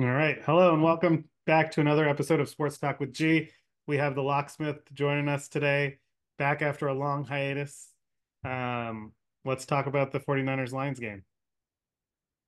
All 0.00 0.06
right. 0.06 0.38
Hello 0.46 0.72
and 0.72 0.82
welcome 0.82 1.26
back 1.44 1.70
to 1.72 1.82
another 1.82 2.08
episode 2.08 2.40
of 2.40 2.48
Sports 2.48 2.78
Talk 2.78 3.00
with 3.00 3.12
G. 3.12 3.50
We 3.86 3.98
have 3.98 4.14
the 4.14 4.22
locksmith 4.22 4.78
joining 4.94 5.28
us 5.28 5.46
today, 5.46 5.98
back 6.38 6.62
after 6.62 6.88
a 6.88 6.94
long 6.94 7.26
hiatus. 7.26 7.90
Um, 8.42 9.12
let's 9.44 9.66
talk 9.66 9.84
about 9.84 10.10
the 10.10 10.20
49ers 10.20 10.72
Lions 10.72 10.98
game. 11.00 11.22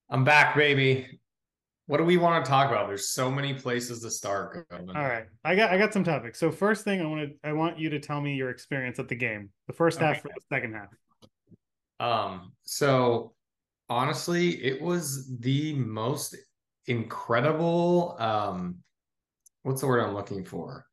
I'm 0.08 0.24
back, 0.24 0.56
baby. 0.56 1.20
What 1.88 1.98
do 1.98 2.04
we 2.04 2.16
want 2.16 2.42
to 2.42 2.50
talk 2.50 2.70
about? 2.70 2.86
There's 2.86 3.10
so 3.10 3.30
many 3.30 3.52
places 3.52 4.00
to 4.00 4.10
start. 4.10 4.66
All 4.72 4.94
right. 4.94 5.26
I 5.44 5.54
got 5.54 5.72
I 5.72 5.76
got 5.76 5.92
some 5.92 6.04
topics. 6.04 6.38
So 6.38 6.50
first 6.50 6.84
thing 6.84 7.02
I 7.02 7.06
want 7.06 7.32
to 7.32 7.34
I 7.46 7.52
want 7.52 7.78
you 7.78 7.90
to 7.90 8.00
tell 8.00 8.22
me 8.22 8.34
your 8.34 8.48
experience 8.48 8.98
at 8.98 9.08
the 9.08 9.14
game. 9.14 9.50
The 9.66 9.74
first 9.74 9.98
half 9.98 10.12
okay. 10.12 10.20
for 10.20 10.28
the 10.28 10.56
second 10.56 10.72
half. 10.72 10.88
Um, 12.00 12.52
so 12.62 13.34
honestly, 13.90 14.52
it 14.64 14.80
was 14.80 15.36
the 15.38 15.74
most 15.74 16.34
incredible 16.86 18.16
um 18.18 18.76
what's 19.62 19.80
the 19.80 19.86
word 19.86 20.00
I'm 20.00 20.14
looking 20.14 20.44
for? 20.44 20.86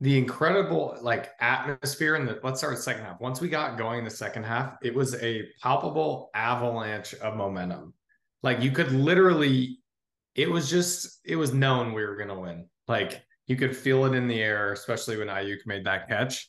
The 0.00 0.18
incredible 0.18 0.96
like 1.00 1.30
atmosphere 1.40 2.16
in 2.16 2.26
the 2.26 2.40
let's 2.42 2.58
start 2.58 2.76
the 2.76 2.82
second 2.82 3.04
half. 3.04 3.20
Once 3.20 3.40
we 3.40 3.48
got 3.48 3.78
going 3.78 4.00
in 4.00 4.04
the 4.04 4.10
second 4.10 4.44
half, 4.44 4.76
it 4.82 4.94
was 4.94 5.14
a 5.22 5.48
palpable 5.62 6.30
avalanche 6.34 7.14
of 7.14 7.36
momentum. 7.36 7.94
Like 8.42 8.60
you 8.60 8.72
could 8.72 8.92
literally 8.92 9.78
it 10.34 10.50
was 10.50 10.68
just 10.68 11.20
it 11.24 11.36
was 11.36 11.52
known 11.52 11.92
we 11.92 12.04
were 12.04 12.16
gonna 12.16 12.38
win. 12.38 12.66
Like 12.88 13.22
you 13.46 13.56
could 13.56 13.76
feel 13.76 14.04
it 14.06 14.14
in 14.14 14.28
the 14.28 14.40
air, 14.40 14.72
especially 14.72 15.16
when 15.16 15.28
Aiyuk 15.28 15.66
made 15.66 15.84
that 15.84 16.08
catch. 16.08 16.48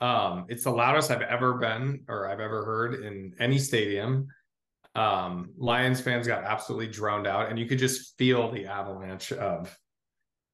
Um, 0.00 0.46
it's 0.48 0.64
the 0.64 0.70
loudest 0.70 1.10
I've 1.10 1.22
ever 1.22 1.54
been 1.54 2.04
or 2.08 2.28
I've 2.28 2.40
ever 2.40 2.64
heard 2.64 3.02
in 3.04 3.32
any 3.38 3.58
stadium. 3.58 4.28
Um, 4.94 5.50
Lions 5.56 6.00
fans 6.00 6.26
got 6.26 6.44
absolutely 6.44 6.88
drowned 6.88 7.26
out, 7.26 7.50
and 7.50 7.58
you 7.58 7.66
could 7.66 7.78
just 7.78 8.16
feel 8.16 8.50
the 8.50 8.66
avalanche 8.66 9.32
of 9.32 9.76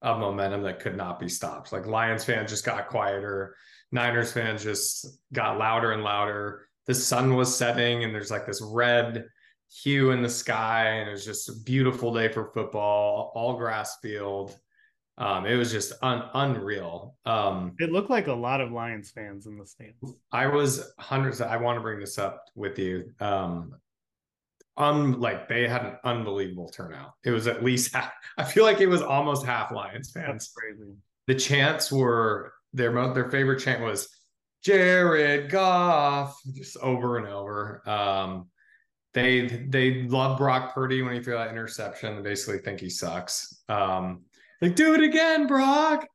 of 0.02 0.18
momentum 0.18 0.62
that 0.62 0.80
could 0.80 0.96
not 0.96 1.20
be 1.20 1.28
stopped. 1.28 1.72
Like 1.72 1.86
Lions 1.86 2.24
fans 2.24 2.50
just 2.50 2.64
got 2.64 2.88
quieter, 2.88 3.54
Niners 3.92 4.32
fans 4.32 4.62
just 4.62 5.06
got 5.32 5.58
louder 5.58 5.92
and 5.92 6.02
louder. 6.02 6.66
The 6.86 6.94
sun 6.94 7.34
was 7.34 7.54
setting, 7.54 8.04
and 8.04 8.14
there's 8.14 8.30
like 8.30 8.46
this 8.46 8.62
red 8.62 9.26
hue 9.70 10.10
in 10.10 10.22
the 10.22 10.28
sky, 10.28 10.86
and 10.86 11.08
it 11.08 11.12
was 11.12 11.24
just 11.24 11.48
a 11.48 11.54
beautiful 11.64 12.12
day 12.14 12.28
for 12.28 12.50
football, 12.52 13.32
all 13.34 13.56
grass 13.56 13.98
field. 14.00 14.56
Um, 15.18 15.44
it 15.44 15.56
was 15.56 15.70
just 15.70 15.92
un- 16.02 16.28
unreal. 16.32 17.14
Um, 17.26 17.74
it 17.78 17.92
looked 17.92 18.10
like 18.10 18.28
a 18.28 18.32
lot 18.32 18.60
of 18.60 18.72
Lions 18.72 19.10
fans 19.10 19.46
in 19.46 19.58
the 19.58 19.66
stands. 19.66 20.14
I 20.32 20.46
was 20.46 20.92
hundreds. 20.98 21.40
Of, 21.40 21.48
I 21.48 21.58
want 21.58 21.76
to 21.76 21.82
bring 21.82 22.00
this 22.00 22.18
up 22.18 22.44
with 22.54 22.78
you. 22.78 23.12
Um, 23.20 23.74
un 24.80 25.20
like 25.20 25.48
they 25.48 25.68
had 25.68 25.84
an 25.84 25.96
unbelievable 26.04 26.68
turnout. 26.68 27.12
It 27.24 27.30
was 27.30 27.46
at 27.46 27.62
least 27.62 27.94
half, 27.94 28.12
I 28.38 28.44
feel 28.44 28.64
like 28.64 28.80
it 28.80 28.88
was 28.88 29.02
almost 29.02 29.44
half 29.46 29.70
Lions 29.70 30.10
fans. 30.10 30.50
Crazy. 30.56 30.92
The 31.26 31.34
chants 31.34 31.92
were 31.92 32.52
their 32.72 32.92
their 33.12 33.30
favorite 33.30 33.60
chant 33.60 33.82
was 33.82 34.08
Jared 34.64 35.50
Goff 35.50 36.36
just 36.54 36.76
over 36.78 37.18
and 37.18 37.26
over. 37.26 37.88
Um, 37.88 38.48
they 39.12 39.66
they 39.68 40.02
love 40.04 40.38
Brock 40.38 40.74
Purdy 40.74 41.02
when 41.02 41.14
he 41.14 41.20
threw 41.20 41.34
that 41.34 41.50
interception. 41.50 42.16
They 42.16 42.22
basically 42.22 42.58
think 42.60 42.80
he 42.80 42.90
sucks. 42.90 43.62
Um, 43.68 44.22
like 44.60 44.76
do 44.76 44.94
it 44.94 45.02
again, 45.02 45.46
Brock. 45.46 46.06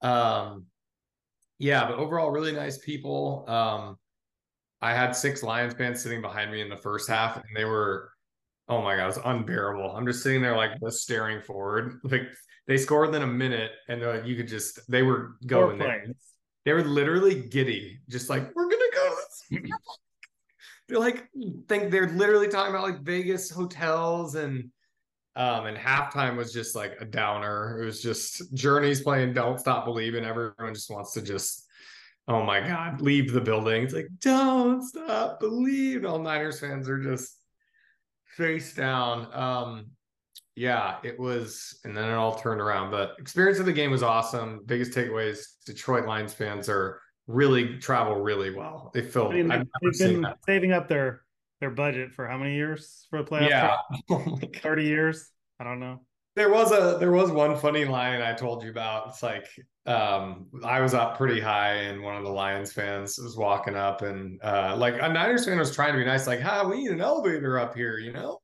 Um, 0.00 0.66
yeah, 1.58 1.86
but 1.86 1.98
overall, 1.98 2.30
really 2.30 2.52
nice 2.52 2.78
people. 2.78 3.44
Um, 3.48 3.96
I 4.82 4.92
had 4.92 5.14
six 5.14 5.44
Lions 5.44 5.74
fans 5.74 6.02
sitting 6.02 6.20
behind 6.20 6.50
me 6.50 6.60
in 6.60 6.68
the 6.68 6.76
first 6.76 7.08
half, 7.08 7.36
and 7.36 7.44
they 7.54 7.64
were, 7.64 8.10
oh 8.68 8.82
my 8.82 8.96
god, 8.96 9.04
it 9.04 9.06
was 9.06 9.18
unbearable. 9.24 9.94
I'm 9.94 10.04
just 10.04 10.24
sitting 10.24 10.42
there 10.42 10.56
like 10.56 10.72
just 10.80 11.02
staring 11.02 11.40
forward. 11.40 12.00
Like 12.10 12.22
they 12.66 12.76
scored 12.76 13.08
within 13.08 13.22
a 13.22 13.26
minute, 13.32 13.70
and 13.88 14.02
like, 14.02 14.26
you 14.26 14.36
could 14.36 14.48
just 14.48 14.80
they 14.90 15.02
were 15.02 15.36
going 15.46 15.78
there. 15.78 16.06
They 16.64 16.72
were 16.72 16.84
literally 16.84 17.42
giddy, 17.48 18.00
just 18.08 18.28
like 18.28 18.54
we're 18.54 18.68
gonna 18.68 18.82
go. 18.92 19.16
they're 20.88 20.98
like 20.98 21.28
think 21.68 21.90
they're 21.90 22.08
literally 22.08 22.48
talking 22.48 22.74
about 22.74 22.84
like 22.84 23.02
Vegas 23.02 23.50
hotels 23.50 24.34
and 24.34 24.70
um 25.34 25.66
and 25.66 25.76
halftime 25.76 26.36
was 26.36 26.52
just 26.52 26.74
like 26.74 26.96
a 27.00 27.04
downer. 27.04 27.80
It 27.80 27.84
was 27.84 28.02
just 28.02 28.52
Journey's 28.54 29.00
playing 29.00 29.32
Don't 29.32 29.58
Stop 29.58 29.84
Believing. 29.84 30.24
Everyone 30.24 30.74
just 30.74 30.90
wants 30.90 31.12
to 31.14 31.22
just 31.22 31.61
oh 32.28 32.42
my 32.42 32.60
god, 32.60 33.00
leave 33.00 33.32
the 33.32 33.40
building. 33.40 33.82
It's 33.82 33.94
like 33.94 34.08
don't 34.20 34.82
stop 34.82 35.40
believe. 35.40 36.04
All 36.04 36.18
Niners 36.18 36.60
fans 36.60 36.88
are 36.88 36.98
just 36.98 37.38
face 38.36 38.74
down. 38.74 39.28
Um 39.32 39.86
yeah, 40.54 40.98
it 41.02 41.18
was, 41.18 41.80
and 41.84 41.96
then 41.96 42.10
it 42.10 42.12
all 42.12 42.34
turned 42.34 42.60
around. 42.60 42.90
But 42.90 43.14
experience 43.18 43.58
of 43.58 43.66
the 43.66 43.72
game 43.72 43.90
was 43.90 44.02
awesome. 44.02 44.60
Biggest 44.66 44.92
takeaways: 44.92 45.46
Detroit 45.64 46.06
Lions 46.06 46.34
fans 46.34 46.68
are 46.68 47.00
really 47.26 47.78
travel 47.78 48.16
really 48.16 48.54
well. 48.54 48.90
They 48.92 49.02
feel 49.02 49.28
I 49.28 49.34
mean, 49.34 49.48
they've, 49.48 49.66
been 49.98 50.26
saving 50.46 50.72
up 50.72 50.88
their 50.88 51.22
their 51.60 51.70
budget 51.70 52.12
for 52.12 52.26
how 52.26 52.36
many 52.36 52.54
years 52.54 53.06
for 53.08 53.22
the 53.22 53.30
playoff? 53.30 53.48
Yeah, 53.48 53.76
oh 54.10 54.38
thirty 54.60 54.84
years. 54.84 55.30
I 55.58 55.64
don't 55.64 55.80
know. 55.80 56.00
There 56.34 56.50
was 56.50 56.72
a 56.72 56.98
there 56.98 57.12
was 57.12 57.30
one 57.30 57.56
funny 57.56 57.84
line 57.84 58.22
I 58.22 58.32
told 58.32 58.62
you 58.62 58.70
about. 58.70 59.08
It's 59.08 59.22
like 59.22 59.46
um 59.86 60.46
I 60.64 60.80
was 60.80 60.94
up 60.94 61.16
pretty 61.16 61.40
high 61.40 61.74
and 61.74 62.02
one 62.02 62.16
of 62.16 62.24
the 62.24 62.30
Lions 62.30 62.72
fans 62.72 63.18
was 63.18 63.36
walking 63.36 63.76
up 63.76 64.02
and 64.02 64.40
uh 64.42 64.74
like 64.76 64.94
a 64.94 65.08
Niners 65.08 65.44
fan 65.44 65.58
was 65.58 65.74
trying 65.74 65.92
to 65.92 65.98
be 65.98 66.04
nice, 66.04 66.26
like, 66.26 66.40
"Hi, 66.40 66.64
we 66.64 66.82
need 66.82 66.90
an 66.90 67.00
elevator 67.00 67.58
up 67.58 67.74
here," 67.74 67.98
you 67.98 68.12
know. 68.12 68.40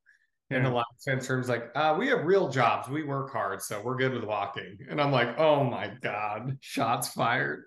Yeah. 0.50 0.58
And 0.58 0.66
the 0.66 0.70
Lions 0.70 1.04
fan 1.04 1.20
turns 1.20 1.48
like, 1.48 1.70
uh, 1.74 1.94
we 1.98 2.08
have 2.08 2.24
real 2.24 2.48
jobs. 2.48 2.88
We 2.88 3.02
work 3.02 3.30
hard, 3.30 3.60
so 3.60 3.82
we're 3.82 3.96
good 3.96 4.14
with 4.14 4.24
walking. 4.24 4.78
And 4.88 5.00
I'm 5.00 5.12
like, 5.12 5.38
oh 5.38 5.62
my 5.62 5.92
God, 6.00 6.56
shots 6.60 7.08
fired. 7.08 7.64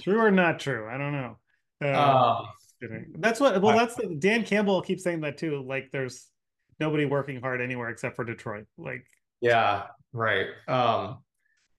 True 0.00 0.18
or 0.20 0.30
not 0.30 0.58
true? 0.58 0.88
I 0.88 0.96
don't 0.96 1.12
know. 1.12 1.38
Uh, 1.86 2.42
that's 3.18 3.40
what. 3.40 3.60
Well, 3.60 3.76
that's 3.76 3.98
Dan 4.18 4.44
Campbell 4.44 4.80
keeps 4.80 5.04
saying 5.04 5.20
that 5.20 5.36
too. 5.36 5.62
Like, 5.66 5.90
there's 5.92 6.26
nobody 6.80 7.04
working 7.04 7.40
hard 7.40 7.60
anywhere 7.60 7.90
except 7.90 8.16
for 8.16 8.24
Detroit. 8.24 8.64
Like, 8.78 9.04
yeah, 9.44 9.82
right. 10.12 10.46
Um, 10.68 11.18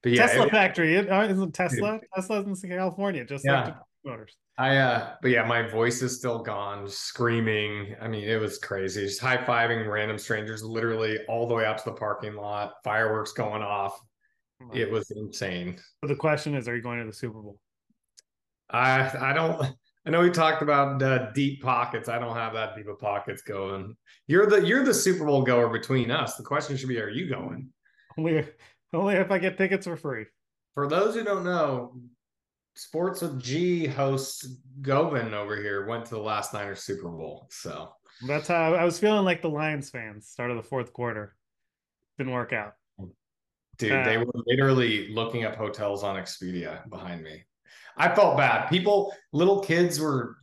but 0.03 0.11
yeah, 0.11 0.27
Tesla 0.27 0.45
it, 0.45 0.51
factory 0.51 0.95
it, 0.95 1.07
isn't 1.09 1.53
Tesla. 1.53 1.99
Tesla's 2.13 2.63
in 2.63 2.69
California, 2.69 3.25
just 3.25 3.43
yeah. 3.43 3.65
like 3.65 3.75
Motors. 4.05 4.35
I 4.57 4.77
uh, 4.77 5.15
but 5.21 5.31
yeah, 5.31 5.43
my 5.45 5.67
voice 5.67 6.01
is 6.01 6.17
still 6.17 6.39
gone, 6.39 6.87
screaming. 6.87 7.95
I 7.99 8.07
mean, 8.07 8.23
it 8.23 8.39
was 8.39 8.59
crazy. 8.59 9.05
Just 9.05 9.19
high 9.19 9.37
fiving 9.37 9.89
random 9.89 10.17
strangers, 10.17 10.63
literally 10.63 11.17
all 11.27 11.47
the 11.47 11.55
way 11.55 11.65
out 11.65 11.77
to 11.79 11.83
the 11.85 11.95
parking 11.95 12.35
lot, 12.35 12.73
fireworks 12.83 13.33
going 13.33 13.61
off. 13.61 13.99
It 14.73 14.89
was 14.89 15.11
insane. 15.11 15.77
So 16.01 16.07
the 16.07 16.15
question 16.15 16.55
is, 16.55 16.67
are 16.67 16.75
you 16.75 16.81
going 16.81 16.99
to 16.99 17.05
the 17.05 17.13
Super 17.13 17.41
Bowl? 17.41 17.59
I 18.69 19.11
I 19.19 19.33
don't. 19.33 19.75
I 20.05 20.11
know 20.11 20.21
we 20.21 20.29
talked 20.29 20.61
about 20.61 21.01
uh, 21.01 21.31
deep 21.31 21.63
pockets. 21.63 22.09
I 22.09 22.19
don't 22.19 22.35
have 22.35 22.53
that 22.53 22.75
deep 22.75 22.87
of 22.87 22.99
pockets 22.99 23.41
going. 23.41 23.95
You're 24.27 24.47
the 24.47 24.65
you're 24.65 24.83
the 24.83 24.93
Super 24.93 25.25
Bowl 25.25 25.41
goer 25.41 25.69
between 25.69 26.11
us. 26.11 26.35
The 26.35 26.43
question 26.43 26.77
should 26.77 26.89
be, 26.89 26.99
are 26.99 27.09
you 27.09 27.27
going? 27.27 27.69
Only 28.17 28.45
only 28.93 29.15
if 29.15 29.31
I 29.31 29.39
get 29.39 29.57
tickets 29.57 29.87
for 29.87 29.97
free. 29.97 30.25
For 30.75 30.87
those 30.87 31.15
who 31.15 31.23
don't 31.23 31.43
know, 31.43 31.95
Sports 32.75 33.21
with 33.21 33.41
G 33.41 33.87
host 33.87 34.47
Govin 34.81 35.33
over 35.33 35.55
here 35.55 35.87
went 35.87 36.05
to 36.05 36.15
the 36.15 36.21
last 36.21 36.53
Niners 36.53 36.83
Super 36.83 37.09
Bowl. 37.09 37.47
So 37.49 37.93
that's 38.27 38.47
how 38.47 38.75
I 38.75 38.83
was 38.83 38.99
feeling 38.99 39.25
like 39.25 39.41
the 39.41 39.49
Lions 39.49 39.89
fans 39.89 40.27
start 40.27 40.51
of 40.51 40.57
the 40.57 40.63
fourth 40.63 40.93
quarter. 40.93 41.35
Didn't 42.17 42.33
work 42.33 42.53
out. 42.53 42.73
Dude, 43.77 43.91
uh, 43.91 44.05
they 44.05 44.17
were 44.17 44.31
literally 44.45 45.09
looking 45.09 45.45
up 45.45 45.55
hotels 45.55 46.03
on 46.03 46.15
Expedia 46.15 46.87
behind 46.89 47.23
me. 47.23 47.43
I 47.97 48.13
felt 48.13 48.37
bad. 48.37 48.67
People, 48.69 49.13
little 49.31 49.59
kids 49.59 49.99
were 49.99 50.37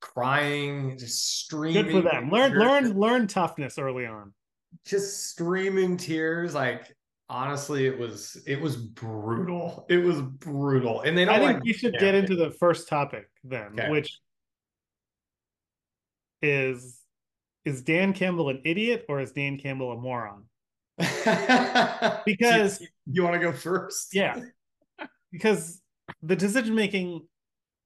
crying, 0.00 0.98
just 0.98 1.40
streaming. 1.40 1.84
Good 1.84 1.92
for 1.92 2.02
them. 2.02 2.30
Learn, 2.30 2.52
learn, 2.52 2.98
learn 2.98 3.26
toughness 3.26 3.78
early 3.78 4.06
on. 4.06 4.32
Just 4.84 5.30
streaming 5.30 5.96
tears. 5.96 6.54
Like 6.54 6.94
honestly, 7.28 7.86
it 7.86 7.98
was 7.98 8.42
it 8.46 8.60
was 8.60 8.76
brutal. 8.76 9.86
It 9.88 9.98
was 9.98 10.20
brutal. 10.20 11.02
And 11.02 11.16
they 11.16 11.24
don't. 11.24 11.34
I 11.34 11.38
think 11.38 11.52
like, 11.54 11.64
we 11.64 11.72
should 11.72 11.94
get 11.98 12.14
into 12.14 12.36
the 12.36 12.50
first 12.52 12.88
topic 12.88 13.28
then, 13.44 13.72
okay. 13.72 13.90
which 13.90 14.18
is 16.42 17.00
is 17.64 17.82
Dan 17.82 18.12
Campbell 18.12 18.48
an 18.48 18.62
idiot 18.64 19.04
or 19.08 19.20
is 19.20 19.32
Dan 19.32 19.58
Campbell 19.58 19.92
a 19.92 19.96
moron? 19.96 20.44
because 22.24 22.80
you, 22.80 22.88
you 23.06 23.22
want 23.22 23.34
to 23.34 23.40
go 23.40 23.52
first? 23.52 24.14
Yeah. 24.14 24.40
Because 25.30 25.82
the 26.22 26.36
decision 26.36 26.74
making 26.74 27.26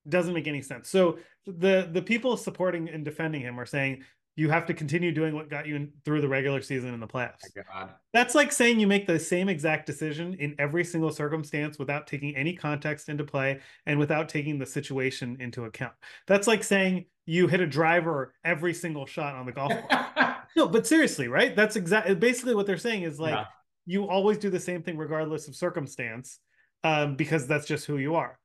doesn't 0.08 0.34
make 0.34 0.46
any 0.46 0.62
sense. 0.62 0.88
So 0.88 1.18
the 1.46 1.88
the 1.92 2.02
people 2.02 2.36
supporting 2.36 2.88
and 2.88 3.04
defending 3.04 3.40
him 3.40 3.58
are 3.58 3.66
saying 3.66 4.04
you 4.34 4.48
have 4.48 4.64
to 4.64 4.72
continue 4.72 5.12
doing 5.12 5.34
what 5.34 5.50
got 5.50 5.66
you 5.66 5.76
in, 5.76 5.92
through 6.04 6.22
the 6.22 6.28
regular 6.28 6.62
season 6.62 6.94
and 6.94 7.02
the 7.02 7.06
playoffs. 7.06 7.42
God. 7.54 7.90
That's 8.14 8.34
like 8.34 8.50
saying 8.50 8.80
you 8.80 8.86
make 8.86 9.06
the 9.06 9.18
same 9.18 9.48
exact 9.50 9.84
decision 9.84 10.34
in 10.34 10.54
every 10.58 10.84
single 10.84 11.10
circumstance 11.10 11.78
without 11.78 12.06
taking 12.06 12.34
any 12.34 12.54
context 12.54 13.10
into 13.10 13.24
play 13.24 13.60
and 13.84 13.98
without 13.98 14.30
taking 14.30 14.58
the 14.58 14.64
situation 14.64 15.36
into 15.38 15.66
account. 15.66 15.92
That's 16.26 16.46
like 16.46 16.64
saying 16.64 17.04
you 17.26 17.46
hit 17.46 17.60
a 17.60 17.66
driver 17.66 18.34
every 18.42 18.72
single 18.72 19.04
shot 19.04 19.34
on 19.34 19.44
the 19.44 19.52
golf 19.52 19.72
course. 19.72 20.34
no, 20.56 20.66
but 20.66 20.86
seriously, 20.86 21.28
right? 21.28 21.54
That's 21.54 21.76
exactly 21.76 22.14
basically 22.14 22.54
what 22.54 22.66
they're 22.66 22.78
saying 22.78 23.02
is 23.02 23.20
like 23.20 23.34
yeah. 23.34 23.44
you 23.84 24.08
always 24.08 24.38
do 24.38 24.48
the 24.48 24.60
same 24.60 24.82
thing 24.82 24.96
regardless 24.96 25.46
of 25.46 25.54
circumstance, 25.54 26.38
um, 26.84 27.16
because 27.16 27.46
that's 27.46 27.66
just 27.66 27.86
who 27.86 27.98
you 27.98 28.14
are. 28.14 28.38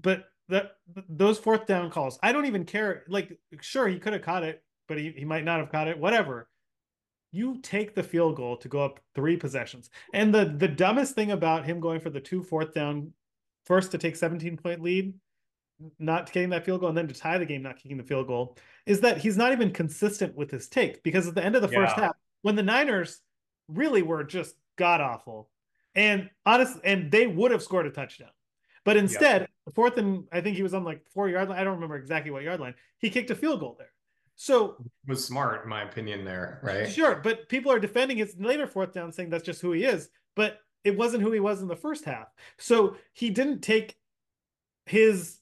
But 0.00 0.24
that 0.48 0.72
those 1.08 1.38
fourth 1.38 1.66
down 1.66 1.90
calls, 1.90 2.18
I 2.22 2.32
don't 2.32 2.46
even 2.46 2.64
care. 2.64 3.04
Like, 3.08 3.38
sure, 3.60 3.88
he 3.88 3.98
could 3.98 4.12
have 4.12 4.22
caught 4.22 4.44
it, 4.44 4.62
but 4.88 4.98
he, 4.98 5.12
he 5.16 5.24
might 5.24 5.44
not 5.44 5.60
have 5.60 5.70
caught 5.70 5.88
it. 5.88 5.98
Whatever. 5.98 6.48
You 7.34 7.60
take 7.62 7.94
the 7.94 8.02
field 8.02 8.36
goal 8.36 8.58
to 8.58 8.68
go 8.68 8.84
up 8.84 9.00
three 9.14 9.38
possessions. 9.38 9.88
And 10.12 10.34
the 10.34 10.44
the 10.44 10.68
dumbest 10.68 11.14
thing 11.14 11.30
about 11.30 11.64
him 11.64 11.80
going 11.80 12.00
for 12.00 12.10
the 12.10 12.20
two 12.20 12.42
fourth 12.42 12.74
down, 12.74 13.12
first 13.64 13.92
to 13.92 13.98
take 13.98 14.16
17 14.16 14.58
point 14.58 14.82
lead, 14.82 15.14
not 15.98 16.30
getting 16.30 16.50
that 16.50 16.66
field 16.66 16.80
goal, 16.80 16.90
and 16.90 16.98
then 16.98 17.08
to 17.08 17.14
tie 17.14 17.38
the 17.38 17.46
game, 17.46 17.62
not 17.62 17.76
kicking 17.76 17.96
the 17.96 18.02
field 18.02 18.26
goal, 18.26 18.58
is 18.84 19.00
that 19.00 19.18
he's 19.18 19.38
not 19.38 19.52
even 19.52 19.70
consistent 19.70 20.36
with 20.36 20.50
his 20.50 20.68
take. 20.68 21.02
Because 21.02 21.26
at 21.26 21.34
the 21.34 21.44
end 21.44 21.56
of 21.56 21.62
the 21.62 21.70
yeah. 21.70 21.86
first 21.86 21.96
half, 21.96 22.16
when 22.42 22.54
the 22.54 22.62
Niners 22.62 23.20
really 23.68 24.02
were 24.02 24.24
just 24.24 24.54
god 24.76 25.00
awful, 25.00 25.48
and 25.94 26.30
honestly, 26.46 26.80
and 26.84 27.10
they 27.10 27.26
would 27.26 27.50
have 27.50 27.62
scored 27.62 27.86
a 27.86 27.90
touchdown. 27.90 28.30
But 28.84 28.96
instead, 28.96 29.42
yep. 29.42 29.74
fourth 29.74 29.96
and 29.98 30.24
I 30.32 30.40
think 30.40 30.56
he 30.56 30.62
was 30.62 30.74
on 30.74 30.84
like 30.84 31.06
four 31.14 31.28
yard 31.28 31.48
line. 31.48 31.58
I 31.58 31.64
don't 31.64 31.74
remember 31.74 31.96
exactly 31.96 32.30
what 32.30 32.42
yard 32.42 32.60
line. 32.60 32.74
He 32.98 33.10
kicked 33.10 33.30
a 33.30 33.34
field 33.34 33.60
goal 33.60 33.76
there. 33.78 33.92
So 34.34 34.76
it 34.80 35.10
was 35.10 35.24
smart, 35.24 35.62
in 35.64 35.68
my 35.68 35.82
opinion, 35.82 36.24
there, 36.24 36.58
right? 36.62 36.90
Sure, 36.90 37.20
but 37.22 37.48
people 37.48 37.70
are 37.70 37.78
defending 37.78 38.16
his 38.16 38.34
later 38.38 38.66
fourth 38.66 38.92
down, 38.92 39.12
saying 39.12 39.30
that's 39.30 39.44
just 39.44 39.60
who 39.60 39.72
he 39.72 39.84
is. 39.84 40.08
But 40.34 40.58
it 40.84 40.96
wasn't 40.96 41.22
who 41.22 41.30
he 41.30 41.40
was 41.40 41.62
in 41.62 41.68
the 41.68 41.76
first 41.76 42.04
half. 42.04 42.26
So 42.58 42.96
he 43.12 43.30
didn't 43.30 43.60
take 43.60 43.96
his 44.86 45.38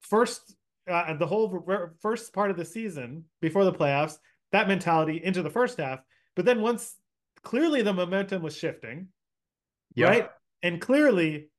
first, 0.00 0.54
uh, 0.90 1.14
the 1.14 1.26
whole 1.26 1.64
first 2.00 2.34
part 2.34 2.50
of 2.50 2.56
the 2.56 2.64
season 2.64 3.24
before 3.40 3.64
the 3.64 3.72
playoffs, 3.72 4.18
that 4.52 4.68
mentality 4.68 5.22
into 5.22 5.42
the 5.42 5.50
first 5.50 5.78
half. 5.78 6.00
But 6.36 6.44
then 6.44 6.60
once 6.60 6.96
clearly 7.42 7.82
the 7.82 7.92
momentum 7.92 8.42
was 8.42 8.56
shifting, 8.56 9.08
yep. 9.94 10.08
right? 10.08 10.30
And 10.62 10.80
clearly 10.80 11.50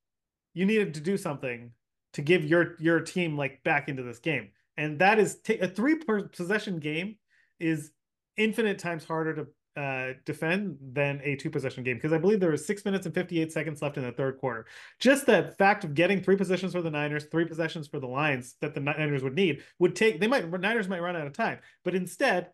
you 0.54 0.66
needed 0.66 0.94
to 0.95 1.00
do 1.00 1.18
something 1.18 1.72
to 2.13 2.22
give 2.22 2.44
your 2.44 2.75
your 2.80 3.00
team 3.00 3.38
like 3.38 3.63
back 3.63 3.88
into 3.88 4.04
this 4.04 4.19
game 4.19 4.50
and 4.78 5.00
that 5.00 5.19
is 5.19 5.39
t- 5.39 5.60
a 5.60 5.68
three 5.68 5.95
possession 5.95 6.80
game 6.80 7.16
is 7.60 7.92
infinite 8.38 8.80
times 8.80 9.06
harder 9.06 9.33
to 9.36 9.48
uh, 9.81 10.13
defend 10.25 10.78
than 10.81 11.22
a 11.24 11.36
two 11.36 11.50
possession 11.50 11.83
game 11.83 11.95
because 11.95 12.12
I 12.12 12.18
believe 12.18 12.39
there 12.39 12.51
was 12.51 12.66
six 12.66 12.83
minutes 12.83 13.06
and 13.06 13.16
58 13.16 13.51
seconds 13.51 13.81
left 13.81 13.98
in 13.98 14.04
the 14.04 14.12
third 14.12 14.38
quarter. 14.38 14.66
Just 15.00 15.25
the 15.25 15.54
fact 15.57 15.83
of 15.83 15.94
getting 15.94 16.22
three 16.22 16.36
possessions 16.36 16.74
for 16.74 16.81
the 16.81 16.92
Niners, 16.92 17.25
three 17.25 17.45
possessions 17.45 17.88
for 17.88 18.00
the 18.00 18.07
Lions 18.07 18.56
that 18.60 18.74
the 18.74 18.81
Niners 18.81 19.24
would 19.24 19.36
need 19.36 19.63
would 19.80 19.95
take, 19.95 20.19
they 20.19 20.28
might, 20.28 20.50
Niners 20.60 20.89
might 20.89 21.01
run 21.01 21.16
out 21.16 21.28
of 21.28 21.33
time. 21.33 21.60
But 21.83 21.95
instead, 21.95 22.50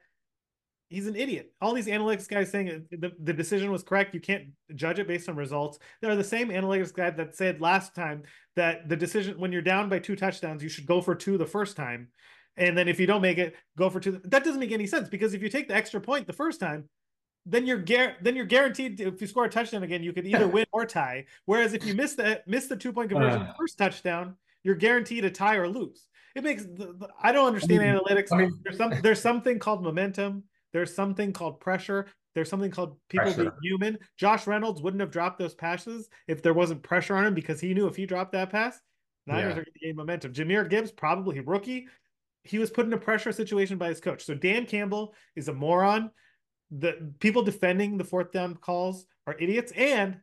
he's 0.90 1.08
an 1.08 1.16
idiot. 1.16 1.54
All 1.62 1.74
these 1.74 1.88
analytics 1.88 2.28
guys 2.28 2.50
saying 2.50 2.86
the, 2.92 3.12
the 3.22 3.34
decision 3.34 3.72
was 3.72 3.84
correct. 3.84 4.14
You 4.14 4.20
can't 4.20 4.46
judge 4.76 5.00
it 5.00 5.08
based 5.08 5.30
on 5.30 5.36
results. 5.36 5.80
They're 6.02 6.16
the 6.16 6.24
same 6.24 6.50
analytics 6.50 6.94
guy 6.94 7.10
that 7.10 7.36
said 7.36 7.62
last 7.62 7.94
time 7.94 8.24
that 8.56 8.88
the 8.90 8.96
decision 8.96 9.40
when 9.40 9.52
you're 9.52 9.62
down 9.62 9.90
by 9.90 10.00
two 10.00 10.16
touchdowns, 10.16 10.64
you 10.64 10.70
should 10.70 10.86
go 10.86 11.02
for 11.02 11.16
two 11.16 11.38
the 11.38 11.46
first 11.46 11.76
time. 11.76 12.08
And 12.56 12.78
then 12.78 12.88
if 12.88 13.00
you 13.00 13.06
don't 13.06 13.22
make 13.22 13.38
it, 13.38 13.56
go 13.78 13.90
for 13.90 14.00
two. 14.00 14.22
That 14.26 14.44
doesn't 14.44 14.60
make 14.60 14.72
any 14.72 14.88
sense 14.88 15.10
because 15.10 15.34
if 15.34 15.42
you 15.44 15.50
take 15.50 15.68
the 15.68 15.76
extra 15.76 16.02
point 16.02 16.26
the 16.26 16.34
first 16.34 16.60
time, 16.60 16.90
then 17.46 17.66
you're 17.66 17.78
gar- 17.78 18.16
then 18.22 18.36
you're 18.36 18.46
guaranteed 18.46 18.98
to, 18.98 19.08
if 19.08 19.22
you 19.22 19.28
score 19.28 19.46
a 19.46 19.50
touchdown 19.50 19.84
again, 19.84 20.04
you 20.04 20.12
could 20.12 20.26
either 20.26 20.48
win 20.48 20.66
or 20.72 20.86
tie. 20.86 21.26
Whereas 21.46 21.74
if 21.74 21.86
you 21.86 21.94
miss 21.94 22.16
the 22.16 22.42
miss 22.48 22.68
the 22.68 22.76
two 22.76 22.92
point 22.92 23.10
conversion 23.10 23.42
uh, 23.42 23.54
first 23.58 23.78
touchdown, 23.78 24.36
you're 24.64 24.76
guaranteed 24.76 25.24
a 25.26 25.30
tie 25.32 25.56
or 25.56 25.68
lose. 25.68 26.08
It 26.36 26.44
makes 26.44 26.64
the, 26.64 26.96
the, 27.00 27.10
I 27.22 27.32
don't 27.32 27.48
understand 27.48 27.82
I 27.82 27.92
mean, 27.92 28.00
analytics. 28.00 28.28
I 28.32 28.38
mean, 28.38 28.60
there's 28.64 28.78
some 28.78 28.94
there's 29.02 29.22
something 29.22 29.60
called 29.60 29.84
momentum 29.84 30.44
there's 30.74 30.94
something 30.94 31.34
called 31.34 31.60
pressure. 31.60 32.08
There's 32.36 32.50
something 32.50 32.72
called 32.72 32.98
people 33.10 33.34
being 33.34 33.52
human. 33.64 33.98
Josh 34.18 34.46
Reynolds 34.46 34.82
wouldn't 34.82 35.02
have 35.02 35.12
dropped 35.12 35.40
those 35.40 35.56
passes 35.56 36.08
if 36.28 36.44
there 36.44 36.54
wasn't 36.54 36.84
pressure 36.84 37.16
on 37.16 37.26
him 37.26 37.34
because 37.34 37.60
he 37.60 37.74
knew 37.74 37.88
if 37.88 37.96
he 37.96 38.06
dropped 38.06 38.34
that 38.34 38.52
pass, 38.52 38.80
Niners 39.26 39.44
yeah. 39.44 39.50
are 39.50 39.54
going 39.56 39.66
to 39.66 39.86
gain 39.86 39.96
momentum. 39.96 40.34
Jahmyr 40.34 40.70
Gibbs, 40.70 40.92
probably 40.92 41.40
rookie, 41.40 41.88
he 42.44 42.60
was 42.60 42.70
put 42.70 42.86
in 42.86 42.94
a 42.94 42.98
pressure 42.98 43.32
situation 43.32 43.78
by 43.78 43.90
his 43.90 44.00
coach. 44.00 44.24
So 44.24 44.34
Dan 44.34 44.66
Campbell 44.66 45.14
is 45.36 45.48
a 45.48 45.54
moron. 45.54 46.12
The 46.72 47.14
people 47.20 47.44
defending 47.44 47.98
the 47.98 48.04
fourth 48.04 48.32
down 48.32 48.56
calls 48.56 49.06
are 49.26 49.36
idiots 49.40 49.72
and 49.76 50.20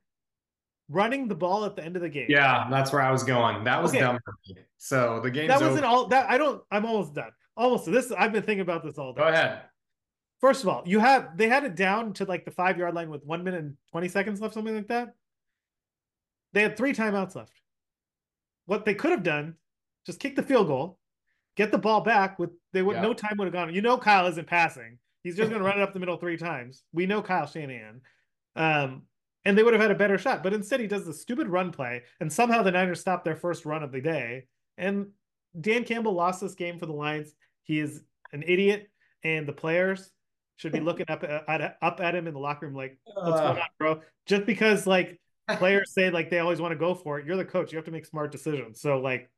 running 0.88 1.28
the 1.28 1.34
ball 1.34 1.64
at 1.64 1.76
the 1.76 1.84
end 1.84 1.96
of 1.96 2.02
the 2.02 2.08
game. 2.08 2.26
Yeah, 2.28 2.66
that's 2.70 2.92
where 2.92 3.02
I 3.02 3.10
was 3.10 3.24
going. 3.24 3.64
That 3.64 3.82
was 3.82 3.90
okay. 3.92 4.00
dumb 4.00 4.18
for 4.24 4.34
me. 4.46 4.60
So 4.76 5.20
the 5.22 5.30
game 5.30 5.48
that 5.48 5.60
wasn't 5.60 5.78
over. 5.78 5.86
all 5.86 6.06
that 6.08 6.30
I 6.30 6.38
don't 6.38 6.62
I'm 6.70 6.84
almost 6.84 7.14
done. 7.14 7.30
Almost 7.56 7.90
this 7.90 8.12
I've 8.12 8.32
been 8.32 8.42
thinking 8.42 8.60
about 8.60 8.82
this 8.84 8.98
all 8.98 9.12
day. 9.14 9.22
Go 9.22 9.28
ahead. 9.28 9.62
First 10.44 10.62
of 10.62 10.68
all, 10.68 10.82
you 10.84 10.98
have 10.98 11.38
they 11.38 11.48
had 11.48 11.64
it 11.64 11.74
down 11.74 12.12
to 12.12 12.26
like 12.26 12.44
the 12.44 12.50
five 12.50 12.76
yard 12.76 12.94
line 12.94 13.08
with 13.08 13.24
one 13.24 13.44
minute 13.44 13.60
and 13.60 13.78
20 13.92 14.08
seconds 14.08 14.42
left, 14.42 14.52
something 14.52 14.76
like 14.76 14.88
that. 14.88 15.14
They 16.52 16.60
had 16.60 16.76
three 16.76 16.92
timeouts 16.92 17.34
left. 17.34 17.62
What 18.66 18.84
they 18.84 18.92
could 18.92 19.12
have 19.12 19.22
done, 19.22 19.54
just 20.04 20.20
kick 20.20 20.36
the 20.36 20.42
field 20.42 20.66
goal, 20.66 20.98
get 21.56 21.72
the 21.72 21.78
ball 21.78 22.02
back 22.02 22.38
with 22.38 22.50
they 22.74 22.82
would 22.82 22.96
yeah. 22.96 23.00
no 23.00 23.14
time 23.14 23.38
would 23.38 23.46
have 23.46 23.54
gone. 23.54 23.72
You 23.72 23.80
know 23.80 23.96
Kyle 23.96 24.26
isn't 24.26 24.46
passing. 24.46 24.98
He's 25.22 25.34
just 25.34 25.50
gonna 25.50 25.64
run 25.64 25.78
it 25.78 25.82
up 25.82 25.94
the 25.94 25.98
middle 25.98 26.18
three 26.18 26.36
times. 26.36 26.82
We 26.92 27.06
know 27.06 27.22
Kyle 27.22 27.46
Shanahan. 27.46 28.02
Um, 28.54 29.04
and 29.46 29.56
they 29.56 29.62
would 29.62 29.72
have 29.72 29.80
had 29.80 29.92
a 29.92 29.94
better 29.94 30.18
shot. 30.18 30.42
But 30.42 30.52
instead, 30.52 30.78
he 30.78 30.86
does 30.86 31.06
the 31.06 31.14
stupid 31.14 31.48
run 31.48 31.72
play, 31.72 32.02
and 32.20 32.30
somehow 32.30 32.62
the 32.62 32.70
Niners 32.70 33.00
stop 33.00 33.24
their 33.24 33.34
first 33.34 33.64
run 33.64 33.82
of 33.82 33.92
the 33.92 34.02
day. 34.02 34.44
And 34.76 35.06
Dan 35.58 35.84
Campbell 35.84 36.12
lost 36.12 36.42
this 36.42 36.54
game 36.54 36.78
for 36.78 36.84
the 36.84 36.92
Lions. 36.92 37.34
He 37.62 37.78
is 37.78 38.02
an 38.34 38.44
idiot, 38.46 38.90
and 39.22 39.48
the 39.48 39.54
players 39.54 40.10
should 40.56 40.72
be 40.72 40.80
looking 40.80 41.06
up 41.08 41.24
at, 41.24 41.76
up 41.82 42.00
at 42.00 42.14
him 42.14 42.26
in 42.26 42.34
the 42.34 42.40
locker 42.40 42.66
room 42.66 42.74
like, 42.74 42.98
"What's 43.04 43.40
going 43.40 43.58
on, 43.58 43.68
bro?" 43.78 44.00
Just 44.26 44.46
because 44.46 44.86
like 44.86 45.20
players 45.58 45.92
say 45.92 46.10
like 46.10 46.30
they 46.30 46.38
always 46.38 46.60
want 46.60 46.72
to 46.72 46.78
go 46.78 46.94
for 46.94 47.18
it, 47.18 47.26
you're 47.26 47.36
the 47.36 47.44
coach. 47.44 47.72
You 47.72 47.76
have 47.76 47.84
to 47.86 47.90
make 47.90 48.06
smart 48.06 48.32
decisions. 48.32 48.80
So 48.80 48.98
like, 49.00 49.30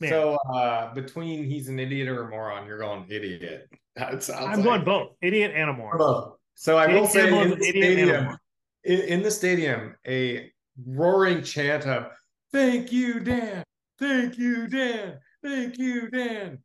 man. 0.00 0.10
so 0.10 0.36
uh, 0.52 0.94
between 0.94 1.44
he's 1.44 1.68
an 1.68 1.78
idiot 1.78 2.08
or 2.08 2.24
a 2.24 2.30
moron, 2.30 2.66
you're 2.66 2.78
going 2.78 3.06
idiot. 3.08 3.68
That 3.96 4.22
sounds. 4.22 4.44
I'm 4.44 4.56
like... 4.56 4.64
going 4.64 4.84
both, 4.84 5.16
idiot 5.22 5.52
and 5.56 5.70
a 5.70 5.72
moron. 5.72 6.32
So 6.54 6.76
I 6.76 6.86
will 6.86 7.06
say 7.06 7.28
in 7.28 7.48
the, 7.48 7.64
stadium, 7.64 8.36
in 8.84 9.22
the 9.22 9.30
stadium, 9.30 9.94
a 10.06 10.52
roaring 10.86 11.42
chant 11.42 11.86
of 11.86 12.12
"Thank 12.52 12.92
you, 12.92 13.20
Dan! 13.20 13.64
Thank 13.98 14.36
you, 14.36 14.66
Dan! 14.66 15.18
Thank 15.42 15.78
you, 15.78 16.10
Dan!" 16.10 16.58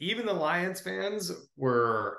Even 0.00 0.26
the 0.26 0.34
Lions 0.34 0.82
fans 0.82 1.32
were 1.56 2.18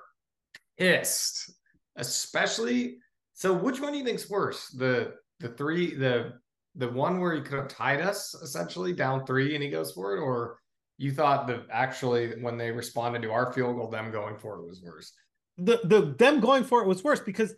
pissed, 0.78 1.52
especially. 1.96 2.98
So, 3.34 3.54
which 3.54 3.80
one 3.80 3.92
do 3.92 4.00
you 4.00 4.06
think's 4.06 4.30
worse? 4.30 4.70
The 4.70 5.16
the 5.40 5.50
three 5.50 5.96
the 5.96 6.34
the 6.76 6.90
one 6.90 7.20
where 7.20 7.34
he 7.34 7.42
could 7.42 7.60
have 7.60 7.68
tied 7.68 8.02
us 8.02 8.36
essentially 8.36 8.94
down 8.94 9.26
three 9.26 9.56
and 9.56 9.64
he 9.64 9.70
goes 9.70 9.92
for 9.92 10.16
it, 10.16 10.20
or 10.20 10.60
you 10.98 11.12
thought 11.12 11.48
that 11.48 11.66
actually 11.72 12.42
when 12.42 12.58
they 12.58 12.72
responded 12.72 13.22
to 13.22 13.32
our 13.32 13.52
field 13.54 13.76
goal, 13.76 13.90
them 13.90 14.12
going 14.12 14.38
for 14.38 14.60
it 14.60 14.68
was 14.68 14.82
worse? 14.82 15.14
The 15.58 15.80
the 15.84 16.16
them 16.18 16.40
going 16.40 16.64
for 16.64 16.82
it 16.82 16.88
was 16.88 17.04
worse 17.04 17.20
because 17.20 17.56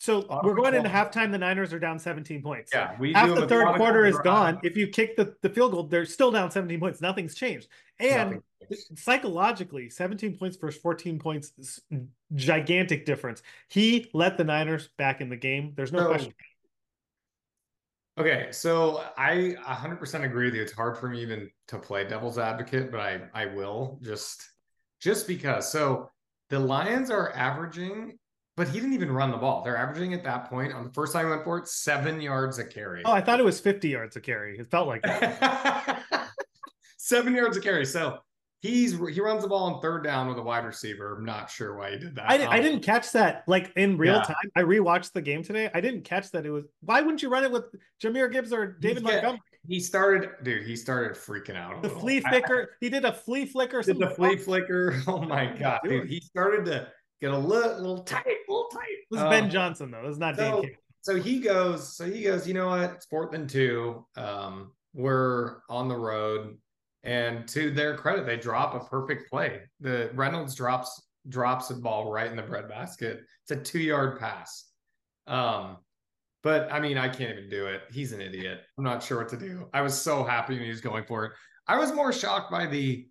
so 0.00 0.22
uh, 0.22 0.40
we're 0.42 0.54
going 0.54 0.74
into 0.74 0.88
halftime. 0.88 1.30
The 1.30 1.36
Niners 1.36 1.74
are 1.74 1.78
down 1.78 1.98
17 1.98 2.40
points. 2.40 2.70
Yeah, 2.72 2.96
we 2.98 3.12
half 3.12 3.34
the 3.34 3.46
third 3.46 3.76
quarter 3.76 4.06
is 4.06 4.18
gone. 4.20 4.58
If 4.62 4.74
you 4.74 4.88
kick 4.88 5.14
the, 5.14 5.34
the 5.42 5.50
field 5.50 5.72
goal, 5.72 5.82
they're 5.82 6.06
still 6.06 6.30
down 6.30 6.50
17 6.50 6.80
points. 6.80 7.02
Nothing's 7.02 7.34
changed. 7.34 7.68
And 7.98 8.30
Nothing. 8.30 8.42
Psychologically, 8.96 9.90
17 9.90 10.36
points 10.36 10.56
versus 10.56 10.80
14 10.80 11.18
points, 11.18 11.80
gigantic 12.34 13.06
difference. 13.06 13.42
He 13.68 14.10
let 14.12 14.36
the 14.36 14.44
Niners 14.44 14.88
back 14.98 15.20
in 15.20 15.28
the 15.28 15.36
game. 15.36 15.72
There's 15.76 15.92
no 15.92 16.00
so, 16.00 16.08
question. 16.08 16.34
Okay, 18.18 18.48
so 18.50 19.04
I 19.16 19.56
100% 19.64 20.24
agree 20.24 20.46
with 20.46 20.54
you. 20.54 20.62
It's 20.62 20.72
hard 20.72 20.98
for 20.98 21.08
me 21.08 21.22
even 21.22 21.50
to 21.68 21.78
play 21.78 22.06
devil's 22.06 22.38
advocate, 22.38 22.90
but 22.90 23.00
I 23.00 23.22
I 23.32 23.46
will 23.46 23.98
just 24.02 24.50
just 25.00 25.26
because. 25.26 25.70
So 25.70 26.10
the 26.50 26.58
Lions 26.58 27.10
are 27.10 27.32
averaging 27.34 28.18
but 28.60 28.68
he 28.68 28.78
didn't 28.78 28.92
even 28.92 29.10
run 29.10 29.30
the 29.30 29.38
ball. 29.38 29.62
They're 29.62 29.78
averaging 29.78 30.12
at 30.12 30.22
that 30.24 30.50
point 30.50 30.74
on 30.74 30.84
the 30.84 30.92
first 30.92 31.14
time 31.14 31.24
he 31.24 31.30
went 31.30 31.44
for 31.44 31.56
it, 31.56 31.66
seven 31.66 32.20
yards 32.20 32.58
a 32.58 32.64
carry. 32.64 33.00
Oh, 33.06 33.12
I 33.12 33.22
thought 33.22 33.40
it 33.40 33.42
was 33.42 33.58
50 33.58 33.88
yards 33.88 34.16
a 34.16 34.20
carry. 34.20 34.58
It 34.58 34.70
felt 34.70 34.86
like 34.86 35.00
that. 35.00 36.02
seven 36.98 37.34
yards 37.34 37.56
a 37.56 37.60
carry. 37.62 37.86
So 37.86 38.18
he's 38.60 38.92
he 38.92 39.20
runs 39.20 39.42
the 39.42 39.48
ball 39.48 39.74
on 39.74 39.80
third 39.80 40.04
down 40.04 40.28
with 40.28 40.38
a 40.38 40.42
wide 40.42 40.64
receiver. 40.64 41.16
I'm 41.16 41.24
not 41.24 41.50
sure 41.50 41.76
why 41.76 41.92
he 41.92 41.98
did 41.98 42.14
that. 42.14 42.30
I, 42.30 42.42
um, 42.44 42.50
I 42.50 42.60
didn't 42.60 42.80
catch 42.80 43.12
that 43.12 43.44
like 43.46 43.72
in 43.76 43.96
real 43.96 44.16
yeah. 44.16 44.22
time. 44.22 44.50
I 44.54 44.62
rewatched 44.62 45.12
the 45.12 45.22
game 45.22 45.42
today. 45.42 45.70
I 45.74 45.80
didn't 45.80 46.02
catch 46.02 46.30
that 46.30 46.46
it 46.46 46.50
was 46.50 46.64
why 46.82 47.00
wouldn't 47.00 47.22
you 47.22 47.28
run 47.28 47.44
it 47.44 47.50
with 47.50 47.64
Jahmyr 48.02 48.30
Gibbs 48.30 48.52
or 48.52 48.72
David 48.80 49.02
Montgomery? 49.02 49.40
He 49.68 49.80
started, 49.80 50.30
dude. 50.42 50.66
He 50.66 50.74
started 50.74 51.16
freaking 51.16 51.56
out. 51.56 51.82
the 51.82 51.88
little. 51.88 52.00
flea 52.00 52.20
flicker. 52.28 52.76
he 52.80 52.88
did 52.88 53.04
a 53.04 53.12
flea 53.12 53.44
flicker. 53.44 53.82
Did 53.82 53.98
the 53.98 54.10
flea 54.10 54.36
flicker? 54.36 55.02
Oh 55.06 55.22
my 55.22 55.46
god, 55.46 55.80
dude! 55.84 56.08
He 56.08 56.20
started 56.20 56.64
to 56.66 56.88
get 57.20 57.32
a 57.32 57.38
little, 57.38 57.76
little 57.76 58.02
tight, 58.04 58.24
little 58.48 58.68
tight. 58.72 58.80
This 59.10 59.18
is 59.18 59.24
um, 59.24 59.30
Ben 59.30 59.50
Johnson 59.50 59.90
though. 59.90 60.02
This 60.02 60.12
is 60.12 60.18
not 60.18 60.36
so, 60.36 60.62
Dan 60.62 60.70
So 61.02 61.16
he 61.16 61.40
goes. 61.40 61.96
So 61.96 62.10
he 62.10 62.22
goes. 62.22 62.46
You 62.46 62.54
know 62.54 62.68
what? 62.68 62.90
It's 62.92 63.06
fourth 63.06 63.34
and 63.34 63.48
two. 63.48 64.06
Um, 64.16 64.72
we're 64.94 65.58
on 65.68 65.88
the 65.88 65.96
road, 65.96 66.56
and 67.02 67.48
to 67.48 67.70
their 67.70 67.96
credit, 67.96 68.26
they 68.26 68.36
drop 68.36 68.74
a 68.74 68.86
perfect 68.88 69.30
play. 69.30 69.62
The 69.80 70.10
Reynolds 70.14 70.54
drops 70.54 71.02
drops 71.28 71.70
a 71.70 71.74
ball 71.74 72.10
right 72.10 72.30
in 72.30 72.36
the 72.36 72.42
bread 72.42 72.68
basket. 72.68 73.20
It's 73.42 73.50
a 73.50 73.56
two 73.56 73.80
yard 73.80 74.18
pass. 74.18 74.66
Um, 75.26 75.78
but 76.42 76.72
I 76.72 76.80
mean, 76.80 76.96
I 76.96 77.08
can't 77.08 77.30
even 77.36 77.50
do 77.50 77.66
it. 77.66 77.82
He's 77.92 78.12
an 78.12 78.20
idiot. 78.20 78.60
I'm 78.78 78.84
not 78.84 79.02
sure 79.02 79.18
what 79.18 79.28
to 79.30 79.36
do. 79.36 79.68
I 79.74 79.82
was 79.82 80.00
so 80.00 80.24
happy 80.24 80.54
when 80.54 80.62
he 80.62 80.70
was 80.70 80.80
going 80.80 81.04
for 81.04 81.26
it. 81.26 81.32
I 81.66 81.76
was 81.76 81.92
more 81.92 82.12
shocked 82.12 82.50
by 82.50 82.66
the 82.66 83.06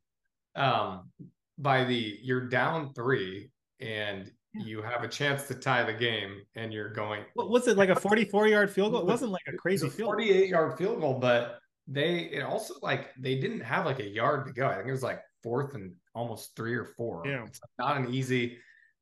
um 0.56 1.10
by 1.58 1.84
the 1.84 2.18
you're 2.22 2.48
down 2.48 2.94
three 2.94 3.52
and 3.80 4.32
you 4.54 4.82
have 4.82 5.04
a 5.04 5.08
chance 5.08 5.48
to 5.48 5.54
tie 5.54 5.84
the 5.84 5.94
game 5.94 6.42
and 6.56 6.74
you're 6.74 6.92
going 6.92 7.22
what 7.36 7.50
was 7.50 7.68
it 7.68 7.78
like 7.78 7.90
a 7.90 7.96
44 8.00 8.48
yard 8.48 8.72
field 8.72 8.92
goal 8.92 9.02
it 9.02 9.06
wasn't 9.06 9.32
like 9.32 9.44
a 9.48 9.56
crazy 9.56 9.86
a 9.88 9.90
field 9.90 10.08
48 10.08 10.50
yard 10.50 10.78
field 10.78 11.00
goal 11.00 11.14
but 11.14 11.60
they 11.90 12.20
it 12.20 12.44
also 12.44 12.76
like 12.82 13.10
they 13.16 13.36
didn't 13.36 13.62
have 13.62 13.86
like 13.86 14.00
a 14.00 14.08
yard 14.08 14.46
to 14.48 14.54
go. 14.54 14.68
I 14.68 14.76
think 14.76 14.88
it 14.88 14.92
was 14.92 15.04
like 15.04 15.22
fourth 15.42 15.74
and 15.74 15.94
almost 16.14 16.56
three 16.56 16.76
or 16.76 16.86
four. 16.86 17.24
Yeah. 17.26 17.46
It's 17.46 17.60
not 17.78 17.98
an 17.98 18.14
easy 18.14 18.58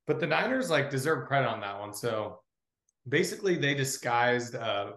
but 0.06 0.22
the 0.22 0.28
niners 0.28 0.70
like 0.70 0.90
deserve 0.90 1.28
credit 1.28 1.48
on 1.48 1.60
that 1.60 1.80
one. 1.80 1.94
So 1.94 2.40
basically 3.08 3.58
they 3.58 3.74
disguised 3.74 4.56
uh 4.56 4.92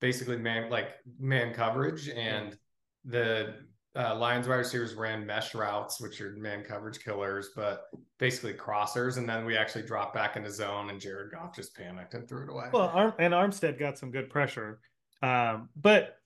basically 0.00 0.38
man 0.38 0.70
like 0.70 0.88
man 1.18 1.52
coverage 1.52 2.08
and 2.08 2.56
the 3.04 3.54
uh, 3.96 4.14
Lions 4.14 4.46
wide 4.46 4.56
receivers 4.56 4.94
ran 4.94 5.24
mesh 5.24 5.54
routes, 5.54 6.00
which 6.00 6.20
are 6.20 6.32
man 6.32 6.62
coverage 6.62 7.02
killers, 7.02 7.50
but 7.56 7.84
basically 8.18 8.52
crossers. 8.52 9.16
And 9.16 9.26
then 9.26 9.46
we 9.46 9.56
actually 9.56 9.84
dropped 9.84 10.14
back 10.14 10.36
into 10.36 10.50
zone, 10.50 10.90
and 10.90 11.00
Jared 11.00 11.32
Goff 11.32 11.56
just 11.56 11.74
panicked 11.74 12.12
and 12.12 12.28
threw 12.28 12.42
it 12.42 12.50
away. 12.50 12.66
Well, 12.72 12.90
Arm- 12.92 13.14
and 13.18 13.32
Armstead 13.32 13.78
got 13.78 13.96
some 13.96 14.10
good 14.10 14.28
pressure, 14.28 14.80
um, 15.22 15.70
but 15.76 16.18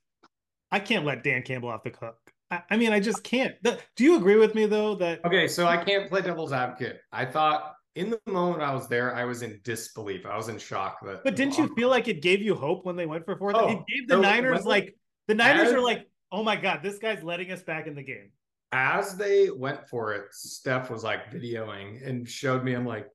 I 0.73 0.79
can't 0.79 1.05
let 1.05 1.25
Dan 1.25 1.43
Campbell 1.43 1.69
off 1.71 1.83
the 1.83 1.91
hook. 1.91 2.17
I, 2.51 2.63
I 2.71 2.77
mean, 2.77 2.93
I 2.93 3.01
just 3.01 3.23
can't. 3.25 3.55
Do 3.63 4.05
you 4.05 4.17
agree 4.17 4.37
with 4.37 4.55
me 4.55 4.67
though 4.67 4.95
that? 4.97 5.25
Okay, 5.25 5.49
so 5.49 5.67
I 5.67 5.77
can't 5.77 6.09
play 6.09 6.21
devil's 6.23 6.53
advocate. 6.53 7.01
I 7.13 7.25
thought 7.25 7.75
in 7.97 8.11
the 8.11 8.21
moment 8.27 8.63
I 8.63 8.73
was 8.73 8.89
there, 8.89 9.15
I 9.15 9.25
was 9.25 9.43
in 9.43 9.61
disbelief. 9.65 10.27
I 10.27 10.37
was 10.37 10.49
in 10.49 10.59
shock 10.59 10.99
that. 11.05 11.25
But 11.25 11.37
didn't 11.37 11.59
you 11.59 11.73
feel 11.75 11.89
like 11.89 12.09
it 12.09 12.23
gave 12.23 12.41
you 12.41 12.55
hope 12.55 12.85
when 12.85 12.97
they 12.97 13.07
went 13.07 13.25
for 13.25 13.37
fourth? 13.37 13.57
Oh, 13.57 13.69
it 13.69 13.79
gave 13.89 14.09
the 14.09 14.17
Niners 14.17 14.65
like 14.65 14.97
the 15.29 15.35
Niners 15.35 15.69
as- 15.69 15.75
are 15.75 15.81
like, 15.81 16.09
oh 16.33 16.43
my 16.43 16.57
god, 16.57 16.81
this 16.83 16.99
guy's 16.99 17.23
letting 17.23 17.51
us 17.51 17.63
back 17.63 17.87
in 17.87 17.95
the 17.95 18.03
game. 18.03 18.31
as 18.73 19.17
they 19.17 19.51
went 19.51 19.89
for 19.89 20.13
it, 20.15 20.27
Steph 20.31 20.91
was 20.91 21.03
like 21.03 21.33
videoing 21.33 22.07
and 22.07 22.29
showed 22.29 22.63
me. 22.63 22.75
I'm 22.75 22.87
like, 22.87 23.07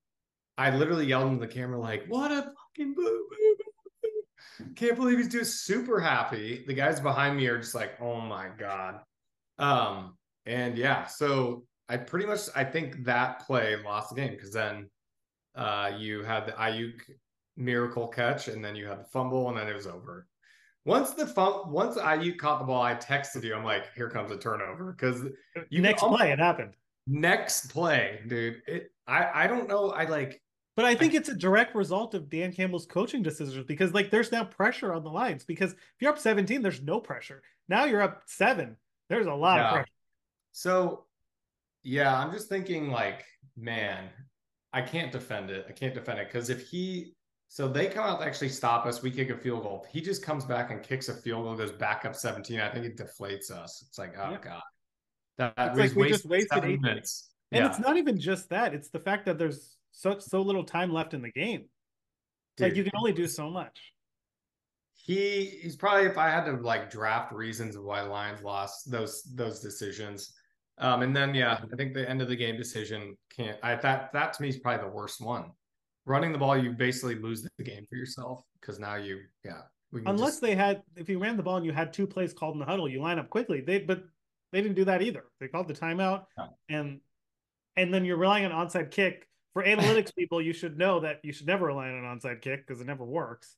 I 0.57 0.75
literally 0.75 1.05
yelled 1.05 1.31
into 1.31 1.45
the 1.45 1.51
camera, 1.53 1.79
like, 1.79 2.05
what 2.07 2.31
a 2.31 2.41
fucking 2.41 2.93
boo 2.93 3.27
boo. 3.29 3.54
Can't 4.75 4.95
believe 4.95 5.17
he's 5.17 5.27
doing 5.27 5.45
super 5.45 5.99
happy. 5.99 6.63
The 6.67 6.73
guys 6.73 6.99
behind 6.99 7.37
me 7.37 7.47
are 7.47 7.57
just 7.57 7.75
like, 7.75 7.99
oh 8.01 8.19
my 8.19 8.47
God. 8.57 8.99
Um, 9.59 10.17
and 10.45 10.77
yeah, 10.77 11.05
so 11.07 11.63
I 11.89 11.97
pretty 11.97 12.25
much 12.25 12.41
I 12.55 12.63
think 12.63 13.03
that 13.05 13.45
play 13.45 13.75
lost 13.83 14.09
the 14.09 14.15
game 14.15 14.31
because 14.31 14.51
then 14.51 14.89
uh 15.55 15.91
you 15.97 16.23
had 16.23 16.45
the 16.45 16.51
Aiyuk 16.53 16.99
miracle 17.57 18.07
catch 18.07 18.47
and 18.49 18.63
then 18.63 18.75
you 18.75 18.85
had 18.87 18.99
the 18.99 19.05
fumble 19.05 19.47
and 19.49 19.57
then 19.57 19.67
it 19.67 19.75
was 19.75 19.87
over. 19.87 20.27
Once 20.85 21.11
the 21.11 21.25
fum- 21.25 21.71
once 21.71 21.95
Aiyuk 21.97 22.37
caught 22.37 22.59
the 22.59 22.65
ball, 22.65 22.81
I 22.81 22.93
texted 22.95 23.43
you. 23.43 23.55
I'm 23.55 23.63
like, 23.63 23.85
here 23.95 24.09
comes 24.09 24.31
a 24.31 24.37
turnover 24.37 24.91
because 24.91 25.23
You 25.69 25.81
Next 25.81 26.03
almost- 26.03 26.19
play, 26.21 26.31
it 26.31 26.39
happened. 26.39 26.73
next 27.07 27.71
play, 27.71 28.21
dude. 28.27 28.61
It 28.67 28.91
I 29.07 29.45
I 29.45 29.47
don't 29.47 29.67
know. 29.67 29.91
I 29.91 30.05
like 30.05 30.41
But 30.75 30.85
I 30.85 30.93
think 30.95 31.13
it's 31.13 31.29
a 31.29 31.35
direct 31.35 31.73
result 31.73 32.13
of 32.15 32.29
Dan 32.29 32.51
Campbell's 32.51 32.85
coaching 32.85 33.23
decisions 33.23 33.65
because 33.65 33.93
like 33.93 34.11
there's 34.11 34.31
now 34.31 34.43
pressure 34.43 34.93
on 34.93 35.03
the 35.03 35.09
lines 35.09 35.45
because 35.45 35.71
if 35.71 35.77
you're 36.01 36.11
up 36.11 36.19
17, 36.19 36.61
there's 36.61 36.81
no 36.81 36.99
pressure. 36.99 37.41
Now 37.69 37.85
you're 37.85 38.01
up 38.01 38.23
seven. 38.25 38.75
There's 39.09 39.27
a 39.27 39.33
lot 39.33 39.57
Yeah. 39.57 39.65
of 39.67 39.73
pressure. 39.73 39.89
so 40.51 41.05
yeah, 41.83 42.17
I'm 42.17 42.31
just 42.31 42.49
thinking 42.49 42.89
like, 42.89 43.23
man, 43.55 44.09
I 44.73 44.81
can't 44.81 45.11
defend 45.11 45.49
it. 45.51 45.65
I 45.69 45.71
can't 45.71 45.93
defend 45.93 46.19
it 46.19 46.27
because 46.27 46.49
if 46.49 46.67
he 46.67 47.13
so 47.47 47.67
they 47.69 47.87
come 47.87 48.03
out 48.03 48.19
to 48.19 48.25
actually 48.25 48.49
stop 48.49 48.85
us, 48.85 49.01
we 49.01 49.11
kick 49.11 49.29
a 49.29 49.37
field 49.37 49.63
goal. 49.63 49.85
He 49.89 50.01
just 50.01 50.23
comes 50.23 50.43
back 50.43 50.71
and 50.71 50.83
kicks 50.83 51.07
a 51.07 51.13
field 51.13 51.43
goal, 51.45 51.55
goes 51.55 51.71
back 51.71 52.03
up 52.03 52.15
17. 52.15 52.59
I 52.59 52.69
think 52.69 52.85
it 52.85 52.97
deflates 52.97 53.49
us. 53.51 53.85
It's 53.87 53.97
like, 53.97 54.15
oh 54.17 54.31
Yeah. 54.31 54.37
god. 54.43 54.61
That, 55.37 55.71
was 55.75 55.79
like 55.79 55.95
we 55.95 56.09
just 56.09 56.25
wasted 56.25 56.65
eight 56.65 56.81
minutes. 56.81 57.29
And 57.51 57.63
yeah. 57.63 57.69
it's 57.69 57.79
not 57.79 57.95
even 57.97 58.19
just 58.19 58.49
that. 58.49 58.73
It's 58.73 58.89
the 58.89 58.99
fact 58.99 59.25
that 59.25 59.37
there's 59.37 59.74
such 59.95 60.21
so 60.21 60.41
little 60.41 60.63
time 60.63 60.91
left 60.93 61.13
in 61.13 61.21
the 61.21 61.31
game. 61.31 61.65
like 62.59 62.75
you 62.75 62.83
can 62.83 62.91
only 62.95 63.13
do 63.13 63.27
so 63.27 63.49
much. 63.49 63.93
he 64.93 65.45
he's 65.61 65.75
probably 65.75 66.05
if 66.05 66.17
I 66.17 66.29
had 66.29 66.45
to 66.45 66.53
like 66.53 66.89
draft 66.91 67.31
reasons 67.33 67.75
of 67.75 67.83
why 67.83 68.01
Lions 68.01 68.41
lost 68.41 68.91
those 68.91 69.23
those 69.35 69.59
decisions. 69.59 70.33
Um, 70.77 71.01
and 71.03 71.15
then 71.15 71.33
yeah, 71.33 71.59
I 71.71 71.75
think 71.77 71.93
the 71.93 72.07
end 72.09 72.21
of 72.21 72.27
the 72.27 72.35
game 72.35 72.57
decision 72.57 73.15
can't. 73.35 73.57
I 73.63 73.75
that 73.75 74.11
that 74.13 74.33
to 74.33 74.41
me 74.41 74.49
is 74.49 74.57
probably 74.57 74.85
the 74.85 74.93
worst 74.93 75.21
one. 75.21 75.51
Running 76.05 76.31
the 76.31 76.37
ball, 76.37 76.57
you 76.57 76.71
basically 76.71 77.15
lose 77.15 77.47
the 77.57 77.63
game 77.63 77.85
for 77.89 77.95
yourself 77.95 78.41
because 78.59 78.77
now 78.79 78.95
you 78.95 79.21
yeah. 79.43 79.61
Unless 80.05 80.31
just- 80.31 80.41
they 80.41 80.55
had, 80.55 80.83
if 80.97 81.07
you 81.07 81.19
ran 81.19 81.37
the 81.37 81.43
ball 81.43 81.55
and 81.55 81.65
you 81.65 81.71
had 81.71 81.93
two 81.93 82.05
plays 82.05 82.33
called 82.33 82.55
in 82.55 82.59
the 82.59 82.65
huddle, 82.65 82.89
you 82.89 82.99
line 83.01 83.17
up 83.17 83.29
quickly. 83.29 83.61
They, 83.61 83.79
but 83.79 84.03
they 84.51 84.61
didn't 84.61 84.75
do 84.75 84.83
that 84.85 85.01
either. 85.01 85.23
They 85.39 85.47
called 85.47 85.69
the 85.69 85.73
timeout, 85.73 86.25
No. 86.37 86.49
and 86.67 86.99
and 87.77 87.93
then 87.93 88.03
you're 88.03 88.17
relying 88.17 88.43
on 88.45 88.51
onside 88.67 88.91
kick. 88.91 89.27
For 89.55 89.63
analytics 89.63 90.13
people, 90.13 90.41
you 90.41 90.51
should 90.51 90.77
know 90.77 90.99
that 90.99 91.21
you 91.23 91.31
should 91.31 91.47
never 91.47 91.67
rely 91.67 91.87
on 91.87 91.95
an 91.95 92.03
onside 92.03 92.41
kick 92.41 92.67
because 92.67 92.81
it 92.81 92.87
never 92.87 93.05
works. 93.05 93.55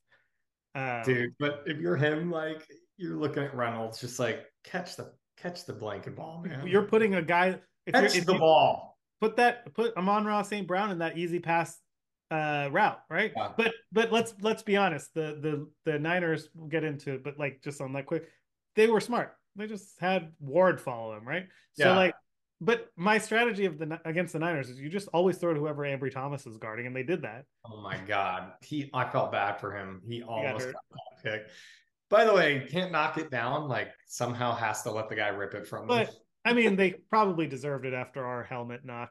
Um, 0.76 1.02
dude. 1.04 1.34
But 1.40 1.64
if 1.66 1.78
you're 1.78 1.96
him, 1.96 2.30
like 2.30 2.64
you're 2.96 3.16
looking 3.16 3.42
at 3.42 3.52
Reynolds, 3.52 4.00
just 4.00 4.20
like 4.20 4.46
catch 4.62 4.94
the 4.94 5.12
catch 5.36 5.66
the 5.66 5.72
blanket 5.72 6.14
ball, 6.14 6.44
man. 6.46 6.68
you're 6.68 6.84
putting 6.84 7.16
a 7.16 7.22
guy. 7.22 7.58
If, 7.84 7.94
catch 7.94 8.14
if 8.16 8.26
the 8.26 8.34
you 8.34 8.38
ball. 8.38 8.96
put 9.20 9.36
that, 9.38 9.74
put 9.74 9.96
Amon-Ra 9.96 10.42
St. 10.42 10.68
Brown 10.68 10.92
in 10.92 10.98
that 10.98 11.18
easy 11.18 11.40
pass 11.40 11.76
uh 12.30 12.68
route, 12.70 13.00
right? 13.10 13.32
Yeah. 13.36 13.48
But 13.56 13.74
but 13.90 14.12
let's 14.12 14.34
let's 14.40 14.62
be 14.62 14.76
honest. 14.76 15.12
The 15.14 15.36
the 15.40 15.68
the 15.90 15.98
Niners 15.98 16.48
we'll 16.54 16.68
get 16.68 16.84
into, 16.84 17.14
it, 17.14 17.24
but 17.24 17.40
like 17.40 17.60
just 17.64 17.80
on 17.80 17.92
that 17.94 18.06
quick, 18.06 18.28
they 18.76 18.86
were 18.86 19.00
smart. 19.00 19.34
They 19.56 19.66
just 19.66 19.98
had 19.98 20.30
Ward 20.38 20.80
follow 20.80 21.16
him, 21.16 21.26
right? 21.26 21.48
So 21.72 21.88
Yeah. 21.88 21.96
like, 21.96 22.14
but 22.60 22.88
my 22.96 23.18
strategy 23.18 23.64
of 23.66 23.78
the 23.78 24.00
against 24.04 24.32
the 24.32 24.38
Niners 24.38 24.68
is 24.68 24.80
you 24.80 24.88
just 24.88 25.08
always 25.12 25.38
throw 25.38 25.54
to 25.54 25.60
whoever 25.60 25.82
Ambry 25.82 26.12
Thomas 26.12 26.46
is 26.46 26.56
guarding, 26.56 26.86
and 26.86 26.94
they 26.96 27.02
did 27.02 27.22
that. 27.22 27.44
Oh 27.64 27.80
my 27.80 27.98
god, 28.06 28.52
he 28.62 28.90
I 28.92 29.08
felt 29.08 29.30
bad 29.32 29.60
for 29.60 29.76
him. 29.76 30.00
He 30.06 30.22
almost 30.22 30.64
hurt. 30.64 30.74
got 30.74 30.82
that 30.90 31.30
pick. 31.30 31.46
By 32.10 32.24
the 32.24 32.32
way, 32.34 32.66
can't 32.70 32.90
knock 32.90 33.18
it 33.18 33.30
down. 33.30 33.68
Like 33.68 33.88
somehow 34.06 34.54
has 34.54 34.82
to 34.82 34.90
let 34.90 35.08
the 35.08 35.14
guy 35.14 35.28
rip 35.28 35.54
it 35.54 35.66
from 35.68 35.82
him. 35.82 35.88
But 35.88 36.10
I 36.44 36.52
mean, 36.52 36.76
they 36.76 36.92
probably 37.10 37.46
deserved 37.46 37.86
it 37.86 37.94
after 37.94 38.24
our 38.24 38.42
helmet 38.42 38.84
knock. 38.84 39.10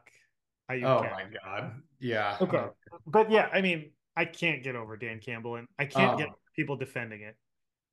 Aiyuk 0.70 0.84
oh 0.84 1.02
my 1.04 1.24
god, 1.42 1.72
yeah. 2.00 2.36
Okay. 2.40 2.66
But 3.06 3.30
yeah, 3.30 3.48
I 3.52 3.62
mean, 3.62 3.92
I 4.14 4.26
can't 4.26 4.62
get 4.62 4.76
over 4.76 4.96
Dan 4.96 5.20
Campbell, 5.20 5.56
and 5.56 5.66
I 5.78 5.86
can't 5.86 6.14
Oh. 6.14 6.18
get 6.18 6.28
people 6.54 6.76
defending 6.76 7.22
it. 7.22 7.36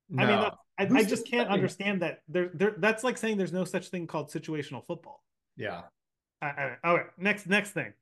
No. 0.10 0.24
I 0.24 0.28
mean, 0.28 0.42
that's, 0.42 0.94
I, 0.94 1.00
I 1.00 1.04
just 1.04 1.28
can't 1.28 1.50
understand 1.50 2.02
that. 2.02 2.20
There, 2.28 2.50
there. 2.54 2.76
That's 2.78 3.04
like 3.04 3.18
saying 3.18 3.38
there's 3.38 3.54
no 3.54 3.64
such 3.64 3.88
thing 3.90 4.08
called 4.08 4.30
situational 4.30 4.86
football. 4.86 5.24
Yeah. 5.58 5.82
I, 6.42 6.48
I, 6.48 6.76
all 6.84 6.96
right, 6.96 7.06
next, 7.18 7.48
next 7.48 7.72
thing. 7.72 7.94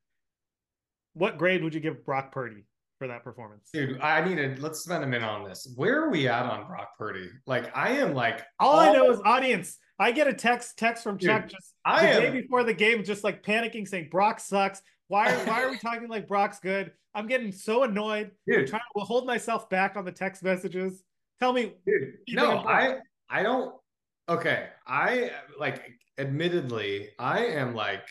What 1.13 1.38
grade 1.38 1.63
would 1.63 1.74
you 1.74 1.79
give 1.79 2.05
Brock 2.05 2.31
Purdy 2.31 2.65
for 2.98 3.07
that 3.07 3.24
performance? 3.24 3.69
Dude, 3.72 4.00
I 4.01 4.27
need 4.27 4.36
to 4.36 4.55
let's 4.62 4.79
spend 4.79 5.03
a 5.03 5.07
minute 5.07 5.27
on 5.27 5.48
this. 5.48 5.72
Where 5.75 6.01
are 6.01 6.10
we 6.10 6.27
at 6.27 6.45
on 6.45 6.65
Brock 6.67 6.98
Purdy? 6.98 7.29
Like, 7.45 7.75
I 7.75 7.98
am 7.98 8.13
like 8.13 8.41
All 8.60 8.79
I 8.79 8.91
know 8.91 9.12
is 9.12 9.19
audience. 9.24 9.77
I 10.00 10.12
get 10.12 10.27
a 10.27 10.33
text 10.33 10.77
text 10.77 11.03
from 11.03 11.17
Dude, 11.17 11.29
Chuck 11.29 11.50
just 11.50 11.74
I 11.86 12.13
the 12.13 12.22
day 12.22 12.29
before 12.31 12.63
the 12.63 12.74
game, 12.74 13.03
just 13.03 13.24
like 13.24 13.43
panicking, 13.43 13.88
saying 13.88 14.10
Brock 14.10 14.39
sucks. 14.39 14.81
Why 15.07 15.31
are 15.31 15.45
why 15.45 15.63
are 15.63 15.69
we 15.69 15.77
talking 15.77 16.07
like 16.07 16.27
Brock's 16.27 16.60
good? 16.60 16.91
I'm 17.13 17.27
getting 17.27 17.51
so 17.51 17.83
annoyed. 17.83 18.31
I'm 18.50 18.60
dude, 18.60 18.67
trying 18.67 18.81
to 18.98 19.03
hold 19.03 19.27
myself 19.27 19.69
back 19.69 19.95
on 19.95 20.05
the 20.05 20.12
text 20.12 20.41
messages. 20.41 21.03
Tell 21.39 21.53
me, 21.53 21.74
dude. 21.86 22.15
No, 22.29 22.60
I 22.60 22.98
I 23.29 23.43
don't 23.43 23.75
okay. 24.27 24.69
I 24.88 25.31
like 25.60 25.83
admittedly, 26.17 27.10
I 27.20 27.46
am 27.46 27.74
like 27.75 28.08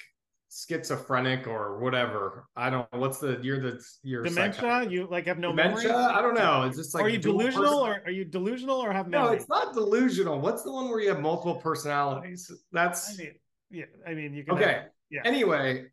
schizophrenic 0.51 1.47
or 1.47 1.79
whatever. 1.79 2.47
I 2.57 2.69
don't 2.71 2.93
know. 2.93 2.99
what's 3.01 3.19
the 3.19 3.39
you're 3.43 3.61
the 3.61 3.83
you're 4.03 4.23
dementia? 4.23 4.87
You 4.89 5.07
like 5.11 5.27
have 5.27 5.39
no 5.39 5.51
dementia. 5.51 5.89
memory? 5.89 6.05
I 6.05 6.21
don't 6.23 6.35
know. 6.35 6.63
It's 6.63 6.77
just 6.77 6.95
like 6.95 7.05
are 7.05 7.09
you 7.09 7.19
delusional 7.19 7.85
person- 7.87 8.03
or 8.03 8.09
are 8.09 8.11
you 8.11 8.25
delusional 8.25 8.77
or 8.77 8.93
have 8.93 9.09
No, 9.09 9.29
it's 9.29 9.49
not 9.49 9.75
delusional. 9.75 10.41
What's 10.41 10.63
the 10.63 10.73
one 10.73 10.89
where 10.89 11.01
you 11.01 11.09
have 11.09 11.21
multiple 11.21 11.57
personalities? 11.57 12.51
That's 12.73 13.15
I 13.19 13.23
mean, 13.23 13.33
yeah. 13.71 13.85
I 14.07 14.15
mean, 14.15 14.35
you 14.35 14.45
can. 14.45 14.55
okay. 14.55 14.73
have- 14.73 14.85
yeah. 15.11 15.23
Anyway, 15.25 15.87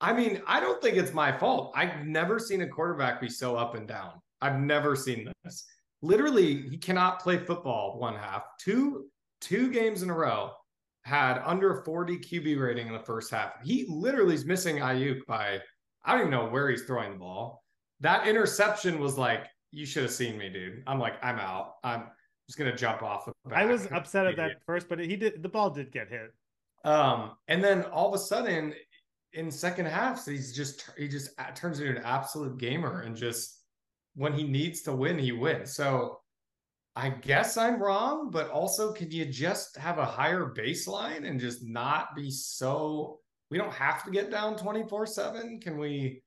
I 0.00 0.12
mean, 0.12 0.42
I 0.46 0.60
don't 0.60 0.80
think 0.82 0.96
it's 0.96 1.12
my 1.12 1.36
fault. 1.36 1.72
I've 1.76 2.06
never 2.06 2.38
seen 2.38 2.62
a 2.62 2.68
quarterback 2.68 3.20
be 3.20 3.28
so 3.28 3.56
up 3.56 3.74
and 3.74 3.86
down. 3.86 4.12
I've 4.40 4.58
never 4.58 4.96
seen 4.96 5.30
this. 5.44 5.64
Literally, 6.00 6.62
he 6.68 6.76
cannot 6.76 7.20
play 7.20 7.38
football 7.38 7.98
one 7.98 8.16
half. 8.16 8.42
Two 8.58 9.06
two 9.40 9.70
games 9.70 10.02
in 10.02 10.10
a 10.10 10.14
row 10.14 10.52
had 11.02 11.42
under 11.44 11.82
40 11.84 12.18
QB 12.18 12.60
rating 12.60 12.86
in 12.86 12.92
the 12.92 13.00
first 13.00 13.30
half. 13.30 13.52
He 13.62 13.86
literally 13.88 14.34
is 14.34 14.44
missing 14.44 14.76
Aiyuk 14.76 15.26
by 15.26 15.60
I 16.04 16.12
don't 16.12 16.20
even 16.20 16.30
know 16.30 16.46
where 16.46 16.68
he's 16.68 16.82
throwing 16.82 17.12
the 17.12 17.18
ball. 17.18 17.62
That 18.00 18.26
interception 18.26 18.98
was 18.98 19.16
like, 19.16 19.46
you 19.70 19.86
should 19.86 20.02
have 20.02 20.12
seen 20.12 20.36
me, 20.36 20.48
dude. 20.48 20.82
I'm 20.86 20.98
like, 20.98 21.14
I'm 21.22 21.38
out. 21.38 21.74
I'm 21.84 22.04
just 22.48 22.58
gonna 22.58 22.76
jump 22.76 23.02
off. 23.02 23.28
I 23.52 23.64
was 23.64 23.86
upset 23.92 24.26
at 24.26 24.36
that 24.38 24.62
first, 24.66 24.88
but 24.88 24.98
he 24.98 25.16
did. 25.16 25.42
The 25.42 25.48
ball 25.48 25.70
did 25.70 25.92
get 25.92 26.08
hit. 26.08 26.32
Um, 26.84 27.32
and 27.48 27.62
then 27.62 27.84
all 27.84 28.08
of 28.08 28.14
a 28.14 28.18
sudden, 28.18 28.74
in 29.32 29.50
second 29.50 29.86
halves, 29.86 30.26
he's 30.26 30.54
just 30.54 30.90
he 30.98 31.08
just 31.08 31.30
turns 31.54 31.80
into 31.80 31.96
an 31.96 32.02
absolute 32.04 32.58
gamer 32.58 33.02
and 33.02 33.16
just 33.16 33.62
when 34.14 34.32
he 34.32 34.44
needs 34.44 34.82
to 34.82 34.92
win, 34.92 35.18
he 35.18 35.32
wins. 35.32 35.74
So 35.74 36.18
I 36.94 37.08
guess 37.08 37.56
I'm 37.56 37.82
wrong, 37.82 38.30
but 38.30 38.50
also 38.50 38.92
can 38.92 39.10
you 39.10 39.24
just 39.24 39.76
have 39.78 39.98
a 39.98 40.04
higher 40.04 40.52
baseline 40.54 41.26
and 41.26 41.40
just 41.40 41.64
not 41.64 42.14
be 42.14 42.30
so 42.30 43.18
we 43.50 43.58
don't 43.58 43.72
have 43.72 44.04
to 44.04 44.10
get 44.10 44.30
down 44.30 44.56
24/7? 44.56 45.62
Can 45.62 45.78
we 45.78 46.22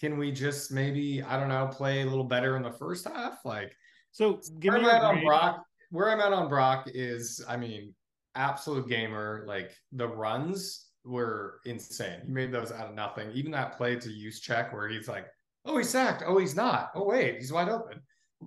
can 0.00 0.18
we 0.18 0.32
just 0.32 0.72
maybe, 0.72 1.22
I 1.22 1.38
don't 1.38 1.48
know, 1.48 1.68
play 1.68 2.02
a 2.02 2.06
little 2.06 2.24
better 2.24 2.56
in 2.56 2.62
the 2.62 2.72
first 2.72 3.06
half? 3.08 3.38
Like 3.44 3.74
so 4.12 4.40
give 4.58 4.74
where 4.74 4.82
me 4.82 4.88
I'm 4.88 4.96
at 4.96 5.02
on 5.02 5.24
Brock. 5.24 5.64
Where 5.90 6.10
I'm 6.10 6.20
at 6.20 6.32
on 6.32 6.48
Brock 6.48 6.88
is, 6.92 7.44
I 7.48 7.56
mean, 7.56 7.94
absolute 8.34 8.88
gamer. 8.88 9.44
Like 9.46 9.72
the 9.92 10.06
runs 10.06 10.86
were 11.04 11.60
insane. 11.64 12.20
He 12.26 12.32
made 12.32 12.52
those 12.52 12.72
out 12.72 12.88
of 12.88 12.94
nothing. 12.94 13.30
Even 13.32 13.52
that 13.52 13.76
play 13.76 13.96
to 13.96 14.08
Juszczyk 14.08 14.72
where 14.72 14.88
he's 14.88 15.08
like, 15.08 15.26
oh, 15.64 15.78
he's 15.78 15.88
sacked. 15.88 16.22
Oh, 16.26 16.38
he's 16.38 16.54
not. 16.54 16.90
Oh, 16.94 17.04
wait, 17.04 17.36
he's 17.36 17.52
wide 17.52 17.68
open. 17.68 18.00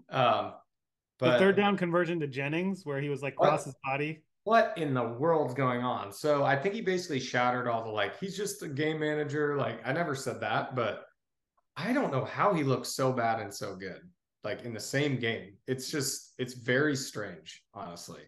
Um, 0.10 0.54
but 1.24 1.34
the 1.34 1.40
third 1.40 1.56
down 1.56 1.78
conversion 1.78 2.20
to 2.20 2.28
Jennings 2.28 2.86
where 2.86 3.02
he 3.02 3.10
was 3.10 3.22
like 3.22 3.36
cross 3.36 3.66
his 3.66 3.76
body. 3.84 4.24
What 4.46 4.74
in 4.78 4.94
the 4.94 5.04
world's 5.04 5.54
going 5.54 5.84
on? 5.84 6.12
So 6.12 6.44
I 6.44 6.56
think 6.56 6.76
he 6.76 6.82
basically 6.82 7.20
shattered 7.20 7.68
all 7.68 7.84
the 7.84 7.90
like, 7.90 8.20
he's 8.20 8.36
just 8.36 8.62
a 8.62 8.68
game 8.68 9.00
manager. 9.00 9.56
Like, 9.56 9.80
I 9.86 9.94
never 9.94 10.16
said 10.16 10.42
that, 10.42 10.76
but 10.76 11.06
I 11.78 11.94
don't 11.94 12.12
know 12.12 12.26
how 12.26 12.54
he 12.54 12.64
looks 12.64 12.90
so 12.90 13.14
bad 13.14 13.40
and 13.40 13.54
so 13.54 13.76
good, 13.76 14.02
like 14.44 14.64
in 14.64 14.74
the 14.74 14.80
same 14.80 15.18
game. 15.18 15.54
It's 15.66 15.90
just, 15.90 16.34
it's 16.38 16.54
very 16.54 16.96
strange, 16.96 17.64
honestly. 17.74 18.22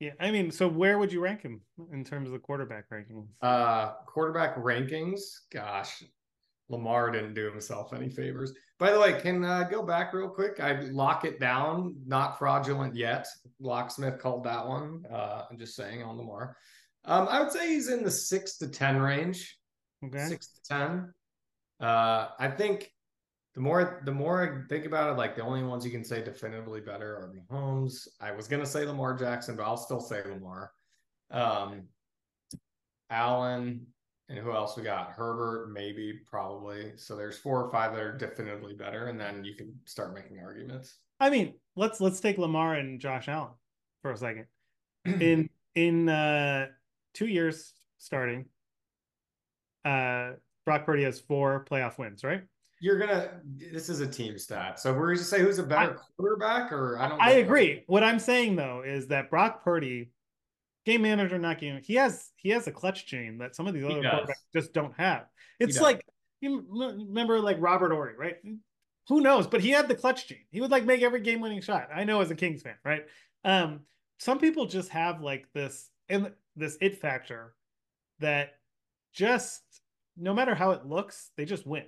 Yeah, 0.00 0.12
I 0.20 0.30
mean, 0.30 0.52
so 0.52 0.68
where 0.68 0.96
would 0.96 1.12
you 1.12 1.20
rank 1.20 1.42
him 1.42 1.60
in 1.92 2.04
terms 2.04 2.28
of 2.28 2.32
the 2.32 2.38
quarterback 2.38 2.84
rankings? 2.88 3.26
Uh, 3.42 3.94
quarterback 4.06 4.56
rankings. 4.56 5.20
Gosh, 5.52 6.04
Lamar 6.68 7.10
didn't 7.10 7.34
do 7.34 7.50
himself 7.50 7.92
any 7.92 8.08
favors. 8.08 8.52
By 8.78 8.92
the 8.92 9.00
way, 9.00 9.18
can 9.20 9.44
uh, 9.44 9.64
go 9.64 9.82
back 9.82 10.12
real 10.12 10.28
quick. 10.28 10.60
I 10.60 10.80
lock 10.80 11.24
it 11.24 11.40
down. 11.40 11.96
Not 12.06 12.38
fraudulent 12.38 12.94
yet. 12.94 13.26
Locksmith 13.60 14.18
called 14.18 14.44
that 14.44 14.66
one. 14.66 15.04
Uh, 15.10 15.44
I'm 15.50 15.58
just 15.58 15.74
saying 15.74 16.02
on 16.02 16.16
Lamar. 16.16 16.56
Um, 17.04 17.26
I 17.30 17.40
would 17.40 17.50
say 17.50 17.68
he's 17.68 17.88
in 17.88 18.04
the 18.04 18.10
six 18.10 18.58
to 18.58 18.68
ten 18.68 19.00
range. 19.00 19.58
Okay. 20.04 20.26
Six 20.26 20.48
to 20.48 20.62
ten. 20.62 21.14
Uh, 21.80 22.28
I 22.38 22.48
think 22.48 22.90
the 23.54 23.60
more 23.60 24.02
the 24.04 24.12
more 24.12 24.64
I 24.64 24.68
think 24.68 24.84
about 24.84 25.10
it, 25.10 25.16
like 25.16 25.34
the 25.34 25.42
only 25.42 25.62
ones 25.62 25.84
you 25.84 25.90
can 25.90 26.04
say 26.04 26.22
definitively 26.22 26.80
better 26.80 27.16
are 27.16 27.34
Mahomes. 27.34 28.06
I 28.20 28.32
was 28.32 28.46
gonna 28.46 28.66
say 28.66 28.84
Lamar 28.84 29.14
Jackson, 29.14 29.56
but 29.56 29.64
I'll 29.64 29.76
still 29.76 30.00
say 30.00 30.22
Lamar. 30.22 30.70
Um, 31.30 31.88
Allen, 33.10 33.86
and 34.28 34.38
who 34.38 34.52
else 34.52 34.76
we 34.76 34.82
got? 34.82 35.12
Herbert, 35.12 35.70
maybe, 35.72 36.20
probably. 36.28 36.92
So 36.96 37.16
there's 37.16 37.38
four 37.38 37.64
or 37.64 37.70
five 37.70 37.92
that 37.92 38.02
are 38.02 38.16
definitively 38.16 38.74
better, 38.74 39.06
and 39.06 39.18
then 39.18 39.44
you 39.44 39.54
can 39.54 39.74
start 39.84 40.14
making 40.14 40.38
arguments. 40.38 40.98
I 41.20 41.30
mean, 41.30 41.54
let's 41.76 42.00
let's 42.00 42.20
take 42.20 42.38
Lamar 42.38 42.74
and 42.74 43.00
Josh 43.00 43.28
Allen 43.28 43.52
for 44.02 44.12
a 44.12 44.16
second. 44.16 44.46
In 45.04 45.48
in 45.74 46.08
uh 46.08 46.66
two 47.14 47.26
years 47.26 47.72
starting, 47.98 48.46
uh 49.84 50.32
Brock 50.66 50.84
Purdy 50.84 51.04
has 51.04 51.18
four 51.18 51.64
playoff 51.70 51.98
wins, 51.98 52.22
right? 52.22 52.42
You're 52.80 52.98
gonna. 52.98 53.40
This 53.72 53.88
is 53.88 54.00
a 54.00 54.06
team 54.06 54.38
stat, 54.38 54.78
so 54.78 54.92
we're 54.92 55.14
gonna 55.14 55.24
say 55.24 55.40
who's 55.40 55.58
a 55.58 55.64
better 55.64 55.98
I, 55.98 56.02
quarterback, 56.16 56.70
or 56.70 56.98
I 56.98 57.08
don't. 57.08 57.20
I 57.20 57.30
agree. 57.32 57.76
That. 57.76 57.84
What 57.86 58.04
I'm 58.04 58.18
saying 58.18 58.56
though 58.56 58.82
is 58.86 59.08
that 59.08 59.30
Brock 59.30 59.64
Purdy, 59.64 60.10
game 60.84 61.02
manager, 61.02 61.38
not 61.38 61.58
game, 61.58 61.80
he 61.82 61.94
has 61.94 62.30
he 62.36 62.50
has 62.50 62.66
a 62.66 62.72
clutch 62.72 63.06
chain 63.06 63.38
that 63.38 63.54
some 63.54 63.66
of 63.66 63.74
these 63.74 63.84
other 63.84 64.00
quarterbacks 64.00 64.32
just 64.52 64.72
don't 64.72 64.94
have. 64.96 65.26
It's 65.58 65.80
like 65.80 66.04
you 66.40 66.64
remember 66.70 67.40
like 67.40 67.56
Robert 67.60 67.92
Horry, 67.92 68.14
right? 68.16 68.36
Who 69.08 69.20
knows? 69.20 69.46
But 69.46 69.60
he 69.60 69.70
had 69.70 69.88
the 69.88 69.94
clutch 69.94 70.28
gene. 70.28 70.44
He 70.50 70.60
would 70.60 70.70
like 70.70 70.84
make 70.84 71.02
every 71.02 71.20
game 71.20 71.40
winning 71.40 71.62
shot. 71.62 71.88
I 71.94 72.04
know 72.04 72.20
as 72.20 72.30
a 72.30 72.34
Kings 72.34 72.62
fan, 72.62 72.74
right? 72.84 73.06
Um, 73.44 73.80
some 74.18 74.38
people 74.38 74.66
just 74.66 74.90
have 74.90 75.22
like 75.22 75.46
this 75.54 75.88
and 76.08 76.32
this 76.56 76.76
it 76.80 77.00
factor 77.00 77.54
that 78.20 78.54
just 79.12 79.62
no 80.16 80.34
matter 80.34 80.54
how 80.54 80.72
it 80.72 80.84
looks, 80.84 81.30
they 81.36 81.44
just 81.44 81.66
win, 81.66 81.84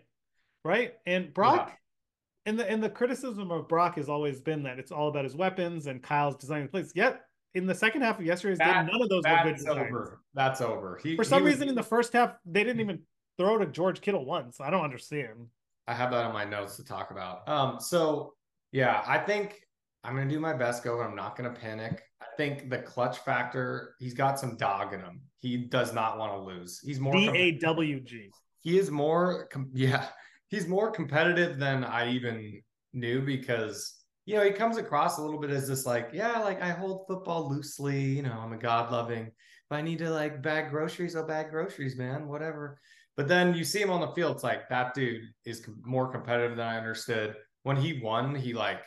right? 0.64 0.94
And 1.06 1.34
Brock, 1.34 1.68
yeah. 1.68 2.50
and 2.50 2.58
the 2.58 2.70
and 2.70 2.82
the 2.82 2.90
criticism 2.90 3.50
of 3.50 3.68
Brock 3.68 3.96
has 3.96 4.08
always 4.08 4.40
been 4.40 4.62
that 4.64 4.78
it's 4.78 4.92
all 4.92 5.08
about 5.08 5.24
his 5.24 5.36
weapons 5.36 5.86
and 5.86 6.02
Kyle's 6.02 6.36
designing 6.36 6.66
the 6.66 6.70
plays. 6.70 6.92
Yet 6.94 7.22
in 7.54 7.66
the 7.66 7.74
second 7.74 8.02
half 8.02 8.18
of 8.18 8.24
yesterday's 8.24 8.58
that, 8.58 8.86
game, 8.86 8.92
none 8.92 9.02
of 9.02 9.08
those 9.08 9.22
were 9.24 9.40
good. 9.44 9.56
Designs. 9.56 9.78
over. 9.78 10.20
That's 10.34 10.60
over. 10.60 10.98
He, 11.02 11.16
For 11.16 11.24
some 11.24 11.44
reason, 11.44 11.62
was, 11.62 11.68
in 11.70 11.74
the 11.74 11.82
first 11.82 12.12
half, 12.12 12.34
they 12.44 12.64
didn't 12.64 12.80
even 12.80 13.00
throw 13.38 13.58
to 13.58 13.66
George 13.66 14.00
Kittle 14.00 14.24
once. 14.24 14.60
I 14.60 14.70
don't 14.70 14.84
understand. 14.84 15.46
I 15.86 15.94
have 15.94 16.10
that 16.12 16.24
on 16.24 16.32
my 16.32 16.44
notes 16.44 16.76
to 16.76 16.84
talk 16.84 17.10
about. 17.10 17.48
Um, 17.48 17.80
so 17.80 18.34
yeah, 18.72 19.02
I 19.06 19.18
think 19.18 19.60
I'm 20.04 20.14
gonna 20.14 20.30
do 20.30 20.38
my 20.38 20.52
best 20.52 20.84
go. 20.84 21.00
I'm 21.00 21.16
not 21.16 21.36
gonna 21.36 21.50
panic. 21.50 22.02
I 22.22 22.26
think 22.36 22.70
the 22.70 22.78
clutch 22.78 23.18
factor, 23.18 23.94
he's 23.98 24.14
got 24.14 24.38
some 24.38 24.56
dog 24.56 24.94
in 24.94 25.00
him. 25.00 25.22
He 25.38 25.56
does 25.56 25.92
not 25.92 26.18
want 26.18 26.32
to 26.32 26.38
lose. 26.38 26.80
He's 26.84 27.00
more 27.00 27.12
D 27.12 27.28
A 27.34 27.52
W 27.52 28.00
G. 28.00 28.30
He 28.60 28.78
is 28.78 28.90
more, 28.90 29.48
yeah, 29.72 30.06
he's 30.48 30.68
more 30.68 30.90
competitive 30.90 31.58
than 31.58 31.82
I 31.82 32.10
even 32.10 32.60
knew 32.92 33.22
because 33.22 33.99
you 34.26 34.36
know 34.36 34.44
he 34.44 34.50
comes 34.50 34.76
across 34.76 35.18
a 35.18 35.22
little 35.22 35.40
bit 35.40 35.50
as 35.50 35.68
this 35.68 35.86
like, 35.86 36.10
yeah, 36.12 36.38
like 36.40 36.62
I 36.62 36.70
hold 36.70 37.06
football 37.06 37.48
loosely. 37.48 38.00
You 38.00 38.22
know, 38.22 38.38
I'm 38.38 38.52
a 38.52 38.58
God 38.58 38.92
loving. 38.92 39.26
If 39.26 39.72
I 39.72 39.82
need 39.82 39.98
to 39.98 40.10
like 40.10 40.42
bag 40.42 40.70
groceries, 40.70 41.16
I'll 41.16 41.26
bag 41.26 41.50
groceries, 41.50 41.96
man. 41.96 42.28
Whatever. 42.28 42.78
But 43.16 43.28
then 43.28 43.54
you 43.54 43.64
see 43.64 43.80
him 43.80 43.90
on 43.90 44.00
the 44.00 44.12
field, 44.12 44.36
it's 44.36 44.44
like 44.44 44.68
that 44.68 44.94
dude 44.94 45.24
is 45.44 45.66
more 45.82 46.10
competitive 46.10 46.56
than 46.56 46.66
I 46.66 46.78
understood. 46.78 47.34
When 47.64 47.76
he 47.76 48.00
won, 48.02 48.34
he 48.34 48.54
like 48.54 48.82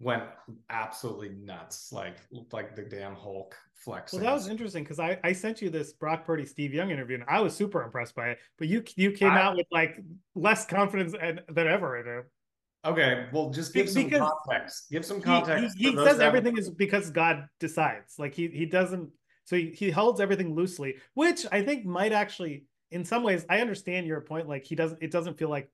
went 0.00 0.24
absolutely 0.70 1.30
nuts, 1.30 1.90
like 1.92 2.16
looked 2.30 2.52
like 2.52 2.74
the 2.74 2.82
damn 2.82 3.14
Hulk 3.14 3.54
flexing. 3.74 4.20
Well, 4.20 4.28
that 4.28 4.34
was 4.34 4.48
interesting 4.48 4.82
because 4.82 4.98
I, 4.98 5.18
I 5.24 5.32
sent 5.32 5.62
you 5.62 5.70
this 5.70 5.92
Brock 5.92 6.26
Purdy 6.26 6.44
Steve 6.44 6.74
Young 6.74 6.90
interview 6.90 7.16
and 7.16 7.24
I 7.28 7.40
was 7.40 7.54
super 7.54 7.82
impressed 7.82 8.14
by 8.14 8.30
it. 8.30 8.38
But 8.58 8.68
you 8.68 8.82
you 8.96 9.12
came 9.12 9.30
I, 9.30 9.40
out 9.40 9.56
with 9.56 9.66
like 9.70 9.98
less 10.34 10.66
confidence 10.66 11.12
than 11.12 11.68
ever 11.68 11.98
in 11.98 12.18
it. 12.18 12.24
Okay, 12.84 13.26
well, 13.32 13.50
just 13.50 13.74
give 13.74 13.88
some 13.88 14.08
context. 14.10 14.90
Give 14.90 15.04
some 15.04 15.20
context. 15.20 15.76
He, 15.76 15.84
he, 15.84 15.90
he 15.90 15.96
says 15.96 16.20
everything 16.20 16.56
is 16.56 16.70
because 16.70 17.10
God 17.10 17.48
decides. 17.58 18.18
Like 18.18 18.34
he 18.34 18.48
he 18.48 18.66
doesn't. 18.66 19.10
So 19.44 19.56
he, 19.56 19.70
he 19.70 19.90
holds 19.90 20.20
everything 20.20 20.54
loosely, 20.54 20.96
which 21.14 21.46
I 21.52 21.62
think 21.62 21.84
might 21.84 22.12
actually, 22.12 22.64
in 22.90 23.04
some 23.04 23.22
ways, 23.22 23.46
I 23.48 23.60
understand 23.60 24.06
your 24.06 24.20
point. 24.20 24.48
Like 24.48 24.64
he 24.64 24.74
doesn't. 24.74 25.02
It 25.02 25.10
doesn't 25.10 25.38
feel 25.38 25.48
like 25.48 25.70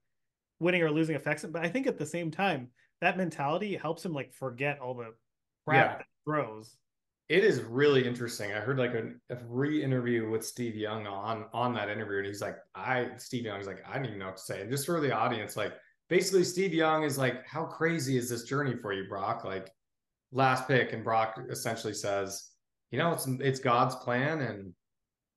winning 0.61 0.83
or 0.83 0.91
losing 0.91 1.17
affects 1.17 1.45
him, 1.45 1.53
but 1.53 1.65
I 1.65 1.69
think 1.69 1.87
at 1.87 1.99
the 1.99 2.07
same 2.07 2.31
time 2.31 2.69
that 3.03 3.17
mentality 3.17 3.77
helps 3.77 4.05
him 4.05 4.13
like 4.15 4.33
forget 4.33 4.79
all 4.79 4.95
the 4.95 5.13
crap 5.67 5.91
yeah. 5.91 5.97
that 5.99 6.07
throws. 6.25 6.77
It 7.29 7.45
is 7.45 7.61
really 7.61 8.07
interesting. 8.07 8.53
I 8.53 8.61
heard 8.61 8.79
like 8.79 8.95
a, 8.95 9.11
a 9.31 9.39
re-interview 9.49 10.29
with 10.29 10.45
Steve 10.45 10.77
Young 10.77 11.07
on 11.07 11.47
on 11.53 11.75
that 11.75 11.89
interview, 11.89 12.19
and 12.19 12.27
he's 12.27 12.43
like, 12.43 12.57
"I." 12.75 13.11
Steve 13.17 13.45
Young's 13.45 13.67
like, 13.67 13.83
"I 13.89 13.97
don't 13.97 14.07
even 14.07 14.19
know 14.19 14.27
what 14.27 14.37
to 14.37 14.43
say." 14.43 14.61
And 14.61 14.71
just 14.71 14.87
for 14.87 15.01
the 15.01 15.13
audience, 15.13 15.57
like, 15.57 15.73
basically, 16.13 16.45
Steve 16.45 16.75
Young 16.75 17.05
is 17.05 17.17
like, 17.17 17.47
"How 17.47 17.65
crazy 17.65 18.19
is 18.19 18.29
this 18.29 18.45
journey 18.45 18.77
for 18.77 18.93
you, 18.93 19.09
Brock?" 19.09 19.45
Like, 19.45 19.73
last 20.31 20.69
pick, 20.69 20.93
and 20.93 21.03
Brock 21.03 21.41
essentially 21.49 21.95
says, 21.95 22.51
"You 22.91 22.99
know, 22.99 23.13
it's 23.13 23.27
it's 23.41 23.61
God's 23.61 23.95
plan, 23.97 24.43
and 24.43 24.75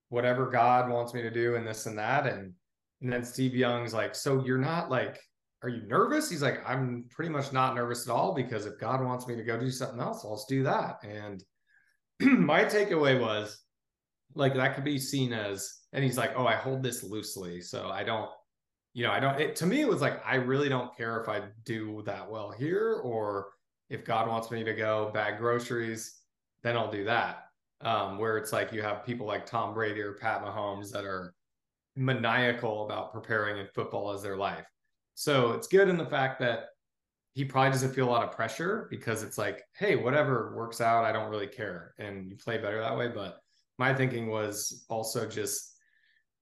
whatever 0.09 0.49
God 0.49 0.89
wants 0.89 1.13
me 1.13 1.21
to 1.21 1.31
do, 1.31 1.55
and 1.55 1.65
this 1.65 1.85
and 1.85 1.97
that." 1.97 2.27
And 2.27 2.53
and 3.01 3.13
then 3.13 3.23
Steve 3.23 3.55
Young's 3.55 3.93
like, 3.93 4.15
"So 4.15 4.43
you're 4.43 4.57
not 4.57 4.91
like 4.91 5.17
are 5.63 5.69
you 5.69 5.87
nervous? 5.87 6.29
He's 6.29 6.43
like, 6.43 6.59
I'm 6.67 7.05
pretty 7.09 7.31
much 7.31 7.51
not 7.51 7.73
nervous 7.73 8.07
at 8.07 8.13
all 8.13 8.35
because 8.35 8.67
if 8.67 8.79
God 8.79 9.03
wants 9.03 9.25
me 9.25 9.35
to 9.35 9.43
go 9.43 9.59
do 9.59 9.71
something 9.71 9.99
else, 9.99 10.23
I'll 10.23 10.35
just 10.35 10.47
do 10.47 10.61
that. 10.63 10.97
And 11.03 11.43
my 12.19 12.65
takeaway 12.65 13.19
was 13.19 13.63
like 14.35 14.53
that 14.53 14.75
could 14.75 14.83
be 14.83 14.99
seen 14.99 15.33
as, 15.33 15.79
and 15.91 16.03
he's 16.03 16.17
like, 16.17 16.33
oh, 16.35 16.45
I 16.45 16.53
hold 16.53 16.83
this 16.83 17.03
loosely. 17.03 17.61
So 17.61 17.87
I 17.87 18.03
don't, 18.03 18.29
you 18.95 19.03
know, 19.03 19.11
I 19.11 19.19
don't, 19.19 19.37
it, 19.39 19.57
to 19.57 19.65
me, 19.65 19.81
it 19.81 19.87
was 19.89 19.99
like, 19.99 20.25
I 20.25 20.35
really 20.35 20.69
don't 20.69 20.95
care 20.95 21.19
if 21.21 21.27
I 21.27 21.41
do 21.65 22.01
that 22.05 22.31
well 22.31 22.49
here 22.49 23.01
or 23.03 23.49
if 23.89 24.05
God 24.05 24.29
wants 24.29 24.49
me 24.51 24.63
to 24.63 24.73
go 24.73 25.11
bag 25.13 25.37
groceries, 25.37 26.21
then 26.63 26.77
I'll 26.77 26.89
do 26.89 27.03
that. 27.03 27.43
Um, 27.81 28.17
where 28.17 28.37
it's 28.37 28.53
like 28.53 28.71
you 28.71 28.81
have 28.81 29.05
people 29.05 29.27
like 29.27 29.45
Tom 29.45 29.73
Brady 29.73 29.99
or 29.99 30.13
Pat 30.13 30.41
Mahomes 30.41 30.91
that 30.91 31.03
are 31.03 31.35
maniacal 31.97 32.85
about 32.85 33.11
preparing 33.11 33.59
and 33.59 33.69
football 33.75 34.11
as 34.11 34.23
their 34.23 34.37
life. 34.37 34.65
So 35.13 35.51
it's 35.51 35.67
good 35.67 35.89
in 35.89 35.97
the 35.97 36.05
fact 36.05 36.39
that 36.39 36.67
he 37.33 37.43
probably 37.43 37.71
doesn't 37.71 37.93
feel 37.93 38.07
a 38.07 38.09
lot 38.09 38.23
of 38.23 38.31
pressure 38.31 38.87
because 38.89 39.23
it's 39.23 39.37
like, 39.37 39.61
hey, 39.77 39.97
whatever 39.97 40.55
works 40.55 40.79
out, 40.79 41.03
I 41.03 41.11
don't 41.11 41.29
really 41.29 41.47
care. 41.47 41.93
And 41.99 42.31
you 42.31 42.37
play 42.37 42.57
better 42.59 42.79
that 42.79 42.97
way. 42.97 43.09
But 43.09 43.39
my 43.77 43.93
thinking 43.93 44.29
was 44.29 44.85
also 44.87 45.27
just, 45.27 45.74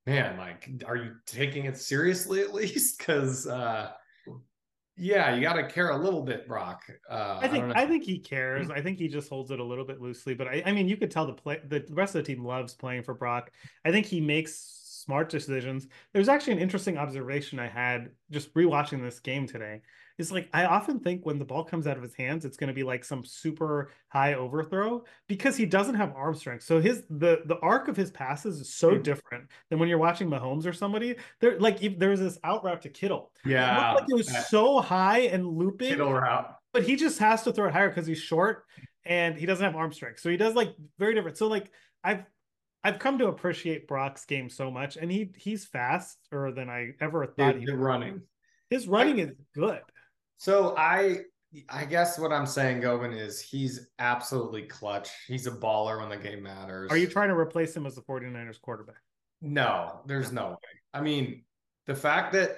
man, 0.05 0.37
like, 0.37 0.69
are 0.85 0.95
you 0.95 1.15
taking 1.25 1.65
it 1.65 1.77
seriously 1.77 2.41
at 2.41 2.53
least? 2.53 2.97
Because 2.97 3.47
uh 3.47 3.91
yeah, 4.95 5.33
you 5.35 5.41
got 5.41 5.53
to 5.53 5.67
care 5.67 5.89
a 5.89 5.97
little 5.97 6.21
bit, 6.21 6.47
Brock. 6.47 6.83
Uh, 7.09 7.39
I 7.41 7.47
think 7.47 7.75
I, 7.75 7.81
I, 7.81 7.87
think 7.87 8.03
he 8.03 8.19
cares. 8.19 8.69
I 8.69 8.79
think 8.79 8.99
he 8.99 9.07
just 9.07 9.27
holds 9.27 9.49
it 9.49 9.59
a 9.59 9.63
little 9.63 9.85
bit 9.85 9.99
loosely. 9.99 10.35
But 10.35 10.47
I, 10.47 10.61
I 10.67 10.71
mean, 10.71 10.87
you 10.87 10.97
could 10.97 11.09
tell 11.09 11.25
the 11.25 11.33
play 11.33 11.59
the 11.67 11.83
rest 11.89 12.13
of 12.13 12.23
the 12.23 12.35
team 12.35 12.45
loves 12.45 12.75
playing 12.75 13.01
for 13.03 13.15
Brock. 13.15 13.51
I 13.85 13.91
think 13.91 14.05
he 14.05 14.21
makes 14.21 14.83
smart 15.03 15.29
decisions. 15.29 15.87
There's 16.13 16.29
actually 16.29 16.53
an 16.53 16.59
interesting 16.59 16.97
observation 16.97 17.59
I 17.59 17.67
had 17.67 18.11
just 18.29 18.53
rewatching 18.53 19.01
this 19.01 19.19
game 19.19 19.47
today. 19.47 19.81
Is 20.17 20.31
like 20.31 20.49
I 20.53 20.65
often 20.65 20.99
think 20.99 21.25
when 21.25 21.39
the 21.39 21.45
ball 21.45 21.63
comes 21.63 21.87
out 21.87 21.97
of 21.97 22.03
his 22.03 22.13
hands, 22.15 22.45
it's 22.45 22.57
going 22.57 22.67
to 22.67 22.73
be 22.73 22.83
like 22.83 23.03
some 23.03 23.23
super 23.25 23.91
high 24.09 24.35
overthrow 24.35 25.03
because 25.27 25.57
he 25.57 25.65
doesn't 25.65 25.95
have 25.95 26.13
arm 26.15 26.35
strength. 26.35 26.63
So 26.63 26.79
his 26.79 27.03
the 27.09 27.41
the 27.45 27.57
arc 27.61 27.87
of 27.87 27.97
his 27.97 28.11
passes 28.11 28.59
is 28.61 28.73
so 28.73 28.91
Mm. 28.91 29.03
different 29.03 29.49
than 29.69 29.79
when 29.79 29.89
you're 29.89 29.97
watching 29.97 30.29
Mahomes 30.29 30.65
or 30.65 30.73
somebody. 30.73 31.15
There 31.39 31.59
like 31.59 31.81
if 31.81 31.97
there 31.97 32.09
was 32.09 32.19
this 32.19 32.37
out 32.43 32.63
route 32.63 32.81
to 32.83 32.89
Kittle. 32.89 33.31
It 33.45 33.49
Yeah, 33.49 33.75
looked 33.91 34.01
like 34.01 34.09
it 34.09 34.15
was 34.15 34.47
so 34.47 34.79
high 34.81 35.21
and 35.21 35.47
looping, 35.47 35.89
Kittle 35.89 36.13
route. 36.13 36.55
but 36.73 36.83
he 36.83 36.95
just 36.95 37.19
has 37.19 37.43
to 37.43 37.53
throw 37.53 37.67
it 37.67 37.73
higher 37.73 37.89
because 37.89 38.05
he's 38.07 38.19
short 38.21 38.65
and 39.05 39.35
he 39.37 39.45
doesn't 39.45 39.63
have 39.65 39.75
arm 39.75 39.91
strength. 39.91 40.19
So 40.19 40.29
he 40.29 40.37
does 40.37 40.53
like 40.55 40.75
very 40.99 41.13
different. 41.15 41.37
So 41.37 41.47
like 41.47 41.71
I've 42.03 42.23
I've 42.83 42.99
come 42.99 43.17
to 43.19 43.27
appreciate 43.27 43.87
Brock's 43.87 44.25
game 44.25 44.49
so 44.49 44.69
much, 44.69 44.97
and 44.97 45.09
he 45.11 45.31
he's 45.37 45.65
faster 45.65 46.51
than 46.51 46.69
I 46.69 46.91
ever 46.99 47.25
thought 47.25 47.53
Dude, 47.53 47.61
he 47.61 47.65
the 47.65 47.77
running. 47.77 48.21
his 48.69 48.87
running 48.87 49.19
is 49.19 49.31
good. 49.55 49.79
So 50.43 50.75
I 50.77 51.19
I 51.69 51.85
guess 51.85 52.19
what 52.19 52.33
I'm 52.33 52.45
saying, 52.45 52.81
Gobin, 52.81 53.13
is 53.13 53.39
he's 53.39 53.91
absolutely 53.97 54.63
clutch. 54.63 55.09
He's 55.25 55.47
a 55.47 55.51
baller 55.51 56.01
when 56.01 56.09
the 56.09 56.17
game 56.17 56.43
matters. 56.43 56.91
Are 56.91 56.97
you 56.97 57.07
trying 57.07 57.29
to 57.29 57.35
replace 57.35 57.73
him 57.73 57.85
as 57.85 57.95
the 57.95 58.01
49ers 58.01 58.59
quarterback? 58.59 58.97
No, 59.41 60.01
there's 60.05 60.33
no 60.33 60.49
way. 60.49 60.57
I 60.93 60.99
mean, 60.99 61.45
the 61.85 61.95
fact 61.95 62.33
that 62.33 62.57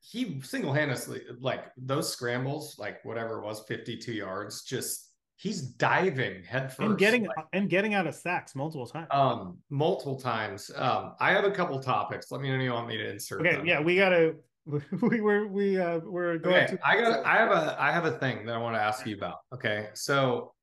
he 0.00 0.40
single-handedly 0.40 1.20
like 1.38 1.66
those 1.76 2.12
scrambles, 2.12 2.80
like 2.80 3.04
whatever 3.04 3.38
it 3.38 3.44
was, 3.44 3.62
52 3.68 4.12
yards, 4.12 4.64
just 4.64 5.12
he's 5.36 5.62
diving 5.62 6.42
headfirst. 6.42 6.80
And 6.80 6.98
getting 6.98 7.26
like, 7.26 7.46
and 7.52 7.70
getting 7.70 7.94
out 7.94 8.08
of 8.08 8.16
sacks 8.16 8.56
multiple 8.56 8.88
times. 8.88 9.06
um 9.12 9.58
multiple 9.70 10.18
times. 10.18 10.68
Um, 10.74 11.12
I 11.20 11.30
have 11.30 11.44
a 11.44 11.52
couple 11.52 11.78
topics. 11.78 12.32
Let 12.32 12.40
me 12.40 12.50
know 12.50 12.60
you 12.60 12.72
want 12.72 12.88
me 12.88 12.96
to 12.96 13.08
insert. 13.08 13.42
okay, 13.42 13.54
them. 13.54 13.66
yeah, 13.66 13.80
we 13.80 13.94
gotta 13.94 14.34
we 15.02 15.20
were 15.20 15.46
we 15.46 15.78
uh 15.78 15.98
we're 15.98 16.38
going 16.38 16.56
Okay, 16.56 16.76
to 16.76 16.86
I 16.86 17.00
got 17.00 17.24
I 17.24 17.36
have 17.36 17.50
a 17.50 17.76
I 17.78 17.92
have 17.92 18.06
a 18.06 18.18
thing 18.18 18.46
that 18.46 18.54
I 18.54 18.58
want 18.58 18.76
to 18.76 18.80
ask 18.80 19.06
you 19.06 19.16
about. 19.16 19.38
Okay. 19.52 19.88
So 19.94 20.54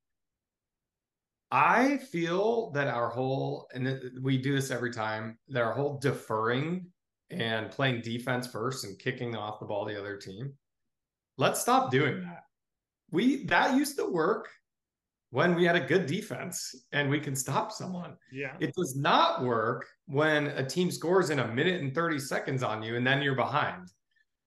I 1.52 1.98
feel 1.98 2.72
that 2.72 2.88
our 2.88 3.10
whole 3.10 3.68
and 3.74 4.00
we 4.22 4.38
do 4.38 4.56
this 4.56 4.72
every 4.72 4.92
time, 4.92 5.38
that 5.50 5.62
our 5.62 5.74
whole 5.74 6.00
deferring 6.00 6.88
and 7.30 7.70
playing 7.70 8.02
defense 8.02 8.48
first 8.48 8.86
and 8.86 8.98
kicking 8.98 9.36
off 9.36 9.60
the 9.60 9.66
ball 9.66 9.86
the 9.86 10.00
other 10.00 10.18
team. 10.18 10.54
Let's 11.38 11.62
stop 11.62 11.92
doing 11.92 12.22
that. 12.24 12.44
We 13.12 13.46
that 13.46 13.76
used 13.76 13.98
to 13.98 14.06
work 14.06 14.50
when 15.32 15.56
we 15.56 15.64
had 15.64 15.76
a 15.78 15.80
good 15.80 16.06
defense 16.06 16.76
and 16.92 17.10
we 17.10 17.20
can 17.20 17.36
stop 17.36 17.72
someone. 17.72 18.16
yeah. 18.32 18.54
It 18.60 18.74
does 18.76 18.96
not 18.98 19.44
work 19.44 19.88
when 20.06 20.48
a 20.48 20.66
team 20.66 20.92
scores 20.92 21.30
in 21.30 21.40
a 21.40 21.48
minute 21.48 21.82
and 21.82 21.96
30 21.96 22.20
seconds 22.20 22.64
on 22.64 22.84
you 22.84 22.98
and 22.98 23.08
then 23.08 23.22
you're 23.22 23.36
behind. 23.36 23.88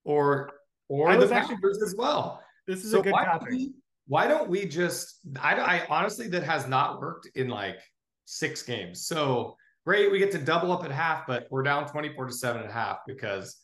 Or 0.03 0.51
or 0.87 1.09
I 1.09 1.17
the 1.17 1.33
actually- 1.33 1.55
Packers 1.55 1.81
as 1.81 1.95
well. 1.97 2.41
This 2.67 2.83
is 2.85 2.91
So 2.91 2.99
a 2.99 3.03
good 3.03 3.13
why, 3.13 3.25
topic. 3.25 3.49
Don't 3.49 3.57
we, 3.57 3.73
why 4.07 4.27
don't 4.27 4.47
we 4.49 4.65
just 4.67 5.19
I, 5.41 5.55
I 5.55 5.87
honestly 5.89 6.27
that 6.29 6.43
has 6.43 6.67
not 6.67 7.01
worked 7.01 7.27
in 7.35 7.47
like 7.49 7.79
six 8.25 8.61
games. 8.61 9.07
So 9.07 9.55
great, 9.85 10.11
we 10.11 10.19
get 10.19 10.31
to 10.33 10.37
double 10.37 10.71
up 10.71 10.83
at 10.85 10.91
half, 10.91 11.25
but 11.25 11.47
we're 11.49 11.63
down 11.63 11.87
24 11.87 12.27
to 12.27 12.33
7 12.33 12.61
at 12.63 12.71
half 12.71 12.97
because 13.07 13.57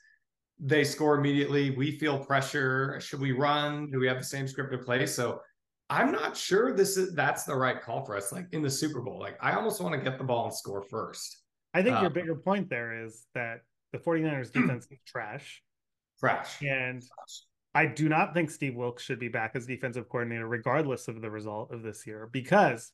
they 0.59 0.83
score 0.83 1.15
immediately. 1.19 1.71
We 1.71 1.97
feel 1.99 2.17
pressure. 2.23 2.99
Should 2.99 3.19
we 3.21 3.31
run? 3.31 3.89
Do 3.91 3.99
we 3.99 4.07
have 4.07 4.17
the 4.17 4.23
same 4.23 4.47
script 4.47 4.71
to 4.71 4.77
play? 4.79 5.05
So 5.07 5.39
I'm 5.91 6.13
not 6.13 6.37
sure 6.37 6.73
this 6.73 6.95
is 6.95 7.13
that's 7.13 7.43
the 7.43 7.55
right 7.55 7.79
call 7.81 8.05
for 8.05 8.15
us. 8.15 8.31
Like 8.31 8.47
in 8.53 8.61
the 8.61 8.69
Super 8.69 9.01
Bowl, 9.01 9.19
like 9.19 9.37
I 9.41 9.51
almost 9.53 9.81
want 9.81 9.93
to 9.93 10.01
get 10.01 10.17
the 10.17 10.23
ball 10.23 10.45
and 10.45 10.53
score 10.53 10.81
first. 10.81 11.43
I 11.73 11.83
think 11.83 11.97
uh, 11.97 12.01
your 12.01 12.09
bigger 12.09 12.35
point 12.35 12.69
there 12.69 13.03
is 13.03 13.25
that 13.35 13.59
the 13.91 13.97
49ers 13.97 14.51
defense 14.53 14.87
is 14.89 14.99
trash. 15.05 15.61
Trash. 16.17 16.61
And 16.61 17.03
I 17.75 17.87
do 17.87 18.07
not 18.07 18.33
think 18.33 18.51
Steve 18.51 18.75
Wilks 18.75 19.03
should 19.03 19.19
be 19.19 19.27
back 19.27 19.51
as 19.55 19.65
defensive 19.65 20.07
coordinator, 20.07 20.47
regardless 20.47 21.09
of 21.09 21.21
the 21.21 21.29
result 21.29 21.73
of 21.73 21.83
this 21.83 22.07
year, 22.07 22.29
because 22.31 22.91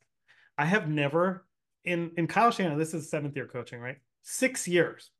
I 0.56 0.64
have 0.64 0.88
never 0.88 1.46
in 1.84 2.10
in 2.16 2.26
Kyle 2.26 2.50
Shanahan. 2.50 2.78
This 2.78 2.94
is 2.94 3.08
seventh 3.08 3.36
year 3.36 3.46
coaching, 3.46 3.78
right? 3.78 3.98
Six 4.22 4.66
years. 4.66 5.10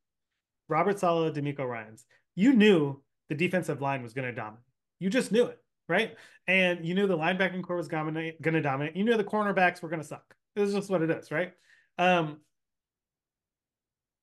Robert 0.69 0.99
Saleh, 0.99 1.33
DeMeco 1.33 1.67
Ryans. 1.67 2.05
You 2.35 2.53
knew 2.55 3.03
the 3.29 3.37
defensive 3.37 3.81
line 3.81 4.03
was 4.03 4.14
going 4.14 4.27
to 4.27 4.35
dominate. 4.35 4.64
You 4.99 5.11
just 5.11 5.31
knew 5.31 5.45
it, 5.45 5.59
right? 5.88 6.14
And 6.46 6.85
you 6.87 6.94
knew 6.94 7.07
the 7.07 7.16
linebacking 7.16 7.62
corps 7.62 7.77
was 7.77 7.88
going 7.88 8.14
to 8.14 8.61
dominate. 8.62 8.96
You 8.96 9.05
knew 9.05 9.16
the 9.16 9.24
cornerbacks 9.24 9.83
were 9.83 9.88
going 9.88 10.03
to 10.03 10.07
suck. 10.07 10.35
This 10.55 10.68
is 10.68 10.74
just 10.74 10.90
what 10.90 11.03
it 11.03 11.11
is, 11.11 11.31
right? 11.31 11.53
Um, 11.98 12.38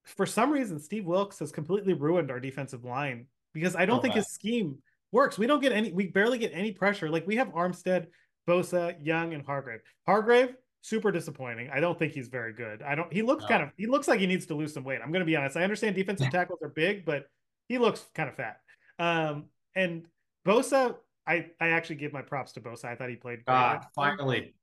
for 0.06 0.26
some 0.26 0.52
reason, 0.52 0.80
Steve 0.80 1.06
Wilks 1.06 1.40
has 1.40 1.52
completely 1.52 1.94
ruined 1.94 2.30
our 2.32 2.40
defensive 2.40 2.84
line 2.84 3.26
because 3.54 3.76
I 3.76 3.86
don't 3.86 4.00
Oh, 4.00 4.02
think 4.02 4.14
wow. 4.14 4.20
his 4.20 4.28
scheme 4.32 4.78
works. 5.12 5.38
We 5.38 5.48
don't 5.48 5.62
get 5.62 5.72
any, 5.72 5.92
we 5.92 6.08
barely 6.08 6.38
get 6.38 6.52
any 6.54 6.72
pressure. 6.72 7.10
Like 7.10 7.26
we 7.26 7.38
have 7.38 7.48
Armstead, 7.50 8.08
Bosa, 8.48 8.96
Young, 9.04 9.34
and 9.34 9.44
Hargrave. 9.46 9.80
Hargrave, 10.06 10.56
super 10.82 11.12
disappointing. 11.12 11.70
I 11.74 11.80
don't 11.80 11.98
think 11.98 12.14
he's 12.14 12.28
very 12.28 12.54
good. 12.54 12.84
I 12.84 12.94
don't, 12.96 13.12
he 13.12 13.24
looks 13.24 13.44
No. 13.44 13.48
kind 13.50 13.64
of, 13.64 13.70
he 13.78 13.88
looks 13.88 14.08
like 14.08 14.20
he 14.20 14.28
needs 14.28 14.46
to 14.48 14.56
lose 14.56 14.74
some 14.74 14.84
weight. 14.84 15.00
I'm 15.04 15.12
going 15.12 15.22
to 15.22 15.26
be 15.26 15.36
honest. 15.36 15.58
I 15.58 15.64
understand 15.64 15.96
defensive 15.96 16.30
tackles 16.32 16.60
are 16.62 16.70
big, 16.70 17.06
but 17.06 17.26
he 17.68 17.78
looks 17.80 18.06
kind 18.14 18.30
of 18.30 18.36
fat. 18.36 18.60
Um, 19.00 19.46
and 19.76 20.06
Bosa, 20.46 20.96
I, 21.28 21.48
I 21.60 21.70
actually 21.70 21.96
give 21.96 22.14
my 22.14 22.22
props 22.22 22.54
to 22.54 22.62
Bosa. 22.62 22.86
I 22.86 22.96
thought 22.96 23.10
he 23.10 23.16
played. 23.16 23.46
God, 23.46 23.86
finally. 23.96 24.56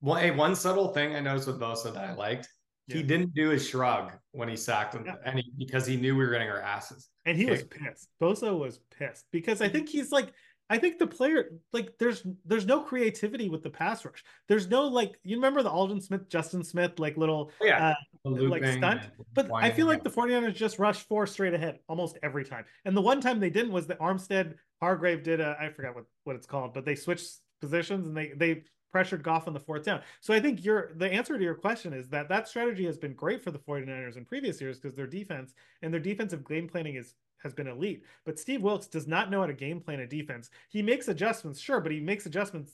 One, 0.00 0.20
hey, 0.20 0.30
one 0.30 0.54
subtle 0.54 0.88
thing 0.88 1.16
I 1.16 1.20
noticed 1.20 1.46
with 1.48 1.58
Bosa 1.60 1.92
that 1.94 2.04
I 2.04 2.14
liked, 2.14 2.48
he 2.86 3.02
didn't 3.02 3.34
do 3.34 3.50
his 3.50 3.68
shrug 3.68 4.12
when 4.32 4.48
he 4.48 4.56
sacked 4.56 4.94
him, 4.94 5.04
Yeah. 5.04 5.16
and 5.24 5.38
he, 5.38 5.52
because 5.58 5.86
he 5.86 5.96
knew 5.96 6.16
we 6.16 6.24
were 6.24 6.30
getting 6.30 6.48
our 6.48 6.60
asses. 6.60 7.08
And 7.26 7.36
he 7.36 7.44
was 7.46 7.62
pissed. 7.64 8.08
Bosa 8.22 8.56
was 8.56 8.80
pissed 8.96 9.26
because 9.32 9.60
I 9.60 9.68
think 9.68 9.88
he's 9.88 10.10
like, 10.10 10.32
I 10.70 10.78
think 10.78 10.98
the 10.98 11.06
player 11.06 11.50
like 11.72 11.96
there's 11.98 12.26
there's 12.44 12.66
no 12.66 12.80
creativity 12.80 13.48
with 13.48 13.62
the 13.62 13.70
pass 13.70 14.04
rush. 14.04 14.22
There's 14.48 14.68
no 14.68 14.82
like 14.86 15.18
you 15.22 15.36
remember 15.36 15.62
the 15.62 15.70
Aldon 15.70 16.00
Smith, 16.00 16.28
Justin 16.28 16.62
Smith 16.62 16.98
like 16.98 17.16
little 17.16 17.50
Oh, 17.60 17.64
yeah, 17.66 17.94
uh, 18.26 18.30
like 18.30 18.64
stunt. 18.64 19.02
But 19.34 19.50
I 19.52 19.70
feel 19.70 19.86
like 19.86 20.04
the 20.04 20.10
49ers 20.10 20.54
just 20.54 20.78
rushed 20.78 21.08
four 21.08 21.26
straight 21.26 21.54
ahead 21.54 21.78
almost 21.88 22.18
every 22.22 22.44
time. 22.44 22.64
And 22.84 22.96
the 22.96 23.00
one 23.02 23.20
time 23.20 23.40
they 23.40 23.50
didn't 23.50 23.72
was 23.72 23.86
that 23.86 23.98
Armstead 23.98 24.54
Hargrave 24.80 25.22
did 25.22 25.40
a 25.40 25.56
I 25.60 25.70
forgot 25.70 25.94
what, 25.94 26.04
what 26.24 26.36
it's 26.36 26.46
called, 26.46 26.74
but 26.74 26.84
they 26.84 26.94
switched 26.94 27.38
positions 27.60 28.06
and 28.06 28.16
they 28.16 28.32
they 28.36 28.62
pressured 28.90 29.22
Goff 29.22 29.46
on 29.46 29.54
the 29.54 29.60
fourth 29.60 29.84
down. 29.84 30.00
So 30.20 30.32
I 30.32 30.40
think 30.40 30.64
your 30.64 30.92
the 30.96 31.10
answer 31.12 31.36
to 31.36 31.44
your 31.44 31.54
question 31.54 31.92
is 31.92 32.08
that 32.08 32.28
that 32.28 32.48
strategy 32.48 32.86
has 32.86 32.98
been 32.98 33.14
great 33.14 33.42
for 33.42 33.50
the 33.50 33.58
49ers 33.58 34.16
in 34.16 34.24
previous 34.24 34.60
years 34.60 34.78
because 34.78 34.96
their 34.96 35.06
defense 35.06 35.54
and 35.82 35.92
their 35.92 36.00
defensive 36.00 36.46
game 36.46 36.68
planning 36.68 36.94
is 36.96 37.14
has 37.42 37.54
been 37.54 37.68
elite. 37.68 38.04
But 38.24 38.38
Steve 38.38 38.62
Wilks 38.62 38.86
does 38.86 39.06
not 39.06 39.30
know 39.30 39.40
how 39.40 39.46
to 39.46 39.52
game 39.52 39.80
plan 39.80 40.00
a 40.00 40.06
defense. 40.06 40.50
He 40.68 40.82
makes 40.82 41.08
adjustments, 41.08 41.60
sure, 41.60 41.80
but 41.80 41.92
he 41.92 42.00
makes 42.00 42.26
adjustments 42.26 42.72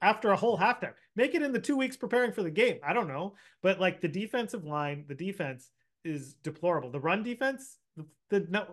after 0.00 0.30
a 0.30 0.36
whole 0.36 0.58
halftime. 0.58 0.94
Make 1.16 1.34
it 1.34 1.42
in 1.42 1.52
the 1.52 1.58
two 1.58 1.76
weeks 1.76 1.96
preparing 1.96 2.32
for 2.32 2.42
the 2.42 2.50
game. 2.50 2.78
I 2.82 2.92
don't 2.92 3.08
know, 3.08 3.34
but 3.62 3.80
like 3.80 4.00
the 4.00 4.08
defensive 4.08 4.64
line, 4.64 5.04
the 5.08 5.14
defense 5.14 5.70
is 6.04 6.34
deplorable. 6.34 6.90
The 6.90 7.00
run 7.00 7.22
defense, 7.22 7.78
the, 7.96 8.04
the 8.30 8.46
no, 8.50 8.66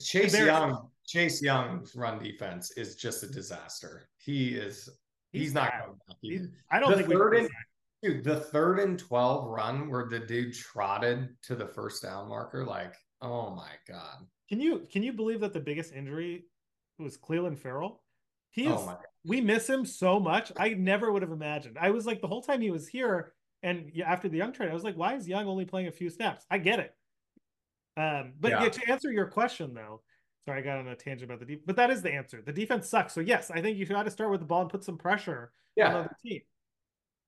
Chase 0.00 0.34
Embarrassing. 0.34 0.46
Young, 0.46 0.88
Chase 1.06 1.42
Young's 1.42 1.94
run 1.96 2.18
defense 2.22 2.70
is 2.72 2.96
just 2.96 3.22
a 3.22 3.28
disaster. 3.28 4.08
He 4.18 4.50
is. 4.50 4.88
He's, 5.32 5.42
He's 5.42 5.54
not 5.54 5.70
bad. 5.70 5.84
going 5.84 5.98
back. 6.08 6.16
Either. 6.22 6.50
I 6.70 6.80
don't 6.80 6.90
The 6.92 6.96
think 6.98 7.10
third 7.10 7.34
and- 7.36 7.50
Dude, 8.00 8.22
the 8.22 8.38
third 8.38 8.78
and 8.78 8.96
twelve 8.96 9.48
run 9.48 9.90
where 9.90 10.06
the 10.08 10.20
dude 10.20 10.54
trotted 10.54 11.30
to 11.42 11.56
the 11.56 11.66
first 11.66 12.00
down 12.04 12.28
marker, 12.28 12.64
like, 12.64 12.94
oh 13.20 13.50
my 13.50 13.70
god. 13.88 14.24
Can 14.48 14.60
you 14.60 14.86
can 14.90 15.02
you 15.02 15.12
believe 15.12 15.40
that 15.40 15.52
the 15.52 15.58
biggest 15.60 15.92
injury 15.92 16.44
was 17.00 17.16
Clelin 17.18 17.58
Ferrell? 17.58 18.04
He 18.50 18.68
oh 18.68 18.74
is 18.74 18.80
Oh 18.82 18.98
we 19.24 19.40
miss 19.40 19.68
him 19.68 19.84
so 19.84 20.20
much. 20.20 20.52
I 20.56 20.70
never 20.70 21.10
would 21.12 21.22
have 21.22 21.32
imagined. 21.32 21.76
I 21.80 21.90
was 21.90 22.06
like 22.06 22.20
the 22.20 22.28
whole 22.28 22.40
time 22.40 22.60
he 22.60 22.70
was 22.70 22.86
here, 22.86 23.32
and 23.64 23.90
after 24.06 24.28
the 24.28 24.38
Young 24.38 24.52
trade, 24.52 24.70
I 24.70 24.74
was 24.74 24.84
like, 24.84 24.96
why 24.96 25.14
is 25.16 25.26
Young 25.28 25.48
only 25.48 25.64
playing 25.64 25.88
a 25.88 25.92
few 25.92 26.08
snaps? 26.08 26.46
I 26.50 26.58
get 26.58 26.78
it. 26.78 26.94
Um, 27.98 28.32
but 28.40 28.50
Yeah. 28.52 28.62
yeah. 28.62 28.68
to 28.70 28.90
answer 28.90 29.10
your 29.12 29.26
question 29.26 29.74
though, 29.74 30.02
sorry, 30.46 30.60
I 30.60 30.62
got 30.62 30.78
on 30.78 30.88
a 30.88 30.96
tangent 30.96 31.30
about 31.30 31.40
the 31.40 31.46
deep, 31.46 31.64
but 31.66 31.76
that 31.76 31.90
is 31.90 32.00
the 32.00 32.12
answer. 32.12 32.40
The 32.40 32.52
defense 32.52 32.88
sucks. 32.88 33.12
So 33.12 33.20
yes, 33.20 33.50
I 33.50 33.60
think 33.60 33.76
you 33.76 33.86
got 33.86 34.04
to 34.04 34.10
start 34.10 34.30
with 34.30 34.40
the 34.40 34.46
ball 34.46 34.62
and 34.62 34.70
put 34.70 34.84
some 34.84 34.96
pressure 34.96 35.52
on 35.86 35.92
the 35.92 35.98
other 36.00 36.16
team. 36.24 36.40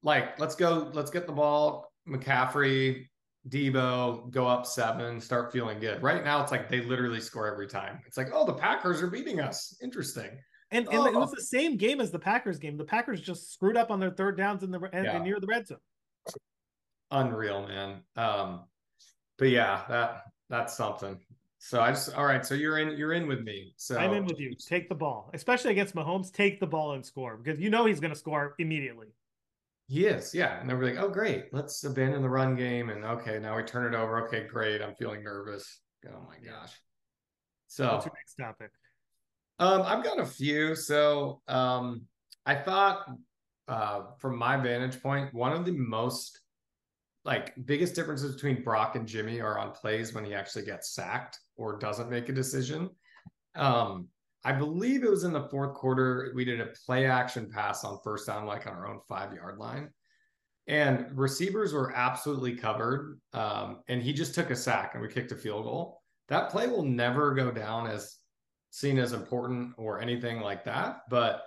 like 0.03 0.39
let's 0.41 0.55
go 0.55 0.91
let's 0.95 1.11
get 1.11 1.27
the 1.27 1.33
ball 1.33 1.93
mccaffrey 2.09 3.07
Deebo 3.49 4.31
go 4.31 4.47
up 4.47 4.65
seven 4.67 5.21
start 5.21 5.53
feeling 5.53 5.79
good 5.81 6.03
right 6.03 6.25
now 6.25 6.43
it's 6.43 6.51
like 6.53 6.69
they 6.69 6.81
literally 6.83 7.21
score 7.21 7.47
every 7.51 7.67
time 7.69 8.01
it's 8.07 8.17
like 8.17 8.29
oh 8.33 8.45
the 8.47 8.53
packers 8.55 9.03
are 9.03 9.07
beating 9.09 9.41
us 9.41 9.77
interesting 9.83 10.31
And, 10.73 10.87
and 10.89 11.07
it 11.07 11.15
was 11.15 11.31
Oh. 11.31 11.35
the 11.37 11.43
same 11.43 11.77
game 11.77 12.01
as 12.01 12.11
the 12.13 12.19
Packers 12.19 12.59
game. 12.59 12.77
The 12.77 12.85
Packers 12.85 13.21
just 13.21 13.53
screwed 13.53 13.77
up 13.77 13.91
on 13.91 13.99
their 14.01 14.11
third 14.11 14.37
downs 14.37 14.63
in 14.63 14.71
the 14.71 14.81
and, 14.93 15.05
Yeah. 15.05 15.19
near 15.19 15.39
the 15.41 15.47
red 15.49 15.67
zone. 15.67 15.79
unreal 17.11 17.67
man 17.67 18.03
um 18.17 18.65
but 19.39 19.49
yeah 19.49 19.83
that 19.89 20.23
that's 20.51 20.77
something 20.77 21.19
so 21.59 21.81
i 21.81 21.91
just 21.91 22.13
all 22.15 22.27
right 22.27 22.45
so 22.45 22.55
you're 22.55 22.79
in 22.79 22.97
you're 22.99 23.15
in 23.15 23.27
with 23.27 23.41
me 23.41 23.73
so 23.77 23.97
I'm 23.97 24.13
in 24.13 24.25
with 24.27 24.39
you. 24.39 24.55
Take 24.55 24.89
the 24.91 24.95
ball, 24.95 25.31
especially 25.33 25.71
against 25.71 25.95
Mahomes. 25.95 26.31
Take 26.33 26.61
the 26.61 26.67
ball 26.67 26.93
and 26.93 27.05
score 27.05 27.39
because 27.39 27.59
you 27.61 27.71
know 27.71 27.87
he's 27.87 28.01
going 28.01 28.13
to 28.13 28.19
score 28.19 28.55
immediately. 28.59 29.09
he 29.89 30.07
is 30.07 30.35
yeah 30.35 30.61
and 30.61 30.69
they're 30.69 30.83
like 30.83 30.97
oh 30.99 31.09
great 31.09 31.45
let's 31.53 31.83
abandon 31.85 32.23
the 32.23 32.29
run 32.29 32.55
game 32.57 32.91
and 32.91 33.05
okay 33.05 33.39
now 33.39 33.57
we 33.57 33.63
turn 33.63 33.93
it 33.93 33.97
over 33.97 34.27
okay 34.27 34.47
great 34.47 34.81
i'm 34.83 34.95
feeling 34.95 35.23
nervous 35.25 35.81
oh 36.09 36.21
my 36.29 36.37
gosh 36.47 36.73
so 37.67 37.87
What's 37.93 38.07
your 38.07 38.15
next 38.17 38.35
topic? 38.35 38.71
Um, 39.61 39.83
I've 39.83 40.03
got 40.03 40.19
a 40.19 40.27
few. 40.27 40.75
So 40.75 41.41
um, 41.47 42.03
I 42.45 42.57
thought, 42.57 43.07
uh, 43.69 44.01
from 44.19 44.37
my 44.37 44.57
vantage 44.57 45.01
point, 45.03 45.33
one 45.33 45.53
of 45.53 45.65
the 45.65 45.71
most 45.73 46.40
like 47.31 47.55
biggest 47.65 47.95
differences 47.95 48.35
between 48.35 48.65
Brock 48.65 48.97
and 48.97 49.07
Jimmy 49.07 49.41
are 49.41 49.57
on 49.57 49.71
plays 49.71 50.13
when 50.13 50.25
he 50.25 50.35
actually 50.35 50.65
gets 50.65 50.97
sacked 50.97 51.39
or 51.57 51.79
doesn't 51.79 52.11
make 52.11 52.29
a 52.29 52.33
decision. 52.33 52.91
Um, 53.55 54.09
I 54.45 54.51
believe 54.51 55.05
it 55.05 55.11
was 55.11 55.23
in 55.23 55.33
the 55.33 55.49
fourth 55.49 55.75
quarter. 55.75 56.33
We 56.35 56.45
did 56.45 56.61
a 56.61 56.73
play 56.85 57.07
action 57.07 57.49
pass 57.49 57.85
on 57.85 58.01
first 58.03 58.27
down, 58.27 58.47
like 58.47 58.67
on 58.67 58.73
our 58.73 58.89
own 58.89 58.99
five 59.09 59.33
yard 59.33 59.59
line. 59.59 59.91
And 60.67 61.07
receivers 61.17 61.73
were 61.73 61.93
absolutely 61.95 62.57
covered. 62.57 63.21
Um, 63.33 63.83
and 63.87 64.03
he 64.03 64.13
just 64.13 64.35
took 64.35 64.51
a 64.51 64.57
sack 64.57 64.95
and 64.95 65.03
we 65.03 65.09
kicked 65.09 65.31
a 65.31 65.37
field 65.37 65.67
goal. 65.67 66.03
That 66.31 66.51
play 66.51 66.67
will 66.67 66.85
never 66.85 67.33
go 67.33 67.53
down 67.53 67.87
as 67.87 68.17
seen 68.71 68.99
as 68.99 69.13
important 69.13 69.75
or 69.79 70.01
anything 70.01 70.41
like 70.41 70.65
that. 70.65 71.03
But 71.09 71.45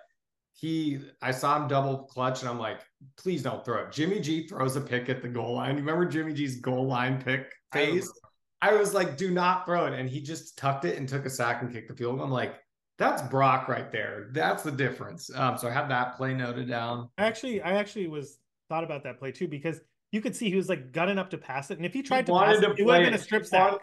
he, 0.54 1.00
I 1.22 1.32
saw 1.32 1.62
him 1.62 1.68
double 1.68 2.04
clutch, 2.04 2.42
and 2.42 2.50
I'm 2.50 2.60
like, 2.60 2.80
please 3.18 3.44
don't 3.44 3.66
throw 3.66 3.84
it. 3.84 3.92
Jimmy 3.92 4.20
G 4.20 4.48
throws 4.48 4.76
a 4.76 4.82
pick 4.82 5.10
at 5.10 5.22
the 5.22 5.28
goal 5.28 5.56
line. 5.56 5.72
You 5.72 5.82
remember 5.82 6.06
Jimmy 6.06 6.34
G's 6.34 6.62
goal 6.62 6.88
line 6.88 7.22
pick 7.22 7.52
phase? 7.72 8.10
I, 8.62 8.70
I 8.70 8.74
was 8.76 8.94
like, 8.94 9.18
do 9.18 9.32
not 9.32 9.66
throw 9.66 9.86
it. 9.88 9.94
And 9.94 10.08
he 10.08 10.22
just 10.22 10.58
tucked 10.58 10.86
it 10.86 10.98
and 10.98 11.10
took 11.10 11.26
a 11.26 11.30
sack 11.30 11.62
and 11.62 11.74
kicked 11.74 11.90
the 11.90 11.96
field. 11.96 12.22
I'm 12.22 12.32
like, 12.32 12.56
that's 12.98 13.22
Brock 13.24 13.68
right 13.68 13.92
there. 13.92 14.30
That's 14.32 14.64
the 14.64 14.72
difference. 14.72 15.30
Um, 15.36 15.58
so 15.58 15.68
I 15.68 15.72
have 15.72 15.90
that 15.90 16.16
play 16.16 16.34
noted 16.34 16.70
down. 16.70 17.10
I 17.18 17.26
actually, 17.26 17.62
I 17.62 17.74
actually 17.74 18.08
was 18.08 18.38
thought 18.70 18.84
about 18.84 19.04
that 19.04 19.20
play 19.20 19.32
too 19.32 19.48
because 19.48 19.82
you 20.12 20.22
could 20.22 20.36
see 20.36 20.50
he 20.50 20.56
was 20.56 20.70
like 20.70 20.92
gunning 20.92 21.18
up 21.18 21.32
to 21.32 21.38
pass 21.40 21.72
it, 21.72 21.78
and 21.78 21.86
if 21.86 21.92
he 21.92 22.04
tried 22.04 22.28
he 22.28 22.34
to 22.34 22.40
pass 22.40 22.60
to 22.60 22.70
it, 22.70 22.80
it 22.80 22.86
would 22.86 22.96
have 22.96 23.06
been 23.06 23.16
a 23.16 23.18
strip 23.18 23.46
sack. 23.46 23.74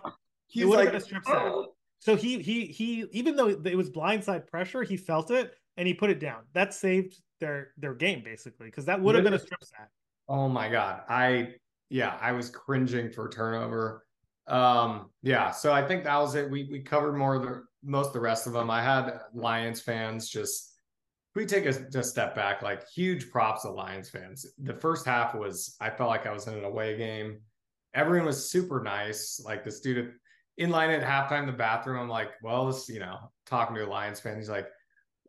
It 0.54 0.64
would 0.64 0.78
like, 0.78 0.88
been 0.88 0.96
a 0.96 1.00
strip 1.00 1.24
sack. 1.24 1.36
Oh. 1.36 1.74
So 1.98 2.16
he 2.16 2.40
he 2.40 2.66
he 2.66 3.04
even 3.10 3.34
though 3.34 3.48
it 3.48 3.76
was 3.76 3.90
blindside 3.90 4.46
pressure, 4.46 4.84
he 4.84 4.96
felt 4.96 5.32
it 5.32 5.52
and 5.76 5.86
he 5.86 5.94
put 5.94 6.10
it 6.10 6.20
down. 6.20 6.42
That 6.52 6.74
saved 6.74 7.20
their 7.40 7.72
their 7.78 7.94
game 7.94 8.22
basically 8.22 8.66
because 8.66 8.84
that 8.86 9.00
would 9.00 9.14
have 9.14 9.24
been 9.24 9.34
a 9.34 9.38
strip 9.38 9.62
sack. 9.64 9.88
Oh 10.28 10.48
my 10.48 10.68
god, 10.68 11.02
I 11.08 11.54
yeah, 11.88 12.16
I 12.20 12.32
was 12.32 12.50
cringing 12.50 13.10
for 13.10 13.28
turnover. 13.28 14.04
Um, 14.46 15.10
yeah, 15.22 15.50
so 15.50 15.72
I 15.72 15.86
think 15.86 16.04
that 16.04 16.16
was 16.18 16.34
it. 16.34 16.50
We 16.50 16.68
we 16.70 16.80
covered 16.80 17.16
more 17.16 17.34
of 17.34 17.42
the 17.42 17.64
most 17.82 18.08
of 18.08 18.12
the 18.12 18.20
rest 18.20 18.46
of 18.46 18.52
them. 18.52 18.70
I 18.70 18.82
had 18.82 19.18
Lions 19.34 19.80
fans 19.80 20.28
just 20.28 20.70
we 21.34 21.46
take 21.46 21.66
a, 21.66 21.98
a 21.98 22.02
step 22.02 22.34
back, 22.34 22.62
like 22.62 22.88
huge 22.88 23.30
props 23.30 23.62
to 23.62 23.70
Lions 23.70 24.10
fans. 24.10 24.46
The 24.58 24.74
first 24.74 25.06
half 25.06 25.34
was 25.34 25.76
I 25.80 25.90
felt 25.90 26.10
like 26.10 26.26
I 26.26 26.32
was 26.32 26.46
in 26.46 26.54
an 26.54 26.64
away 26.64 26.96
game. 26.96 27.40
Everyone 27.94 28.26
was 28.26 28.50
super 28.50 28.82
nice. 28.82 29.40
Like 29.44 29.64
the 29.64 29.70
student 29.70 30.12
in 30.58 30.70
line 30.70 30.90
at 30.90 31.02
halftime, 31.02 31.46
the 31.46 31.52
bathroom. 31.52 32.00
I'm 32.00 32.08
like, 32.08 32.30
well, 32.42 32.66
this, 32.66 32.88
you 32.88 33.00
know, 33.00 33.16
talking 33.46 33.76
to 33.76 33.86
a 33.86 33.88
Lions 33.88 34.20
fan. 34.20 34.36
He's 34.36 34.50
like, 34.50 34.66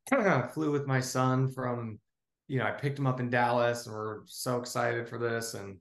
flew 0.10 0.72
with 0.72 0.88
my 0.88 1.00
son 1.00 1.52
from, 1.52 2.00
you 2.48 2.60
know, 2.60 2.66
I 2.66 2.72
picked 2.72 3.00
him 3.00 3.08
up 3.08 3.20
in 3.20 3.30
Dallas 3.30 3.86
and 3.86 3.96
we're 3.96 4.22
so 4.26 4.58
excited 4.58 5.08
for 5.08 5.18
this. 5.18 5.54
And, 5.54 5.78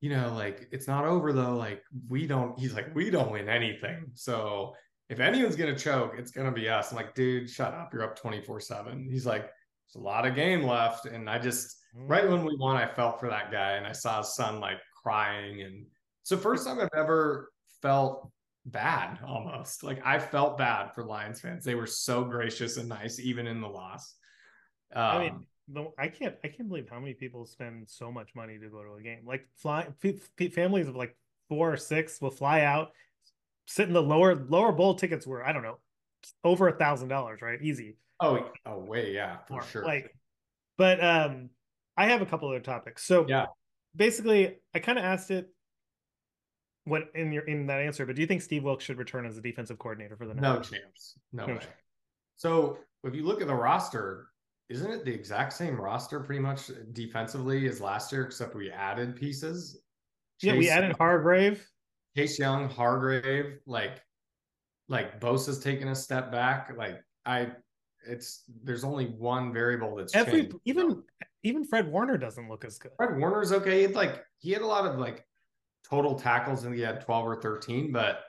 you 0.00 0.10
know, 0.10 0.32
like 0.34 0.68
it's 0.72 0.86
not 0.86 1.04
over 1.04 1.32
though. 1.32 1.56
Like 1.56 1.82
we 2.08 2.26
don't, 2.26 2.58
he's 2.58 2.74
like, 2.74 2.94
we 2.94 3.10
don't 3.10 3.32
win 3.32 3.48
anything. 3.48 4.06
So 4.14 4.74
if 5.08 5.20
anyone's 5.20 5.56
going 5.56 5.74
to 5.74 5.80
choke, 5.80 6.14
it's 6.18 6.30
going 6.30 6.46
to 6.46 6.52
be 6.52 6.68
us. 6.68 6.90
I'm 6.90 6.96
like, 6.96 7.14
dude, 7.14 7.48
shut 7.48 7.72
up. 7.74 7.92
You're 7.92 8.04
up 8.04 8.16
24 8.16 8.60
seven. 8.60 9.08
He's 9.10 9.26
like, 9.26 9.42
there's 9.42 10.02
a 10.02 10.04
lot 10.04 10.26
of 10.26 10.34
game 10.34 10.62
left. 10.62 11.06
And 11.06 11.30
I 11.30 11.38
just, 11.38 11.76
mm. 11.96 12.08
right 12.08 12.28
when 12.28 12.44
we 12.44 12.56
won, 12.56 12.76
I 12.76 12.86
felt 12.86 13.20
for 13.20 13.28
that 13.30 13.50
guy 13.50 13.72
and 13.72 13.86
I 13.86 13.92
saw 13.92 14.18
his 14.18 14.34
son 14.34 14.60
like 14.60 14.78
crying. 15.02 15.62
And 15.62 15.86
so, 16.24 16.36
first 16.36 16.66
time 16.66 16.78
I've 16.78 16.88
ever 16.96 17.50
felt 17.80 18.30
bad 18.70 19.18
almost. 19.26 19.82
Like 19.82 20.04
I 20.04 20.18
felt 20.18 20.58
bad 20.58 20.94
for 20.94 21.04
Lions 21.04 21.40
fans. 21.40 21.64
They 21.64 21.74
were 21.74 21.86
so 21.86 22.24
gracious 22.24 22.76
and 22.76 22.88
nice, 22.88 23.18
even 23.18 23.46
in 23.46 23.60
the 23.60 23.68
loss. 23.68 24.14
Um, 24.94 25.02
I 25.02 25.18
mean, 25.18 25.46
um, 25.76 25.88
I 25.98 26.08
can't, 26.08 26.34
I 26.44 26.48
can't 26.48 26.68
believe 26.68 26.88
how 26.88 26.98
many 26.98 27.14
people 27.14 27.44
spend 27.46 27.88
so 27.88 28.10
much 28.10 28.34
money 28.34 28.58
to 28.58 28.68
go 28.68 28.82
to 28.82 28.94
a 28.94 29.02
game. 29.02 29.20
Like 29.26 29.46
fly, 29.56 29.88
f- 30.04 30.52
families 30.52 30.88
of 30.88 30.96
like 30.96 31.16
four 31.48 31.72
or 31.72 31.76
six 31.76 32.20
will 32.20 32.30
fly 32.30 32.62
out, 32.62 32.92
sit 33.66 33.88
in 33.88 33.94
the 33.94 34.02
lower 34.02 34.34
lower 34.34 34.72
bowl 34.72 34.94
tickets 34.94 35.26
were 35.26 35.46
I 35.46 35.52
don't 35.52 35.62
know 35.62 35.78
over 36.44 36.68
a 36.68 36.72
thousand 36.72 37.08
dollars, 37.08 37.42
right? 37.42 37.60
Easy. 37.62 37.96
Oh, 38.20 38.50
oh, 38.66 38.78
way, 38.78 39.14
yeah, 39.14 39.38
for 39.46 39.62
sure. 39.62 39.84
Like, 39.84 40.12
but 40.76 41.02
um, 41.02 41.50
I 41.96 42.06
have 42.06 42.20
a 42.20 42.26
couple 42.26 42.48
other 42.48 42.60
topics. 42.60 43.04
So 43.04 43.26
yeah, 43.28 43.46
basically, 43.94 44.56
I 44.74 44.80
kind 44.80 44.98
of 44.98 45.04
asked 45.04 45.30
it 45.30 45.48
what 46.88 47.10
in 47.14 47.32
your 47.32 47.44
in 47.44 47.66
that 47.66 47.80
answer, 47.80 48.06
but 48.06 48.16
do 48.16 48.20
you 48.20 48.26
think 48.26 48.42
Steve 48.42 48.64
Wilks 48.64 48.84
should 48.84 48.98
return 48.98 49.26
as 49.26 49.36
a 49.36 49.40
defensive 49.40 49.78
coordinator 49.78 50.16
for 50.16 50.26
the 50.26 50.34
no 50.34 50.60
chance, 50.60 51.18
no, 51.32 51.46
no 51.46 51.54
way. 51.54 51.58
Chance. 51.60 51.72
So 52.36 52.78
if 53.04 53.14
you 53.14 53.24
look 53.24 53.40
at 53.40 53.46
the 53.46 53.54
roster, 53.54 54.28
isn't 54.68 54.90
it 54.90 55.04
the 55.04 55.12
exact 55.12 55.52
same 55.52 55.80
roster 55.80 56.20
pretty 56.20 56.40
much 56.40 56.70
defensively 56.92 57.66
as 57.68 57.80
last 57.80 58.12
year, 58.12 58.22
except 58.22 58.54
we 58.54 58.70
added 58.70 59.16
pieces? 59.16 59.80
Chase, 60.40 60.52
yeah, 60.52 60.58
we 60.58 60.70
added 60.70 60.94
Hargrave, 60.98 61.66
Chase 62.16 62.38
Young, 62.38 62.68
Hargrave, 62.68 63.58
like 63.66 64.02
like 64.88 65.20
Bosa's 65.20 65.58
taken 65.58 65.88
a 65.88 65.94
step 65.94 66.30
back. 66.30 66.72
Like 66.76 67.02
I, 67.26 67.48
it's 68.08 68.44
there's 68.62 68.84
only 68.84 69.06
one 69.06 69.52
variable 69.52 69.96
that's 69.96 70.14
every 70.14 70.42
changed. 70.42 70.56
even 70.64 71.02
even 71.42 71.64
Fred 71.64 71.90
Warner 71.90 72.16
doesn't 72.16 72.48
look 72.48 72.64
as 72.64 72.78
good. 72.78 72.92
Fred 72.96 73.18
Warner's 73.18 73.52
okay. 73.52 73.86
He 73.86 73.86
like 73.88 74.24
he 74.38 74.52
had 74.52 74.62
a 74.62 74.66
lot 74.66 74.86
of 74.86 74.98
like 74.98 75.24
total 75.88 76.14
tackles 76.14 76.64
and 76.64 76.74
he 76.74 76.80
had 76.80 77.00
12 77.00 77.26
or 77.26 77.40
13, 77.40 77.92
but 77.92 78.20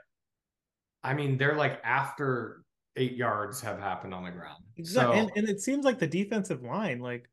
I 1.04 1.13
mean, 1.13 1.38
they're 1.38 1.56
like 1.56 1.80
after 1.84 2.63
eight 2.95 3.15
yards 3.15 3.62
have 3.62 3.80
happened 3.80 4.13
on 4.13 4.26
the 4.26 4.32
ground. 4.32 4.63
Exactly. 4.78 5.15
So, 5.15 5.22
and, 5.22 5.32
and 5.36 5.50
it 5.50 5.62
seems 5.62 5.86
like 5.86 6.00
the 6.00 6.08
defensive 6.08 6.63
line, 6.63 7.00
like, 7.00 7.30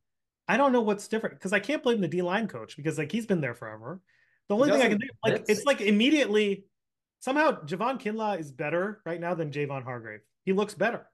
I 0.49 0.57
don't 0.57 0.73
know 0.73 0.83
what's 0.83 1.09
different 1.09 1.37
because 1.37 1.53
I 1.53 1.59
can't 1.59 1.83
blame 1.83 2.01
the 2.01 2.09
D 2.09 2.23
line 2.23 2.47
coach 2.47 2.77
because 2.77 2.99
like 2.99 3.11
he's 3.11 3.27
been 3.27 3.41
there 3.41 3.55
forever. 3.55 4.01
The 4.49 4.55
only 4.55 4.71
thing 4.71 4.83
I 4.83 4.89
can 4.89 4.99
do, 4.99 5.09
like, 5.25 5.45
it's 5.49 5.65
like 5.65 5.81
immediately 5.81 6.67
somehow 7.19 7.65
Javon 7.65 8.01
Kinlaw 8.01 8.39
is 8.39 8.53
better 8.53 9.01
right 9.05 9.21
now 9.21 9.35
than 9.35 9.51
Javon 9.51 9.83
Hargrave. 9.83 10.21
He 10.45 10.53
looks 10.53 10.75
better. 10.75 11.07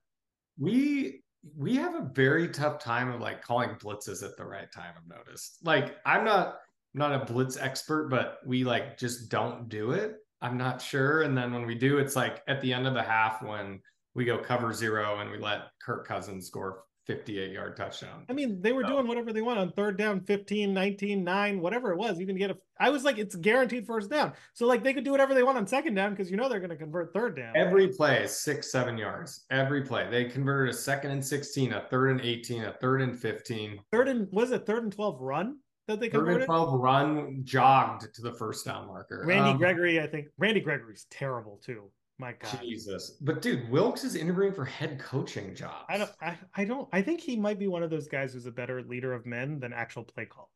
We 0.59 1.22
we 1.57 1.75
have 1.77 1.94
a 1.94 2.11
very 2.12 2.48
tough 2.48 2.79
time 2.79 3.11
of 3.11 3.22
like 3.22 3.42
calling 3.42 3.70
blitzes 3.77 4.22
at 4.22 4.37
the 4.37 4.44
right 4.44 4.70
time. 4.70 4.92
I've 4.96 5.09
noticed. 5.09 5.59
Like 5.64 5.96
I'm 6.05 6.25
not 6.25 6.59
I'm 6.94 6.98
not 6.98 7.22
a 7.22 7.24
blitz 7.24 7.57
expert, 7.57 8.09
but 8.09 8.38
we 8.44 8.64
like 8.64 8.98
just 8.98 9.31
don't 9.31 9.68
do 9.68 9.92
it. 9.92 10.16
I'm 10.40 10.59
not 10.59 10.83
sure. 10.83 11.22
And 11.22 11.37
then 11.37 11.52
when 11.52 11.66
we 11.66 11.74
do, 11.74 11.98
it's 11.98 12.16
like 12.16 12.42
at 12.48 12.61
the 12.61 12.72
end 12.72 12.87
of 12.87 12.94
the 12.94 13.02
half 13.02 13.42
when 13.42 13.81
we 14.14 14.24
go 14.24 14.38
cover 14.38 14.72
zero 14.72 15.20
and 15.20 15.31
we 15.31 15.38
let 15.38 15.70
Kirk 15.81 16.07
Cousins 16.07 16.46
score 16.46 16.85
58 17.07 17.50
yard 17.50 17.76
touchdown. 17.76 18.24
I 18.28 18.33
mean, 18.33 18.61
they 18.61 18.72
were 18.72 18.83
so. 18.83 18.90
doing 18.90 19.09
whatever 19.09 19.33
they 19.33 19.42
want 19.42 19.59
on 19.59 19.72
third 19.72 19.98
down, 19.98 20.20
15, 20.20 20.72
19, 20.72 21.24
9, 21.24 21.61
whatever 21.61 21.92
it 21.92 21.98
was. 21.98 22.18
You 22.18 22.26
can 22.26 22.37
get 22.37 22.50
a, 22.50 22.57
I 22.78 22.90
was 22.90 23.02
like, 23.02 23.18
it's 23.18 23.35
guaranteed 23.35 23.87
first 23.87 24.11
down. 24.11 24.33
So, 24.55 24.66
like, 24.66 24.85
they 24.85 24.94
could 24.94 25.05
do 25.05 25.11
whatever 25.11 25.35
they 25.35 25.42
want 25.42 25.59
on 25.59 25.66
second 25.66 25.94
down 25.94 26.11
because 26.11 26.31
you 26.31 26.37
know 26.37 26.48
they're 26.48 26.61
going 26.61 26.70
to 26.70 26.76
convert 26.76 27.12
third 27.12 27.37
down. 27.37 27.57
Every 27.57 27.88
play 27.88 28.22
is 28.22 28.37
six, 28.37 28.70
seven 28.70 28.96
yards. 28.96 29.46
Every 29.50 29.83
play. 29.83 30.09
They 30.11 30.26
converted 30.26 30.74
a 30.74 30.76
second 30.78 31.11
and 31.11 31.24
16, 31.24 31.72
a 31.72 31.81
third 31.90 32.11
and 32.11 32.20
18, 32.20 32.64
a 32.64 32.72
third 32.74 33.02
and 33.02 33.18
15. 33.18 33.81
Third 33.90 34.09
and, 34.09 34.28
was 34.31 34.52
it 34.52 34.64
third 34.64 34.85
and 34.85 34.92
12 34.92 35.20
run? 35.20 35.57
That 35.92 36.00
they 36.00 36.09
converted? 36.09 36.46
12 36.46 36.81
run 36.81 37.40
jogged 37.44 38.14
to 38.14 38.22
the 38.22 38.33
first 38.33 38.64
down 38.64 38.87
marker. 38.87 39.24
Randy 39.26 39.50
um, 39.50 39.59
Gregory, 39.59 40.00
I 40.00 40.07
think 40.07 40.28
Randy 40.38 40.61
Gregory's 40.61 41.07
terrible 41.11 41.61
too. 41.62 41.90
My 42.18 42.33
God, 42.33 42.61
Jesus! 42.62 43.18
But 43.20 43.42
dude, 43.42 43.68
Wilks 43.70 44.05
is 44.05 44.14
interviewing 44.14 44.52
for 44.55 44.64
head 44.64 44.98
coaching 44.98 45.55
jobs. 45.55 45.85
I 45.88 45.98
don't. 45.98 46.11
I, 46.20 46.38
I 46.55 46.64
don't. 46.64 46.88
I 46.92 47.02
think 47.02 47.20
he 47.20 47.37
might 47.37 47.59
be 47.59 47.66
one 47.66 47.83
of 47.83 47.90
those 47.90 48.09
guys 48.09 48.33
who's 48.33 48.46
a 48.46 48.50
better 48.50 48.83
leader 48.83 49.12
of 49.12 49.26
men 49.26 49.61
than 49.61 49.72
actual 49.72 50.05
play 50.05 50.24
caller. 50.24 50.46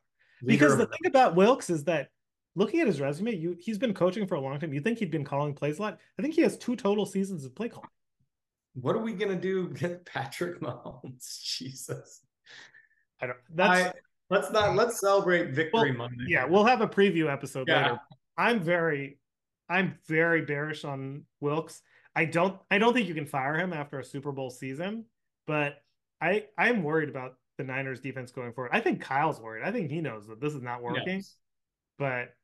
Leader 0.42 0.58
because 0.58 0.72
the 0.72 0.84
men. 0.84 0.88
thing 0.88 1.06
about 1.10 1.34
Wilks 1.34 1.68
is 1.68 1.84
that 1.84 2.08
looking 2.54 2.80
at 2.80 2.86
his 2.86 3.00
resume, 3.00 3.34
you 3.34 3.56
he's 3.60 3.78
been 3.78 3.94
coaching 3.94 4.26
for 4.26 4.36
a 4.36 4.40
long 4.40 4.58
time. 4.58 4.72
You 4.72 4.80
think 4.80 4.98
he'd 4.98 5.10
been 5.10 5.24
calling 5.24 5.54
plays 5.54 5.78
a 5.78 5.82
lot? 5.82 5.98
I 6.18 6.22
think 6.22 6.34
he 6.34 6.42
has 6.42 6.56
two 6.56 6.76
total 6.76 7.04
seasons 7.04 7.44
of 7.44 7.54
play 7.54 7.68
calling. 7.68 7.90
What 8.74 8.96
are 8.96 9.02
we 9.02 9.12
gonna 9.12 9.36
do 9.36 9.66
with 9.80 10.04
Patrick 10.04 10.60
Mahomes? 10.60 11.42
Jesus. 11.58 12.22
I 13.20 13.26
don't. 13.26 13.38
That's. 13.54 13.88
I, 13.88 13.92
Let's 14.28 14.50
not 14.50 14.74
let's 14.74 15.00
celebrate 15.00 15.50
victory 15.50 15.90
well, 15.90 16.08
Monday. 16.08 16.24
Yeah, 16.28 16.46
we'll 16.46 16.64
have 16.64 16.80
a 16.80 16.88
preview 16.88 17.32
episode 17.32 17.68
yeah. 17.68 17.82
later. 17.82 17.98
I'm 18.36 18.60
very 18.60 19.18
I'm 19.68 19.98
very 20.06 20.42
bearish 20.42 20.84
on 20.84 21.24
Wilks. 21.40 21.82
I 22.14 22.24
don't 22.24 22.58
I 22.70 22.78
don't 22.78 22.92
think 22.92 23.08
you 23.08 23.14
can 23.14 23.26
fire 23.26 23.56
him 23.56 23.72
after 23.72 24.00
a 24.00 24.04
Super 24.04 24.32
Bowl 24.32 24.50
season, 24.50 25.04
but 25.46 25.78
I 26.20 26.46
I'm 26.58 26.82
worried 26.82 27.08
about 27.08 27.34
the 27.58 27.64
Niners 27.64 28.00
defense 28.00 28.32
going 28.32 28.52
forward. 28.52 28.70
I 28.72 28.80
think 28.80 29.00
Kyle's 29.00 29.40
worried. 29.40 29.64
I 29.64 29.70
think 29.70 29.90
he 29.90 30.00
knows 30.00 30.26
that 30.26 30.40
this 30.40 30.54
is 30.54 30.62
not 30.62 30.82
working. 30.82 31.16
Yes. 31.16 31.36
But 31.98 32.34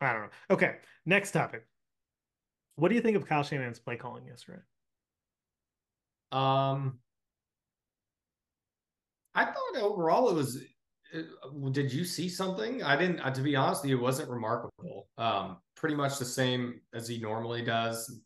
I 0.00 0.12
don't 0.12 0.22
know. 0.22 0.28
Okay, 0.50 0.76
next 1.06 1.32
topic. 1.32 1.64
What 2.76 2.88
do 2.88 2.94
you 2.94 3.00
think 3.00 3.16
of 3.16 3.26
Kyle 3.26 3.42
Shanahan's 3.42 3.78
play 3.78 3.96
calling 3.96 4.26
yesterday? 4.26 4.62
Um 6.32 6.98
I 9.34 9.44
thought 9.46 9.76
overall 9.80 10.28
it 10.30 10.34
was 10.34 10.62
did 11.72 11.92
you 11.92 12.04
see 12.04 12.28
something? 12.28 12.82
I 12.82 12.96
didn't. 12.96 13.20
Uh, 13.20 13.30
to 13.30 13.40
be 13.40 13.56
honest, 13.56 13.84
it 13.84 13.94
wasn't 13.96 14.30
remarkable. 14.30 15.08
Um, 15.18 15.58
pretty 15.76 15.94
much 15.94 16.18
the 16.18 16.24
same 16.24 16.80
as 16.94 17.08
he 17.08 17.18
normally 17.18 17.62
does. 17.62 18.20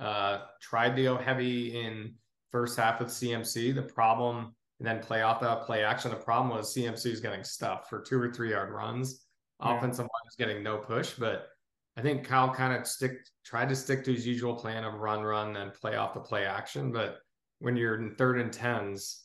Uh, 0.00 0.40
tried 0.60 0.96
to 0.96 1.02
go 1.02 1.16
heavy 1.16 1.80
in 1.80 2.14
first 2.50 2.78
half 2.78 3.00
with 3.00 3.08
CMC. 3.08 3.74
The 3.74 3.82
problem, 3.82 4.54
and 4.80 4.86
then 4.86 5.00
play 5.00 5.22
off 5.22 5.40
that 5.40 5.62
play 5.62 5.84
action. 5.84 6.10
The 6.10 6.16
problem 6.16 6.56
was 6.56 6.74
CMC 6.74 7.06
is 7.06 7.20
getting 7.20 7.44
stuffed 7.44 7.88
for 7.88 8.00
two 8.00 8.20
or 8.20 8.32
three 8.32 8.50
yard 8.50 8.72
runs. 8.72 9.26
Yeah. 9.64 9.76
Offensive 9.76 10.02
line 10.02 10.28
is 10.28 10.36
getting 10.36 10.62
no 10.62 10.78
push, 10.78 11.12
but 11.12 11.48
I 11.96 12.02
think 12.02 12.24
Kyle 12.26 12.52
kind 12.52 12.74
of 12.74 12.86
stick 12.86 13.18
tried 13.44 13.68
to 13.68 13.76
stick 13.76 14.04
to 14.04 14.12
his 14.12 14.26
usual 14.26 14.54
plan 14.54 14.84
of 14.84 14.94
run, 14.94 15.22
run, 15.22 15.56
and 15.56 15.72
play 15.72 15.96
off 15.96 16.14
the 16.14 16.20
play 16.20 16.44
action. 16.44 16.90
But 16.90 17.18
when 17.60 17.76
you're 17.76 18.00
in 18.00 18.16
third 18.16 18.40
and 18.40 18.52
tens, 18.52 19.23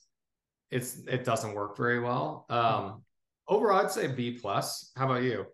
it's 0.71 1.01
it 1.07 1.23
doesn't 1.23 1.53
work 1.53 1.77
very 1.77 1.99
well. 1.99 2.45
Um, 2.49 3.03
overall, 3.47 3.85
I'd 3.85 3.91
say 3.91 4.07
B 4.07 4.37
plus. 4.39 4.91
How 4.95 5.05
about 5.05 5.23
you? 5.23 5.45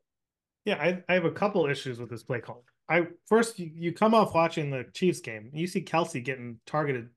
Yeah, 0.65 0.75
I, 0.75 1.03
I 1.07 1.13
have 1.13 1.25
a 1.25 1.31
couple 1.31 1.65
issues 1.67 1.99
with 1.99 2.09
this 2.09 2.23
play 2.23 2.39
call. 2.39 2.63
I 2.89 3.07
first 3.27 3.59
you, 3.59 3.71
you 3.73 3.93
come 3.93 4.13
off 4.13 4.33
watching 4.33 4.69
the 4.69 4.85
Chiefs 4.93 5.19
game, 5.19 5.49
and 5.51 5.59
you 5.59 5.67
see 5.67 5.81
Kelce 5.81 6.23
getting 6.23 6.59
targeted. 6.65 7.09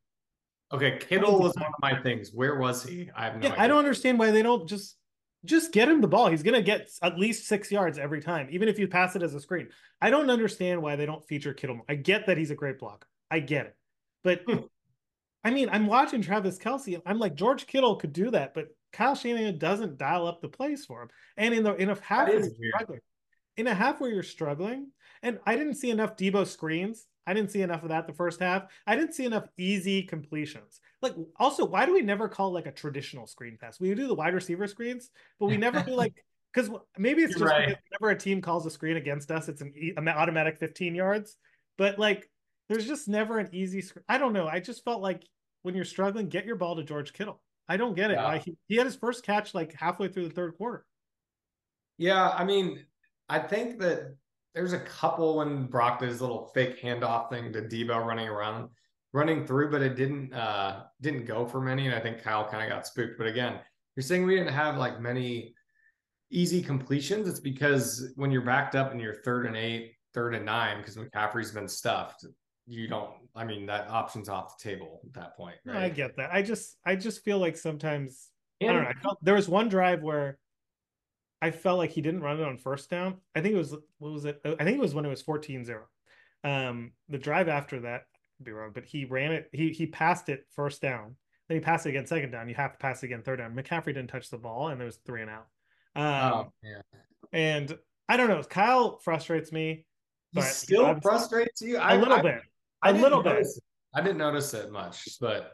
Okay, 0.73 0.99
Kittle 0.99 1.41
was 1.41 1.55
one 1.57 1.67
of 1.67 1.73
my 1.81 2.01
things. 2.03 2.31
Where 2.33 2.57
was 2.57 2.83
he? 2.83 3.11
I 3.17 3.25
have 3.25 3.37
no 3.37 3.41
yeah, 3.47 3.53
idea. 3.53 3.65
I 3.65 3.69
don't 3.69 3.79
understand 3.79 4.19
why 4.19 4.31
they 4.31 4.43
don't 4.43 4.69
just 4.69 4.97
just 5.45 5.73
get 5.73 5.89
him 5.89 6.01
the 6.01 6.09
ball. 6.09 6.29
He's 6.29 6.43
gonna 6.43 6.63
get 6.63 6.91
at 7.03 7.19
least 7.19 7.47
six 7.47 7.73
yards 7.73 7.99
every 7.99 8.21
time, 8.21 8.49
even 8.51 8.69
if 8.69 8.79
you 8.79 8.87
pass 8.87 9.17
it 9.17 9.23
as 9.23 9.35
a 9.35 9.41
screen. 9.41 9.69
I 10.01 10.11
don't 10.11 10.31
understand 10.31 10.83
why 10.83 10.97
they 10.97 11.07
don't 11.07 11.27
feature 11.27 11.55
Kittle. 11.55 11.81
I 11.89 11.95
get 11.95 12.27
that 12.27 12.39
he's 12.39 12.51
a 12.51 12.55
great 12.55 12.79
blocker. 12.79 13.09
I 13.31 13.41
get 13.41 13.67
it, 13.67 13.77
but 14.25 14.43
hmm. 14.47 14.59
I 15.44 15.51
mean, 15.51 15.68
I'm 15.70 15.87
watching 15.87 16.22
Travis 16.22 16.59
Kelce, 16.59 16.94
and 16.94 17.03
I'm 17.07 17.18
like 17.18 17.35
George 17.35 17.66
Kittle 17.66 17.96
could 17.96 18.12
do 18.12 18.31
that, 18.33 18.55
but 18.55 18.68
Kyle 18.92 19.14
Shanahan 19.14 19.59
doesn't 19.59 19.98
dial 19.98 20.27
up 20.27 20.40
the 20.40 20.48
plays 20.48 20.85
for 20.85 21.03
him. 21.03 21.09
And 21.37 21.55
in 21.55 21.62
the 21.62 21.74
in 21.74 21.90
a 21.90 21.98
half 22.01 22.29
struggling, 22.29 23.01
in 23.57 23.66
a 23.66 23.74
half 23.74 24.01
where 24.01 24.11
you're 24.11 24.22
struggling, 24.22 24.88
and 25.22 25.38
I 25.46 25.57
didn't 25.57 25.74
see 25.74 25.90
enough 25.90 26.16
Deebo 26.16 26.46
screens. 26.46 27.07
I 27.27 27.35
didn't 27.35 27.51
see 27.51 27.61
enough 27.61 27.83
of 27.83 27.90
that 27.90 28.07
the 28.07 28.14
first 28.14 28.40
half. 28.40 28.64
I 28.87 28.96
didn't 28.96 29.12
see 29.12 29.27
enough 29.27 29.46
easy 29.59 30.03
completions. 30.03 30.81
Like, 31.03 31.14
also, 31.37 31.66
why 31.66 31.85
do 31.85 31.92
we 31.92 32.01
never 32.01 32.27
call 32.27 32.53
like 32.53 32.66
a 32.66 32.72
traditional 32.72 33.27
screen 33.27 33.59
pass? 33.61 33.79
We 33.79 33.94
do 33.94 34.09
the 34.09 34.14
wide 34.14 34.35
receiver 34.35 34.66
screens, 34.66 35.11
but 35.38 35.46
we 35.46 35.59
never 35.59 35.83
do 35.83 35.94
like 35.94 36.24
because 36.55 36.70
maybe 36.96 37.22
it's 37.22 37.38
You're 37.38 37.48
just 37.48 37.59
right. 37.59 37.77
whenever 37.90 38.16
a 38.16 38.18
team 38.18 38.40
calls 38.40 38.64
a 38.64 38.70
screen 38.70 38.96
against 38.96 39.31
us, 39.31 39.48
it's 39.48 39.61
an 39.61 40.09
automatic 40.09 40.59
15 40.59 40.94
yards. 40.94 41.37
But 41.77 41.98
like, 41.98 42.31
there's 42.69 42.87
just 42.87 43.09
never 43.09 43.39
an 43.39 43.49
easy. 43.53 43.83
I 44.09 44.19
don't 44.19 44.33
know. 44.33 44.47
I 44.47 44.61
just 44.61 44.85
felt 44.85 45.03
like 45.03 45.25
when 45.63 45.75
you're 45.75 45.85
struggling, 45.85 46.29
get 46.29 46.47
your 46.47 46.57
ball 46.57 46.77
to 46.77 46.85
George 46.85 47.13
Kittle. 47.13 47.41
I 47.69 47.77
don't 47.77 47.95
get 47.95 48.11
it. 48.11 48.15
Yeah. 48.15 48.39
he, 48.39 48.57
he 48.67 48.77
had 48.77 48.87
his 48.87 48.97
first 48.97 49.25
catch 49.25 49.55
like 49.55 49.75
halfway 49.75 50.09
through 50.09 50.29
the 50.29 50.35
third 50.35 50.57
quarter. 50.57 50.85
Yeah, 51.99 52.31
I 52.31 52.45
mean, 52.45 52.85
I 53.29 53.39
think 53.39 53.79
that 53.81 54.15
there's 54.55 54.73
a 54.73 54.81
couple 54.81 55.37
when 55.39 55.67
Brock 55.67 55.99
did 55.99 56.09
his 56.09 56.21
little 56.21 56.51
fake 56.55 56.81
handoff 56.81 57.31
thing 57.31 57.53
to 57.53 57.63
Deebo 57.63 58.05
running 58.05 58.29
around, 58.29 58.71
running 59.13 59.47
through, 59.47 59.71
but 59.71 59.83
it 59.83 59.97
didn't 59.97 60.33
uh 60.33 60.85
didn't 61.01 61.27
go 61.27 61.47
for 61.47 61.61
many. 61.61 61.87
And 61.87 61.95
I 61.95 62.01
think 62.01 62.23
Kyle 62.23 62.49
kind 62.49 62.63
of 62.63 62.71
got 62.71 62.87
spooked. 62.87 63.19
But 63.19 63.27
again, 63.27 63.61
you're 63.97 64.03
saying 64.03 64.25
we 64.25 64.37
didn't 64.37 64.55
have 64.55 64.77
like 64.77 65.01
many 65.01 65.55
easy 66.31 66.63
completions. 66.63 67.29
It's 67.29 67.41
because 67.41 68.13
when 68.17 68.31
you're 68.31 68.43
backed 68.43 68.75
up 68.75 68.93
and 68.93 69.01
you're 69.01 69.23
third 69.23 69.47
and 69.47 69.57
eight, 69.57 69.95
third 70.15 70.35
and 70.35 70.47
nine, 70.47 70.79
because 70.79 70.97
McCaffrey's 70.97 71.51
been 71.51 71.69
stuffed, 71.69 72.25
you 72.69 72.87
don't 72.87 73.11
i 73.35 73.45
mean 73.45 73.67
that 73.67 73.89
option's 73.89 74.29
off 74.29 74.59
the 74.59 74.71
table 74.71 75.01
at 75.05 75.15
that 75.15 75.37
point 75.37 75.57
right? 75.65 75.85
i 75.85 75.89
get 75.89 76.17
that. 76.17 76.31
I 76.33 76.43
just 76.43 76.77
i 76.85 76.95
just 76.95 77.25
feel 77.25 77.39
like 77.39 77.57
sometimes 77.57 78.29
and, 78.61 78.71
i 78.71 78.73
don't 78.73 78.83
know 78.83 78.91
I 78.91 79.03
felt, 79.03 79.19
there 79.23 79.35
was 79.35 79.49
one 79.49 79.69
drive 79.69 80.03
where 80.03 80.39
i 81.41 81.51
felt 81.51 81.79
like 81.79 81.91
he 81.91 82.03
didn't 82.03 82.21
run 82.21 82.39
it 82.39 82.45
on 82.45 82.59
first 82.59 82.91
down. 82.91 83.17
I 83.35 83.41
think 83.41 83.55
it 83.55 83.59
was 83.59 83.75
what 83.99 84.13
was 84.13 84.25
it? 84.27 84.41
I 84.45 84.65
think 84.65 84.77
it 84.77 84.81
was 84.81 84.95
when 84.95 85.07
it 85.07 85.09
was 85.09 85.23
14-0 85.23 85.79
um 86.45 86.93
the 87.09 87.19
drive 87.19 87.49
after 87.49 87.81
that 87.81 88.03
could 88.37 88.45
be 88.45 88.53
wrong 88.53 88.71
but 88.73 88.85
he 88.85 89.05
ran 89.05 89.33
it 89.33 89.49
he 89.53 89.71
he 89.71 89.87
passed 89.87 90.29
it 90.29 90.47
first 90.55 90.83
down. 90.83 91.17
Then 91.49 91.57
he 91.57 91.61
passed 91.61 91.87
it 91.87 91.91
again 91.91 92.07
second 92.07 92.31
down. 92.31 92.49
You 92.49 92.55
have 92.57 92.73
to 92.73 92.79
pass 92.79 93.03
it 93.03 93.07
again 93.07 93.23
third 93.23 93.39
down. 93.39 93.55
McCaffrey 93.55 93.87
didn't 93.87 94.09
touch 94.09 94.29
the 94.29 94.37
ball 94.37 94.69
and 94.69 94.79
there 94.79 94.87
was 94.87 94.99
three 95.07 95.23
and 95.23 95.31
out. 95.31 95.47
Um 95.97 96.33
oh, 96.35 96.53
yeah. 96.63 96.83
and 97.33 97.79
i 98.11 98.17
don't 98.17 98.29
know 98.29 98.43
kyle 98.43 98.99
frustrates 98.99 99.53
me 99.53 99.85
but 100.33 100.45
he 100.45 100.51
still 100.51 101.01
frustrates 101.01 101.61
you? 101.61 101.79
A 101.79 101.97
little 101.97 102.15
I, 102.15 102.23
bit 102.23 102.43
a 102.83 102.93
little 102.93 103.23
bit. 103.23 103.47
I 103.95 104.03
didn't 104.03 104.19
notice 104.19 104.55
it 104.55 104.71
much, 104.71 105.09
but 105.21 105.53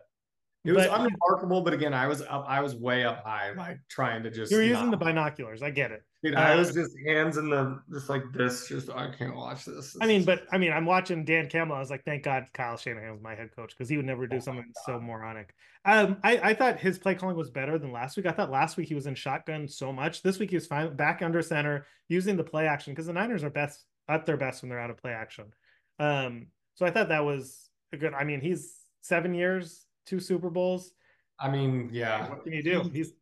it 0.65 0.73
was 0.73 0.87
but, 0.87 1.01
unremarkable. 1.01 1.61
But 1.61 1.75
again, 1.75 1.93
I 1.93 2.07
was 2.07 2.23
up, 2.23 2.45
I 2.49 2.61
was 2.61 2.75
way 2.75 3.05
up 3.05 3.23
high, 3.23 3.53
like 3.53 3.79
trying 3.89 4.23
to 4.23 4.31
just. 4.31 4.51
You 4.51 4.59
were 4.59 4.65
using 4.65 4.91
the 4.91 4.97
binoculars. 4.97 5.63
I 5.63 5.71
get 5.71 5.93
it. 5.93 6.03
Dude, 6.23 6.35
uh, 6.35 6.39
I 6.39 6.55
was 6.57 6.73
just 6.73 6.93
hands 7.07 7.37
in 7.37 7.51
the 7.51 7.81
just 7.93 8.09
like 8.09 8.23
this. 8.33 8.67
Just 8.67 8.89
I 8.89 9.11
can't 9.11 9.37
watch 9.37 9.67
this. 9.67 9.93
this 9.93 9.97
I 10.01 10.07
mean, 10.07 10.25
but 10.25 10.47
I 10.53 10.59
mean, 10.59 10.73
I'm 10.73 10.87
watching 10.87 11.23
Dan 11.23 11.51
Campbell. 11.51 11.77
I 11.77 11.81
was 11.81 11.91
like, 11.91 12.03
thank 12.05 12.23
God 12.23 12.47
Kyle 12.55 12.79
Shanahan 12.79 13.13
was 13.13 13.21
my 13.21 13.35
head 13.35 13.51
coach 13.55 13.75
because 13.77 13.91
he 13.91 13.99
would 13.99 14.07
never 14.07 14.27
do 14.27 14.37
oh 14.37 14.41
something 14.41 14.73
so 14.87 14.99
moronic. 14.99 15.55
Um, 15.85 16.17
I 16.25 16.39
I 16.39 16.55
thought 16.55 16.81
his 16.81 16.99
play 16.99 17.15
calling 17.15 17.37
was 17.37 17.51
better 17.51 17.79
than 17.79 17.93
last 17.93 18.17
week. 18.17 18.25
I 18.25 18.33
thought 18.33 18.51
last 18.51 18.79
week 18.79 18.89
he 18.89 18.95
was 18.95 19.07
in 19.07 19.15
shotgun 19.15 19.69
so 19.69 19.93
much. 19.93 20.23
This 20.23 20.39
week 20.39 20.49
he 20.49 20.57
was 20.57 20.67
fine 20.67 20.97
back 20.97 21.21
under 21.21 21.43
center 21.43 21.87
using 22.09 22.39
the 22.39 22.45
play 22.45 22.67
action 22.67 22.95
because 22.95 23.07
the 23.07 23.13
Niners 23.13 23.45
are 23.45 23.51
best 23.51 23.85
at 24.09 24.25
their 24.25 24.39
best 24.39 24.63
when 24.63 24.71
they're 24.71 24.81
out 24.81 24.91
of 24.91 24.97
play 24.97 25.13
action. 25.13 25.53
Um, 25.99 26.47
so 26.75 26.87
I 26.87 26.91
thought 26.91 27.09
that 27.09 27.25
was 27.25 27.69
a 27.93 27.97
good. 27.97 28.15
I 28.15 28.25
mean, 28.25 28.41
he's 28.41 28.75
seven 29.01 29.35
years, 29.35 29.87
two 30.07 30.21
Super 30.21 30.51
Bowls. 30.51 30.93
I 31.39 31.51
mean, 31.51 31.91
yeah. 31.93 32.29
What 32.29 32.45
can 32.45 32.53
you 32.53 32.63
do? 32.63 32.91
He's. 32.93 33.13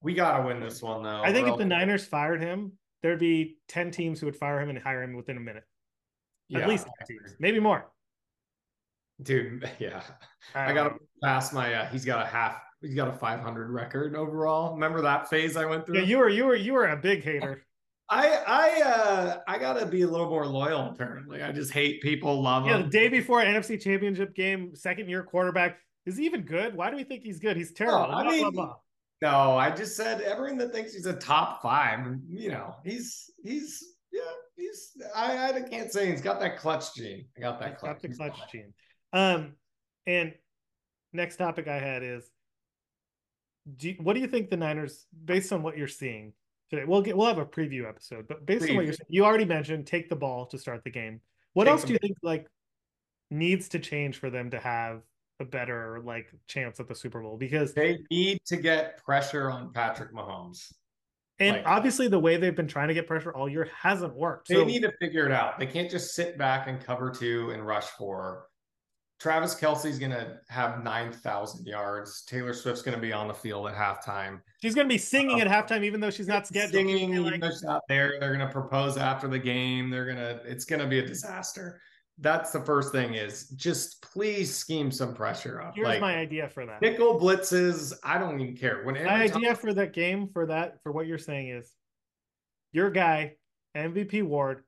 We 0.00 0.14
gotta 0.14 0.46
win 0.46 0.60
this 0.60 0.80
one 0.80 1.02
though. 1.02 1.22
I 1.22 1.32
think 1.32 1.48
if 1.48 1.56
the 1.56 1.64
Niners 1.64 2.06
fired 2.06 2.40
him, 2.40 2.72
there'd 3.02 3.18
be 3.18 3.58
ten 3.66 3.90
teams 3.90 4.20
who 4.20 4.26
would 4.26 4.36
fire 4.36 4.60
him 4.60 4.70
and 4.70 4.78
hire 4.78 5.02
him 5.02 5.14
within 5.14 5.36
a 5.36 5.40
minute. 5.40 5.64
Yeah, 6.48 6.60
At 6.60 6.68
least 6.68 6.86
teams, 7.06 7.34
maybe 7.40 7.58
more. 7.58 7.90
Dude, 9.20 9.68
yeah. 9.78 10.02
I, 10.54 10.70
I 10.70 10.72
gotta 10.72 10.94
pass 11.22 11.52
my. 11.52 11.74
Uh, 11.74 11.86
he's 11.86 12.04
got 12.04 12.24
a 12.24 12.28
half. 12.28 12.60
He's 12.80 12.94
got 12.94 13.08
a 13.08 13.12
500 13.12 13.70
record 13.70 14.14
overall. 14.14 14.74
Remember 14.74 15.02
that 15.02 15.28
phase 15.28 15.56
I 15.56 15.64
went 15.64 15.84
through? 15.84 15.98
Yeah, 15.98 16.04
you 16.04 16.18
were 16.18 16.28
you 16.28 16.44
were 16.44 16.54
you 16.54 16.74
were 16.74 16.86
a 16.86 16.96
big 16.96 17.24
hater. 17.24 17.66
I 18.10 18.42
I 18.46 18.82
uh 18.82 19.38
I 19.46 19.58
gotta 19.58 19.84
be 19.86 20.02
a 20.02 20.06
little 20.06 20.28
more 20.30 20.46
loyal 20.46 20.88
apparently. 20.90 21.42
I 21.42 21.52
just 21.52 21.72
hate 21.72 22.00
people 22.00 22.40
love 22.42 22.66
yeah, 22.66 22.76
him. 22.78 22.82
the 22.84 22.88
day 22.88 23.08
before 23.08 23.40
NFC 23.42 23.80
championship 23.80 24.34
game, 24.34 24.74
second 24.74 25.08
year 25.08 25.22
quarterback. 25.22 25.78
Is 26.06 26.16
he 26.16 26.24
even 26.24 26.42
good? 26.42 26.74
Why 26.74 26.90
do 26.90 26.96
we 26.96 27.04
think 27.04 27.22
he's 27.22 27.38
good? 27.38 27.56
He's 27.56 27.72
terrible. 27.72 28.08
No, 28.08 28.14
I 28.14 28.22
blah, 28.22 28.32
mean, 28.32 28.40
blah, 28.42 28.50
blah. 28.50 28.74
no, 29.20 29.58
I 29.58 29.70
just 29.70 29.94
said 29.94 30.22
everyone 30.22 30.56
that 30.58 30.72
thinks 30.72 30.94
he's 30.94 31.04
a 31.04 31.12
top 31.14 31.60
five, 31.60 32.06
you 32.30 32.50
know, 32.50 32.74
he's 32.82 33.30
he's 33.44 33.84
yeah, 34.10 34.20
he's 34.56 34.92
I 35.14 35.52
I 35.52 35.62
can't 35.62 35.92
say 35.92 36.10
he's 36.10 36.22
got 36.22 36.40
that 36.40 36.58
clutch 36.58 36.94
gene. 36.94 37.26
I 37.36 37.40
got 37.40 37.60
that 37.60 37.78
clutch. 37.78 38.00
Got 38.00 38.02
the 38.02 38.16
clutch 38.16 38.38
gene. 38.50 38.72
Um 39.12 39.52
and 40.06 40.32
next 41.12 41.36
topic 41.36 41.68
I 41.68 41.78
had 41.78 42.02
is 42.02 42.30
do 43.76 43.90
you, 43.90 43.96
what 44.00 44.14
do 44.14 44.20
you 44.20 44.26
think 44.26 44.48
the 44.48 44.56
Niners, 44.56 45.04
based 45.24 45.52
on 45.52 45.62
what 45.62 45.76
you're 45.76 45.88
seeing, 45.88 46.32
today. 46.70 46.84
We'll 46.84 47.02
get 47.02 47.16
we'll 47.16 47.26
have 47.26 47.38
a 47.38 47.46
preview 47.46 47.88
episode, 47.88 48.26
but 48.28 48.44
based 48.46 48.64
Preview. 48.64 48.70
on 48.70 48.76
what 48.76 48.84
you're 48.84 48.94
saying, 48.94 49.08
you 49.08 49.24
already 49.24 49.44
mentioned 49.44 49.86
take 49.86 50.08
the 50.08 50.16
ball 50.16 50.46
to 50.46 50.58
start 50.58 50.84
the 50.84 50.90
game. 50.90 51.20
What 51.54 51.64
take 51.64 51.72
else 51.72 51.84
do 51.84 51.92
you 51.92 51.98
think 51.98 52.16
like 52.22 52.46
needs 53.30 53.68
to 53.70 53.78
change 53.78 54.18
for 54.18 54.30
them 54.30 54.50
to 54.50 54.58
have 54.58 55.02
a 55.40 55.44
better 55.44 56.00
like 56.04 56.32
chance 56.46 56.80
at 56.80 56.88
the 56.88 56.94
Super 56.94 57.20
Bowl? 57.20 57.36
Because 57.36 57.74
they 57.74 57.98
need 58.10 58.40
to 58.46 58.56
get 58.56 59.02
pressure 59.04 59.50
on 59.50 59.72
Patrick 59.72 60.12
Mahomes. 60.12 60.72
And 61.40 61.58
like, 61.58 61.66
obviously, 61.66 62.08
the 62.08 62.18
way 62.18 62.36
they've 62.36 62.56
been 62.56 62.66
trying 62.66 62.88
to 62.88 62.94
get 62.94 63.06
pressure 63.06 63.32
all 63.32 63.48
year 63.48 63.70
hasn't 63.74 64.14
worked. 64.14 64.48
They 64.48 64.56
so, 64.56 64.64
need 64.64 64.82
to 64.82 64.92
figure 65.00 65.24
it 65.24 65.32
out. 65.32 65.58
They 65.58 65.66
can't 65.66 65.90
just 65.90 66.14
sit 66.14 66.36
back 66.36 66.66
and 66.66 66.80
cover 66.80 67.10
two 67.10 67.50
and 67.50 67.64
rush 67.64 67.84
four. 67.84 68.47
Travis 69.18 69.54
Kelce's 69.54 69.98
going 69.98 70.12
to 70.12 70.38
have 70.48 70.84
9,000 70.84 71.66
yards. 71.66 72.22
Taylor 72.22 72.54
Swift's 72.54 72.82
going 72.82 72.94
to 72.94 73.00
be 73.00 73.12
on 73.12 73.26
the 73.26 73.34
field 73.34 73.66
at 73.66 73.74
halftime. 73.74 74.40
She's 74.62 74.76
going 74.76 74.86
to 74.86 74.92
be 74.92 74.98
singing 74.98 75.40
uh, 75.40 75.44
at 75.44 75.48
halftime, 75.48 75.82
even 75.82 76.00
though 76.00 76.10
she's 76.10 76.28
not 76.28 76.46
scheduled. 76.46 76.72
Singing, 76.72 77.10
like... 77.10 77.26
even 77.26 77.40
though 77.40 77.50
she's 77.50 77.64
not 77.64 77.82
there. 77.88 78.14
They're 78.20 78.34
going 78.34 78.46
to 78.46 78.52
propose 78.52 78.96
after 78.96 79.26
the 79.26 79.38
game. 79.38 79.90
They're 79.90 80.04
going 80.04 80.18
to, 80.18 80.40
it's 80.44 80.64
going 80.64 80.80
to 80.80 80.86
be 80.86 81.00
a 81.00 81.06
disaster. 81.06 81.80
That's 82.20 82.52
the 82.52 82.60
first 82.60 82.92
thing 82.92 83.14
is 83.14 83.48
just 83.50 84.02
please 84.02 84.54
scheme 84.54 84.90
some 84.90 85.14
pressure 85.14 85.62
up. 85.62 85.74
Here's 85.74 85.86
like, 85.86 86.00
my 86.00 86.16
idea 86.16 86.48
for 86.48 86.66
that. 86.66 86.80
Nickel 86.80 87.18
blitzes. 87.18 87.92
I 88.02 88.18
don't 88.18 88.40
even 88.40 88.56
care. 88.56 88.82
When 88.84 88.94
my 88.94 89.22
idea 89.22 89.54
for 89.54 89.72
that 89.74 89.92
game, 89.92 90.28
for 90.32 90.46
that, 90.46 90.82
for 90.82 90.90
what 90.90 91.06
you're 91.06 91.18
saying 91.18 91.50
is 91.50 91.72
your 92.72 92.90
guy, 92.90 93.36
MVP 93.76 94.24
Ward, 94.24 94.64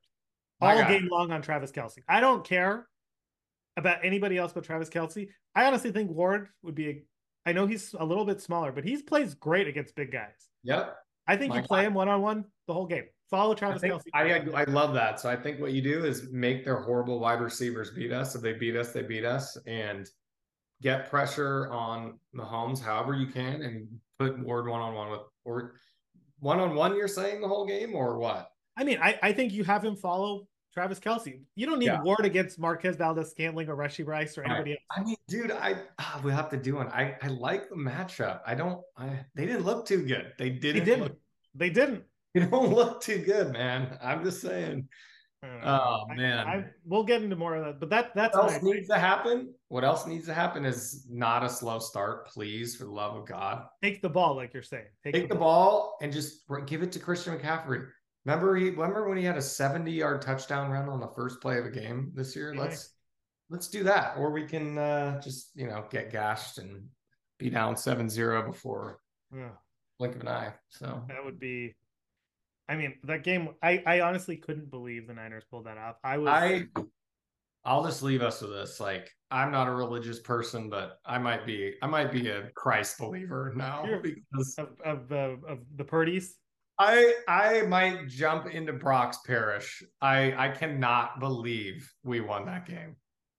all 0.61 0.77
game 0.85 1.09
long 1.11 1.33
on 1.33 1.43
Travis 1.43 1.73
Kelce. 1.73 1.99
I 2.09 2.21
don't 2.21 2.45
care 2.45 2.87
about 3.77 4.05
anybody 4.05 4.37
else 4.39 4.53
but 4.53 4.65
Travis 4.65 4.89
Kelce. 4.89 5.29
I 5.55 5.65
honestly 5.65 5.93
think 5.93 6.11
Ward 6.11 6.49
would 6.63 6.75
be. 6.75 6.89
A, 6.89 7.03
I 7.47 7.53
know 7.53 7.67
he's 7.67 7.95
a 7.99 8.05
little 8.05 8.25
bit 8.25 8.41
smaller, 8.41 8.71
but 8.73 8.85
he 8.85 9.01
plays 9.03 9.35
great 9.35 9.67
against 9.67 9.95
big 9.97 10.13
guys. 10.13 10.49
Yep. 10.63 10.97
I 11.27 11.37
think 11.37 11.51
My 11.51 11.61
you 11.61 11.63
play 11.63 11.83
God. 11.83 11.87
him 11.87 11.95
one 11.95 12.09
on 12.09 12.21
one 12.23 12.45
the 12.67 12.75
whole 12.75 12.87
game. 12.87 13.05
Follow 13.31 13.55
Travis 13.55 13.83
I 13.85 13.89
Kelce. 13.89 14.03
I, 14.13 14.63
I 14.63 14.65
love 14.65 14.93
that. 14.95 15.21
So 15.21 15.31
I 15.31 15.37
think 15.37 15.61
what 15.61 15.73
you 15.73 15.81
do 15.81 16.05
is 16.05 16.31
make 16.33 16.65
their 16.65 16.81
horrible 16.81 17.21
wide 17.21 17.41
receivers 17.41 17.91
beat 17.91 18.13
us. 18.13 18.35
If 18.35 18.43
they 18.43 18.55
beat 18.55 18.77
us, 18.77 18.93
they 18.93 19.03
beat 19.03 19.25
us, 19.25 19.57
and 19.67 20.09
get 20.83 21.09
pressure 21.09 21.71
on 21.71 22.19
Mahomes 22.35 22.83
however 22.83 23.15
you 23.15 23.29
can, 23.29 23.63
and 23.63 23.89
put 24.19 24.39
Ward 24.41 24.67
one 24.67 24.81
on 24.81 24.95
one 24.95 25.11
with 25.11 25.21
or 25.45 25.75
one 26.41 26.59
on 26.59 26.75
one. 26.75 26.97
You're 26.97 27.09
saying 27.09 27.41
the 27.41 27.49
whole 27.49 27.67
game 27.67 27.95
or 27.95 28.19
what? 28.19 28.51
I 28.77 28.85
mean, 28.85 28.99
I, 29.01 29.19
I 29.23 29.33
think 29.33 29.53
you 29.53 29.63
have 29.65 29.85
him 29.85 29.95
follow 29.95 30.49
Travis 30.73 31.01
Kelce. 31.01 31.41
You 31.57 31.67
don't 31.67 31.79
need 31.79 31.87
Yeah. 31.87 32.03
Ward 32.03 32.25
against 32.25 32.59
Marquez 32.59 32.97
Valdes-Scantling 32.97 33.69
or 33.69 33.77
Rashee 33.77 34.07
Rice 34.07 34.39
or 34.39 34.43
Right. 34.43 34.51
anybody 34.53 34.73
else. 34.73 34.81
I 34.97 35.03
mean, 35.03 35.17
dude, 35.29 35.51
I 35.51 35.83
ah, 35.99 36.21
we 36.25 36.31
have 36.33 36.49
to 36.51 36.57
do 36.57 36.77
one. 36.77 36.89
I 36.89 37.17
I 37.23 37.29
like 37.29 37.69
the 37.69 37.77
matchup. 37.77 38.41
I 38.47 38.55
don't. 38.55 38.81
I 38.97 39.25
they 39.35 39.47
didn't 39.47 39.65
look 39.65 39.87
too 39.87 40.05
good. 40.07 40.33
They 40.39 40.51
They 40.51 40.59
didn't. 40.59 40.85
didn't. 40.85 41.03
Look, 41.05 41.19
They 41.55 41.71
didn't. 41.71 42.05
they 42.35 42.47
don't 42.47 42.73
look 42.73 43.01
too 43.03 43.19
good, 43.19 43.53
man. 43.53 43.99
I'm 44.01 44.23
just 44.25 44.41
saying. 44.41 44.89
I 45.43 45.47
don't 45.49 45.61
know. 45.63 45.67
Oh 45.67 46.07
I- 46.11 46.15
man. 46.17 46.47
I, 46.47 46.65
we'll 46.85 47.03
get 47.03 47.23
into 47.23 47.35
more 47.35 47.57
of 47.57 47.65
that, 47.65 47.81
but 47.81 47.89
that 47.91 48.15
that's 48.15 48.37
what 48.37 48.47
my 48.49 48.53
else 48.55 48.63
needs 48.63 48.89
to 48.89 48.99
happen? 48.99 49.53
What 49.69 49.83
else 49.85 50.07
needs 50.07 50.27
to 50.27 50.35
happen 50.35 50.65
is 50.65 51.07
not 51.11 51.43
a 51.43 51.49
slow 51.49 51.79
start, 51.81 52.27
please, 52.29 52.77
for 52.77 52.85
the 52.85 52.91
love 52.91 53.17
of 53.17 53.27
God. 53.27 53.65
take 53.83 54.03
the 54.03 54.09
ball, 54.09 54.37
like 54.37 54.53
you're 54.55 54.63
saying. 54.63 54.87
Take 55.03 55.29
the 55.29 55.35
ball 55.35 55.97
and 56.03 56.13
just 56.13 56.43
give 56.67 56.83
it 56.83 56.93
to 56.93 56.99
Christian 56.99 57.37
McCaffrey. 57.39 57.89
Remember 58.25 58.57
he 58.57 58.71
remember 58.71 59.09
when 59.09 59.19
he 59.19 59.25
had 59.25 59.37
a 59.37 59.43
70 59.43 59.91
yard 59.91 60.23
touchdown 60.23 60.71
run 60.71 60.89
on 60.89 61.01
the 61.01 61.11
first 61.17 61.41
play 61.41 61.59
of 61.59 61.67
a 61.67 61.71
game 61.71 62.13
this 62.15 62.37
year? 62.37 62.53
Yeah. 62.55 62.63
Let's 62.63 62.95
let's 63.49 63.69
do 63.69 63.83
that. 63.85 64.17
Or 64.19 64.31
we 64.31 64.45
can 64.45 64.79
uh 64.79 65.21
just 65.21 65.51
you 65.55 65.67
know 65.67 65.85
get 65.91 66.11
gashed 66.11 66.59
and 66.59 66.85
be 67.39 67.49
down 67.51 67.75
7-0 67.75 68.47
before 68.47 69.01
Yeah, 69.35 69.51
blink 69.99 70.15
of 70.17 70.21
an 70.21 70.29
eye. 70.29 70.53
So 70.69 71.03
that 71.09 71.25
would 71.25 71.41
be. 71.41 71.75
I 72.69 72.77
mean, 72.77 72.95
that 73.05 73.25
game. 73.25 73.49
I 73.63 73.83
I 73.87 74.01
honestly 74.01 74.37
couldn't 74.37 74.71
believe 74.71 75.09
the 75.09 75.15
Niners 75.15 75.45
pulled 75.51 75.67
that 75.67 75.79
off. 75.79 75.97
I 76.05 76.19
was. 76.19 76.29
I 76.29 76.67
I'll 77.65 77.85
just 77.85 78.03
leave 78.03 78.23
us 78.23 78.41
with 78.41 78.53
this. 78.53 78.81
Like 78.81 79.11
I'm 79.31 79.51
not 79.51 79.69
a 79.69 79.73
religious 79.73 80.21
person, 80.21 80.71
but 80.71 80.99
I 81.05 81.19
might 81.19 81.45
be 81.45 81.75
I 81.83 81.87
might 81.87 82.13
be 82.13 82.29
a 82.29 82.51
Christ 82.55 82.99
believer 82.99 83.53
now 83.57 83.85
because 84.03 84.55
of 84.59 84.69
of 84.85 85.09
the 85.09 85.39
of 85.49 85.59
the 85.77 85.85
Purdy's. 85.85 86.37
I 86.81 87.15
I 87.29 87.63
might 87.63 88.09
jump 88.09 88.47
into 88.47 88.73
Brock's 88.73 89.19
parish. 89.27 89.83
I 90.01 90.33
I 90.33 90.49
cannot 90.49 91.21
believe 91.21 91.93
we 92.03 92.21
won 92.21 92.47
that 92.47 92.67
game. 92.67 92.97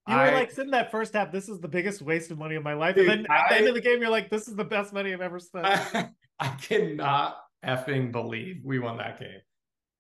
You 0.08 0.16
were 0.16 0.22
I- 0.22 0.34
like 0.34 0.52
sitting 0.52 0.72
that 0.72 0.92
first 0.92 1.14
half. 1.14 1.32
This 1.32 1.50
is 1.50 1.60
the 1.60 1.68
biggest 1.68 2.04
waste 2.04 2.30
of 2.30 2.38
money 2.38 2.56
of 2.56 2.64
my 2.64 2.74
life, 2.74 2.96
Dude, 2.96 3.10
and 3.10 3.26
then 3.26 3.32
at 3.32 3.50
the 3.50 3.56
end 3.58 3.68
of 3.68 3.74
the 3.74 3.82
game, 3.82 4.00
you're 4.00 4.12
like, 4.12 4.30
"This 4.30 4.48
is 4.48 4.56
the 4.56 4.64
best 4.64 4.94
money 4.94 5.12
I've 5.12 5.22
ever 5.22 5.39
spent." 5.39 5.66
I, 5.66 6.10
I 6.39 6.50
cannot 6.50 7.38
effing 7.66 8.12
believe 8.12 8.62
we 8.64 8.78
won 8.78 8.98
that 8.98 9.20
game. 9.20 9.42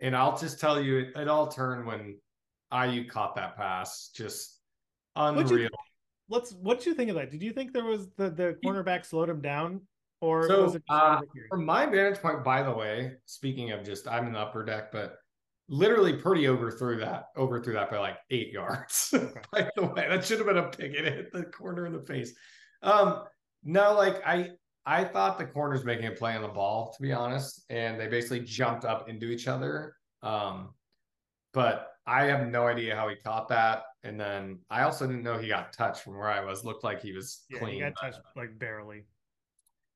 And 0.01 0.15
I'll 0.15 0.37
just 0.37 0.59
tell 0.59 0.79
you, 0.79 0.97
it, 0.99 1.07
it 1.15 1.27
all 1.27 1.47
turned 1.47 1.85
when 1.85 2.19
Aiyuk 2.71 3.09
caught 3.09 3.35
that 3.35 3.55
pass. 3.55 4.09
Just 4.15 4.59
What'd 5.15 5.49
you 5.49 5.55
unreal. 5.55 5.69
Let's. 6.29 6.53
What 6.53 6.79
did 6.79 6.87
you 6.87 6.93
think 6.93 7.09
of 7.09 7.15
that? 7.15 7.31
Did 7.31 7.41
you 7.41 7.53
think 7.53 7.73
there 7.73 7.85
was 7.85 8.07
the 8.17 8.29
the 8.29 8.57
cornerback 8.63 9.05
slowed 9.05 9.29
him 9.29 9.41
down, 9.41 9.81
or 10.21 10.47
So, 10.47 10.63
was 10.63 10.75
it 10.75 10.83
just 10.87 11.01
uh. 11.01 11.21
From 11.49 11.65
my 11.65 11.85
vantage 11.85 12.21
point, 12.21 12.43
by 12.43 12.63
the 12.63 12.71
way, 12.71 13.13
speaking 13.25 13.71
of 13.71 13.83
just, 13.83 14.07
I'm 14.07 14.27
in 14.27 14.33
the 14.33 14.39
upper 14.39 14.63
deck, 14.63 14.91
but 14.91 15.17
literally 15.67 16.13
Purdy 16.13 16.47
overthrew 16.47 16.99
that, 16.99 17.25
overthrew 17.35 17.73
that 17.73 17.89
by 17.91 17.97
like 17.97 18.17
eight 18.29 18.51
yards. 18.51 19.13
by 19.51 19.69
the 19.75 19.85
way, 19.87 20.07
that 20.07 20.23
should 20.23 20.37
have 20.37 20.47
been 20.47 20.57
a 20.57 20.69
pick. 20.69 20.93
It 20.93 21.05
hit 21.05 21.31
the 21.31 21.43
corner 21.43 21.85
in 21.85 21.93
the 21.93 22.01
face. 22.01 22.33
Um, 22.83 23.23
no, 23.63 23.93
like 23.93 24.21
I, 24.25 24.51
I 24.85 25.03
thought 25.03 25.37
the 25.37 25.45
corners 25.45 25.83
making 25.83 26.07
a 26.07 26.11
play 26.11 26.35
on 26.35 26.41
the 26.41 26.47
ball, 26.47 26.93
to 26.95 27.01
be 27.01 27.11
honest, 27.13 27.65
and 27.69 27.99
they 27.99 28.07
basically 28.07 28.41
jumped 28.41 28.85
up 28.85 29.09
into 29.09 29.27
each 29.27 29.47
other. 29.47 29.95
Um, 30.23 30.73
but 31.53 31.89
I 32.05 32.25
have 32.25 32.47
no 32.47 32.67
idea 32.67 32.95
how 32.95 33.07
he 33.09 33.15
caught 33.15 33.47
that. 33.49 33.83
And 34.03 34.19
then 34.19 34.59
I 34.69 34.83
also 34.83 35.05
didn't 35.05 35.21
know 35.21 35.37
he 35.37 35.47
got 35.47 35.73
touched 35.73 36.01
from 36.01 36.17
where 36.17 36.29
I 36.29 36.43
was. 36.43 36.65
Looked 36.65 36.83
like 36.83 37.01
he 37.01 37.11
was 37.11 37.45
Yeah, 37.49 37.59
clean. 37.59 37.73
he 37.75 37.79
got 37.81 37.93
touched 37.99 38.19
like 38.35 38.57
barely. 38.57 39.05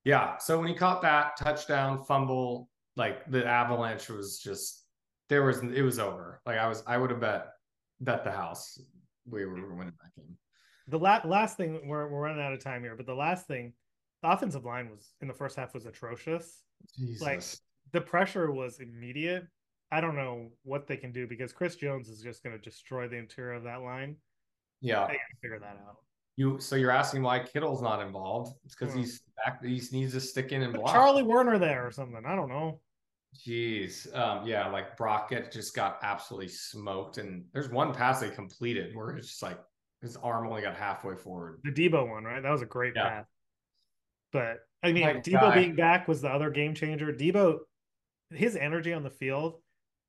Yeah. 0.05 0.37
So 0.37 0.59
when 0.59 0.67
he 0.67 0.75
caught 0.75 1.01
that 1.01 1.35
touchdown 1.37 2.03
fumble, 2.05 2.69
like 2.95 3.29
the 3.29 3.45
avalanche 3.45 4.07
was 4.09 4.39
just 4.39 4.85
there 5.27 5.43
was 5.43 5.61
it 5.61 5.81
was 5.81 5.99
over. 5.99 6.41
Like 6.45 6.57
I 6.57 6.67
was 6.67 6.83
I 6.87 6.97
would 6.97 7.09
have 7.09 7.19
bet 7.19 7.47
bet 7.99 8.23
the 8.23 8.31
house 8.31 8.79
we 9.29 9.45
were 9.45 9.53
winning 9.75 9.93
that 10.01 10.15
game. 10.15 10.37
The 10.87 10.99
la- 10.99 11.21
last 11.25 11.57
thing 11.57 11.87
we're 11.87 12.07
we're 12.07 12.21
running 12.21 12.41
out 12.41 12.53
of 12.53 12.63
time 12.63 12.83
here, 12.83 12.95
but 12.95 13.07
the 13.07 13.15
last 13.15 13.47
thing, 13.47 13.73
the 14.21 14.29
offensive 14.29 14.63
line 14.63 14.89
was 14.89 15.11
in 15.21 15.27
the 15.27 15.33
first 15.33 15.55
half 15.55 15.73
was 15.73 15.85
atrocious. 15.87 16.63
Like 17.19 17.41
the 17.91 18.01
pressure 18.01 18.51
was 18.51 18.79
immediate. 18.79 19.47
I 19.91 20.01
don't 20.01 20.15
know 20.15 20.49
what 20.63 20.87
they 20.87 20.97
can 20.97 21.11
do 21.11 21.25
because 21.27 21.53
Chris 21.53 21.75
Jones 21.75 22.09
is 22.09 22.21
just 22.21 22.43
going 22.43 22.55
to 22.55 22.61
destroy 22.61 23.07
the 23.07 23.17
interior 23.17 23.53
of 23.53 23.63
that 23.63 23.81
line. 23.81 24.17
yeah. 24.81 25.07
They 25.07 25.13
got 25.13 25.29
to 25.31 25.37
figure 25.41 25.59
that 25.59 25.79
out. 25.87 25.97
You 26.37 26.59
so 26.59 26.75
you're 26.75 26.91
asking 26.91 27.21
why 27.23 27.39
Kittle's 27.39 27.81
not 27.81 28.01
involved? 28.01 28.57
It's 28.65 28.75
because 28.75 28.93
Hmm. 28.93 28.99
he's 28.99 29.21
back. 29.45 29.63
He 29.63 29.81
needs 29.91 30.13
to 30.13 30.19
stick 30.21 30.51
in 30.51 30.63
and 30.63 30.73
Put 30.73 30.81
block. 30.81 30.93
Charlie 30.93 31.23
Woerner 31.23 31.57
there 31.59 31.85
or 31.87 31.91
something. 31.91 32.23
I 32.25 32.35
don't 32.35 32.49
know. 32.49 32.81
Jeez. 33.45 34.13
Um, 34.17 34.45
yeah, 34.47 34.67
like 34.69 34.95
Brockett 34.97 35.51
just 35.51 35.75
got 35.75 35.99
absolutely 36.03 36.47
smoked. 36.49 37.17
And 37.17 37.45
there's 37.53 37.69
one 37.69 37.93
pass 37.93 38.19
they 38.19 38.29
completed 38.29 38.95
where 38.95 39.11
it's 39.17 39.27
just 39.27 39.43
like 39.43 39.59
his 40.01 40.15
arm 40.17 40.47
only 40.47 40.61
got 40.61 40.75
halfway 40.75 41.15
forward. 41.15 41.59
The 41.63 41.71
Deebo 41.71 42.07
one, 42.09 42.23
right? 42.23 42.41
That 42.41 42.51
was 42.51 42.61
a 42.61 42.65
great 42.65 42.93
Yeah. 42.95 43.09
pass. 43.09 43.25
But 44.31 44.57
I 44.83 44.91
mean, 44.91 45.03
My 45.05 45.13
Deebo 45.15 45.39
guy. 45.41 45.55
being 45.55 45.75
back 45.75 46.07
was 46.07 46.21
the 46.21 46.29
other 46.29 46.49
game 46.49 46.73
changer. 46.75 47.11
Deebo, 47.13 47.59
his 48.29 48.55
energy 48.55 48.93
on 48.93 49.03
the 49.03 49.09
field 49.09 49.61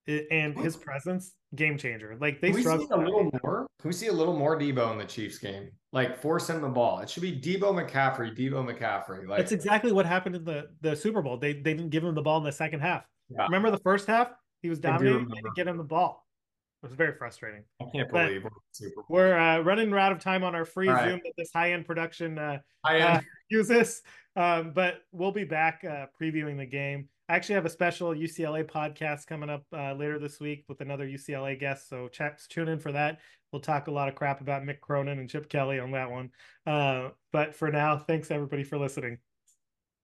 and 0.06 0.58
his 0.58 0.76
presence, 0.76 1.34
game 1.54 1.76
changer. 1.78 2.16
Like 2.20 2.40
they 2.40 2.48
Can 2.48 2.56
we 2.56 2.62
see 2.62 2.70
a 2.70 2.76
little 2.76 3.30
more? 3.42 3.66
Can 3.80 3.88
we 3.88 3.92
see 3.92 4.06
a 4.06 4.12
little 4.12 4.36
more 4.36 4.58
Deebo 4.58 4.92
in 4.92 4.98
the 4.98 5.04
Chiefs 5.04 5.38
game? 5.38 5.70
Like 5.92 6.20
force 6.20 6.48
him 6.48 6.60
the 6.60 6.68
ball. 6.68 7.00
It 7.00 7.10
should 7.10 7.22
be 7.22 7.32
Deebo 7.32 7.72
McCaffrey, 7.72 8.36
Deebo 8.36 8.64
McCaffrey. 8.64 9.26
Like 9.26 9.38
That's 9.38 9.52
exactly 9.52 9.92
what 9.92 10.06
happened 10.06 10.36
in 10.36 10.44
the 10.44 10.68
the 10.80 10.94
Super 10.94 11.22
Bowl. 11.22 11.38
They 11.38 11.54
they 11.54 11.74
didn't 11.74 11.90
give 11.90 12.04
him 12.04 12.14
the 12.14 12.22
ball 12.22 12.38
in 12.38 12.44
the 12.44 12.52
second 12.52 12.80
half. 12.80 13.04
Yeah. 13.28 13.44
Remember 13.44 13.70
the 13.70 13.78
first 13.78 14.06
half? 14.06 14.30
He 14.62 14.68
was 14.68 14.78
do 14.78 14.88
dominating. 14.88 15.28
They 15.28 15.34
didn't 15.34 15.56
get 15.56 15.66
him 15.66 15.76
the 15.76 15.84
ball. 15.84 16.26
It 16.82 16.86
was 16.86 16.94
very 16.94 17.16
frustrating. 17.16 17.64
I 17.80 17.86
can't 17.92 18.10
but- 18.10 18.26
believe 18.26 18.44
we're 18.44 18.50
Super 18.72 19.02
We're 19.08 19.38
uh, 19.38 19.60
running 19.60 19.92
out 19.94 20.12
of 20.12 20.20
time 20.20 20.44
on 20.44 20.54
our 20.54 20.64
free 20.64 20.88
right. 20.88 21.08
Zoom 21.08 21.20
that 21.24 21.32
this 21.36 21.50
high 21.52 21.72
end 21.72 21.86
production 21.86 22.38
uh, 22.38 22.58
I 22.84 23.00
uh, 23.00 23.20
uses. 23.48 24.02
Um, 24.36 24.72
but 24.72 25.00
we'll 25.12 25.32
be 25.32 25.44
back 25.44 25.82
uh, 25.84 26.06
previewing 26.20 26.58
the 26.58 26.66
game. 26.66 27.08
I 27.28 27.34
actually 27.34 27.56
have 27.56 27.66
a 27.66 27.70
special 27.70 28.14
UCLA 28.14 28.64
podcast 28.64 29.26
coming 29.26 29.50
up 29.50 29.64
uh, 29.72 29.94
later 29.94 30.18
this 30.18 30.38
week 30.38 30.64
with 30.68 30.80
another 30.80 31.06
UCLA 31.06 31.58
guest. 31.58 31.88
So 31.88 32.08
check, 32.08 32.40
tune 32.48 32.68
in 32.68 32.78
for 32.78 32.92
that. 32.92 33.18
We'll 33.52 33.62
talk 33.62 33.88
a 33.88 33.92
lot 33.92 34.08
of 34.08 34.14
crap 34.14 34.40
about 34.40 34.62
Mick 34.62 34.80
Cronin 34.80 35.18
and 35.18 35.28
Chip 35.28 35.48
Kelly 35.48 35.80
on 35.80 35.90
that 35.92 36.10
one. 36.10 36.30
Uh, 36.66 37.10
but 37.32 37.54
for 37.54 37.70
now, 37.70 37.98
thanks 37.98 38.30
everybody 38.30 38.62
for 38.62 38.78
listening. 38.78 39.18